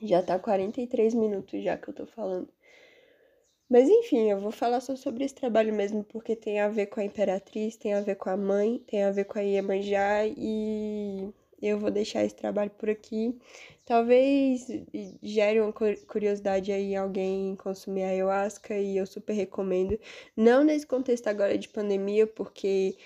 Já 0.00 0.22
tá 0.22 0.38
43 0.38 1.14
minutos 1.14 1.62
já 1.62 1.76
que 1.76 1.88
eu 1.88 1.94
tô 1.94 2.06
falando. 2.06 2.48
Mas 3.68 3.88
enfim, 3.88 4.30
eu 4.30 4.40
vou 4.40 4.50
falar 4.50 4.80
só 4.80 4.96
sobre 4.96 5.24
esse 5.24 5.34
trabalho 5.34 5.74
mesmo, 5.74 6.02
porque 6.04 6.34
tem 6.34 6.58
a 6.60 6.68
ver 6.68 6.86
com 6.86 7.00
a 7.00 7.04
Imperatriz, 7.04 7.76
tem 7.76 7.92
a 7.92 8.00
ver 8.00 8.14
com 8.14 8.30
a 8.30 8.36
mãe, 8.36 8.78
tem 8.86 9.04
a 9.04 9.10
ver 9.10 9.24
com 9.24 9.38
a 9.38 9.42
Iemanjá 9.42 10.26
e 10.26 11.28
eu 11.60 11.78
vou 11.78 11.90
deixar 11.90 12.24
esse 12.24 12.34
trabalho 12.34 12.70
por 12.70 12.88
aqui. 12.90 13.36
Talvez 13.84 14.66
gere 15.22 15.60
uma 15.60 15.72
curiosidade 15.72 16.70
aí 16.72 16.94
alguém 16.94 17.56
consumir 17.56 18.04
ayahuasca 18.04 18.76
e 18.76 18.96
eu 18.96 19.06
super 19.06 19.32
recomendo. 19.32 19.98
Não 20.36 20.62
nesse 20.62 20.86
contexto 20.86 21.26
agora 21.28 21.56
de 21.56 21.68
pandemia, 21.68 22.26
porque 22.26 22.96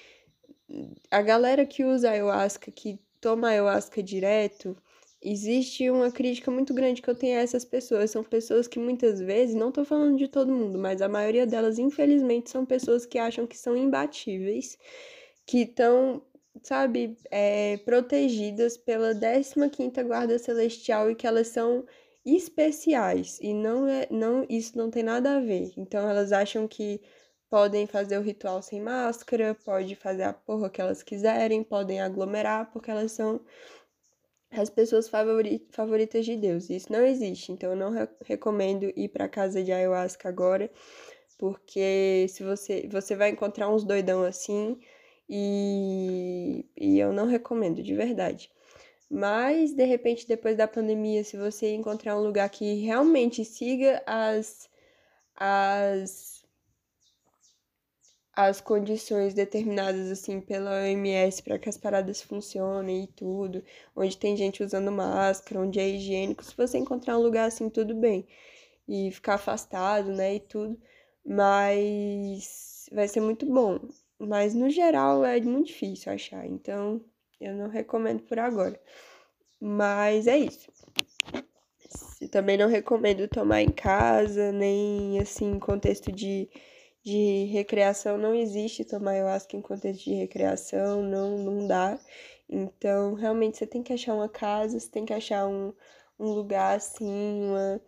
a 1.10 1.22
galera 1.22 1.64
que 1.66 1.84
usa 1.84 2.10
ayahuasca, 2.10 2.70
que 2.70 2.98
toma 3.20 3.48
ayahuasca 3.48 4.02
direto, 4.02 4.76
existe 5.22 5.88
uma 5.90 6.10
crítica 6.10 6.50
muito 6.50 6.74
grande 6.74 7.00
que 7.00 7.08
eu 7.08 7.14
tenho 7.14 7.38
a 7.38 7.42
essas 7.42 7.64
pessoas. 7.64 8.10
São 8.10 8.24
pessoas 8.24 8.66
que 8.66 8.78
muitas 8.78 9.20
vezes, 9.20 9.54
não 9.54 9.70
tô 9.70 9.84
falando 9.84 10.18
de 10.18 10.28
todo 10.28 10.52
mundo, 10.52 10.78
mas 10.78 11.00
a 11.00 11.08
maioria 11.08 11.46
delas, 11.46 11.78
infelizmente, 11.78 12.50
são 12.50 12.66
pessoas 12.66 13.06
que 13.06 13.18
acham 13.18 13.46
que 13.46 13.56
são 13.56 13.76
imbatíveis, 13.76 14.76
que 15.46 15.58
estão 15.62 16.22
sabe, 16.62 17.16
é, 17.30 17.76
protegidas 17.78 18.76
pela 18.76 19.14
15ª 19.14 20.02
Guarda 20.02 20.38
Celestial 20.38 21.10
e 21.10 21.14
que 21.14 21.26
elas 21.26 21.48
são 21.48 21.84
especiais 22.24 23.38
e 23.40 23.52
não 23.52 23.88
é 23.88 24.06
não 24.10 24.46
isso 24.48 24.78
não 24.78 24.90
tem 24.90 25.02
nada 25.02 25.36
a 25.36 25.40
ver. 25.40 25.72
Então 25.76 26.08
elas 26.08 26.32
acham 26.32 26.68
que 26.68 27.00
podem 27.50 27.86
fazer 27.86 28.18
o 28.18 28.22
ritual 28.22 28.62
sem 28.62 28.80
máscara, 28.80 29.54
pode 29.64 29.94
fazer 29.96 30.22
a 30.24 30.32
porra 30.32 30.70
que 30.70 30.80
elas 30.80 31.02
quiserem, 31.02 31.62
podem 31.64 32.00
aglomerar 32.00 32.70
porque 32.72 32.90
elas 32.90 33.12
são 33.12 33.40
as 34.50 34.70
pessoas 34.70 35.08
favoritas 35.08 36.24
de 36.24 36.36
Deus. 36.36 36.70
Isso 36.70 36.92
não 36.92 37.04
existe. 37.04 37.52
Então 37.52 37.70
eu 37.70 37.76
não 37.76 37.90
re 37.90 38.08
recomendo 38.24 38.92
ir 38.96 39.08
para 39.08 39.28
casa 39.28 39.62
de 39.64 39.72
ayahuasca 39.72 40.28
agora, 40.28 40.70
porque 41.38 42.26
se 42.28 42.42
você 42.44 42.88
você 42.90 43.16
vai 43.16 43.30
encontrar 43.30 43.68
uns 43.70 43.84
doidão 43.84 44.22
assim, 44.24 44.78
e, 45.28 46.66
e 46.76 46.98
eu 46.98 47.12
não 47.12 47.26
recomendo, 47.26 47.82
de 47.82 47.94
verdade. 47.94 48.50
Mas, 49.10 49.72
de 49.74 49.84
repente, 49.84 50.26
depois 50.26 50.56
da 50.56 50.66
pandemia, 50.66 51.22
se 51.24 51.36
você 51.36 51.74
encontrar 51.74 52.16
um 52.16 52.22
lugar 52.22 52.48
que 52.48 52.74
realmente 52.82 53.44
siga 53.44 54.02
as, 54.06 54.70
as, 55.36 56.44
as 58.34 58.60
condições 58.60 59.34
determinadas, 59.34 60.10
assim, 60.10 60.40
pela 60.40 60.70
OMS 60.82 61.42
para 61.42 61.58
que 61.58 61.68
as 61.68 61.76
paradas 61.76 62.22
funcionem 62.22 63.04
e 63.04 63.06
tudo, 63.08 63.62
onde 63.94 64.16
tem 64.16 64.36
gente 64.36 64.62
usando 64.62 64.90
máscara, 64.90 65.60
onde 65.60 65.78
é 65.78 65.88
higiênico, 65.88 66.44
se 66.44 66.56
você 66.56 66.78
encontrar 66.78 67.18
um 67.18 67.22
lugar 67.22 67.46
assim, 67.48 67.68
tudo 67.68 67.94
bem. 67.94 68.26
E 68.88 69.10
ficar 69.12 69.34
afastado, 69.34 70.12
né, 70.12 70.36
e 70.36 70.40
tudo. 70.40 70.80
Mas 71.24 72.88
vai 72.92 73.08
ser 73.08 73.20
muito 73.20 73.46
bom 73.46 73.80
Mas 74.24 74.54
no 74.54 74.70
geral 74.70 75.24
é 75.24 75.40
muito 75.40 75.66
difícil 75.66 76.12
achar, 76.12 76.46
então 76.46 77.04
eu 77.40 77.54
não 77.54 77.68
recomendo 77.68 78.22
por 78.22 78.38
agora. 78.38 78.80
Mas 79.60 80.28
é 80.28 80.38
isso. 80.38 80.70
Também 82.30 82.56
não 82.56 82.68
recomendo 82.68 83.26
tomar 83.26 83.62
em 83.62 83.70
casa, 83.70 84.52
nem 84.52 85.18
assim, 85.18 85.50
em 85.50 85.58
contexto 85.58 86.12
de, 86.12 86.48
de 87.04 87.46
recreação. 87.46 88.16
Não 88.16 88.32
existe 88.32 88.84
tomar 88.84 89.12
ayahuasca 89.12 89.56
em 89.56 89.60
contexto 89.60 90.04
de 90.04 90.14
recreação, 90.14 91.02
não, 91.02 91.38
não 91.38 91.66
dá. 91.66 91.98
Então, 92.48 93.14
realmente, 93.14 93.58
você 93.58 93.66
tem 93.66 93.82
que 93.82 93.92
achar 93.92 94.14
uma 94.14 94.28
casa, 94.28 94.78
você 94.78 94.88
tem 94.88 95.04
que 95.04 95.12
achar 95.12 95.48
um, 95.48 95.72
um 96.18 96.26
lugar 96.32 96.76
assim, 96.76 97.42
uma... 97.42 97.80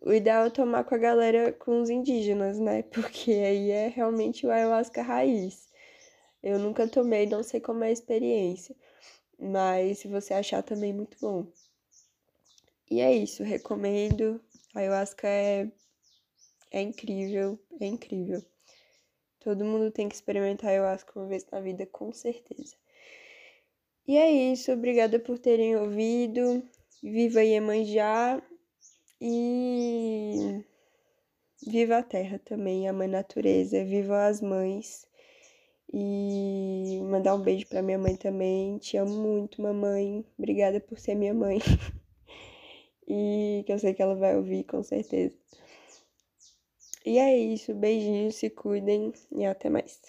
O 0.00 0.12
ideal 0.12 0.46
é 0.46 0.50
tomar 0.50 0.84
com 0.84 0.94
a 0.94 0.98
galera, 0.98 1.52
com 1.52 1.80
os 1.80 1.90
indígenas, 1.90 2.60
né? 2.60 2.82
Porque 2.94 3.32
aí 3.32 3.70
é 3.72 3.88
realmente 3.88 4.46
o 4.46 4.52
ayahuasca 4.52 5.02
raiz. 5.02 5.69
Eu 6.42 6.58
nunca 6.58 6.88
tomei, 6.88 7.26
não 7.26 7.42
sei 7.42 7.60
como 7.60 7.84
é 7.84 7.88
a 7.88 7.92
experiência. 7.92 8.74
Mas 9.38 9.98
se 9.98 10.08
você 10.08 10.34
achar 10.34 10.62
também, 10.62 10.92
muito 10.92 11.16
bom. 11.20 11.46
E 12.90 13.00
é 13.00 13.14
isso, 13.14 13.42
recomendo. 13.42 14.40
A 14.74 14.80
ayahuasca 14.80 15.28
é, 15.28 15.70
é 16.70 16.80
incrível, 16.80 17.58
é 17.80 17.86
incrível. 17.86 18.44
Todo 19.40 19.64
mundo 19.64 19.90
tem 19.90 20.08
que 20.08 20.14
experimentar 20.14 20.70
ayahuasca 20.70 21.18
uma 21.18 21.26
vez 21.26 21.46
na 21.50 21.60
vida, 21.60 21.86
com 21.86 22.12
certeza. 22.12 22.76
E 24.06 24.16
é 24.18 24.30
isso, 24.30 24.72
obrigada 24.72 25.18
por 25.18 25.38
terem 25.38 25.76
ouvido. 25.76 26.62
Viva 27.02 27.42
Iemanjá 27.42 28.42
e 29.20 30.62
viva 31.66 31.98
a 31.98 32.02
terra 32.02 32.38
também, 32.38 32.88
a 32.88 32.92
mãe 32.92 33.08
natureza, 33.08 33.84
viva 33.84 34.26
as 34.26 34.40
mães. 34.40 35.06
E 35.92 37.00
mandar 37.02 37.34
um 37.34 37.40
beijo 37.40 37.66
para 37.66 37.82
minha 37.82 37.98
mãe 37.98 38.16
também. 38.16 38.78
Te 38.78 38.96
amo 38.96 39.14
muito, 39.16 39.60
mamãe. 39.60 40.24
Obrigada 40.38 40.80
por 40.80 40.98
ser 40.98 41.14
minha 41.14 41.34
mãe. 41.34 41.58
e 43.08 43.64
que 43.66 43.72
eu 43.72 43.78
sei 43.78 43.92
que 43.92 44.02
ela 44.02 44.14
vai 44.14 44.36
ouvir 44.36 44.64
com 44.64 44.82
certeza. 44.82 45.34
E 47.04 47.18
é 47.18 47.36
isso, 47.36 47.74
beijinhos, 47.74 48.36
se 48.36 48.50
cuidem 48.50 49.12
e 49.32 49.44
até 49.44 49.70
mais. 49.70 50.00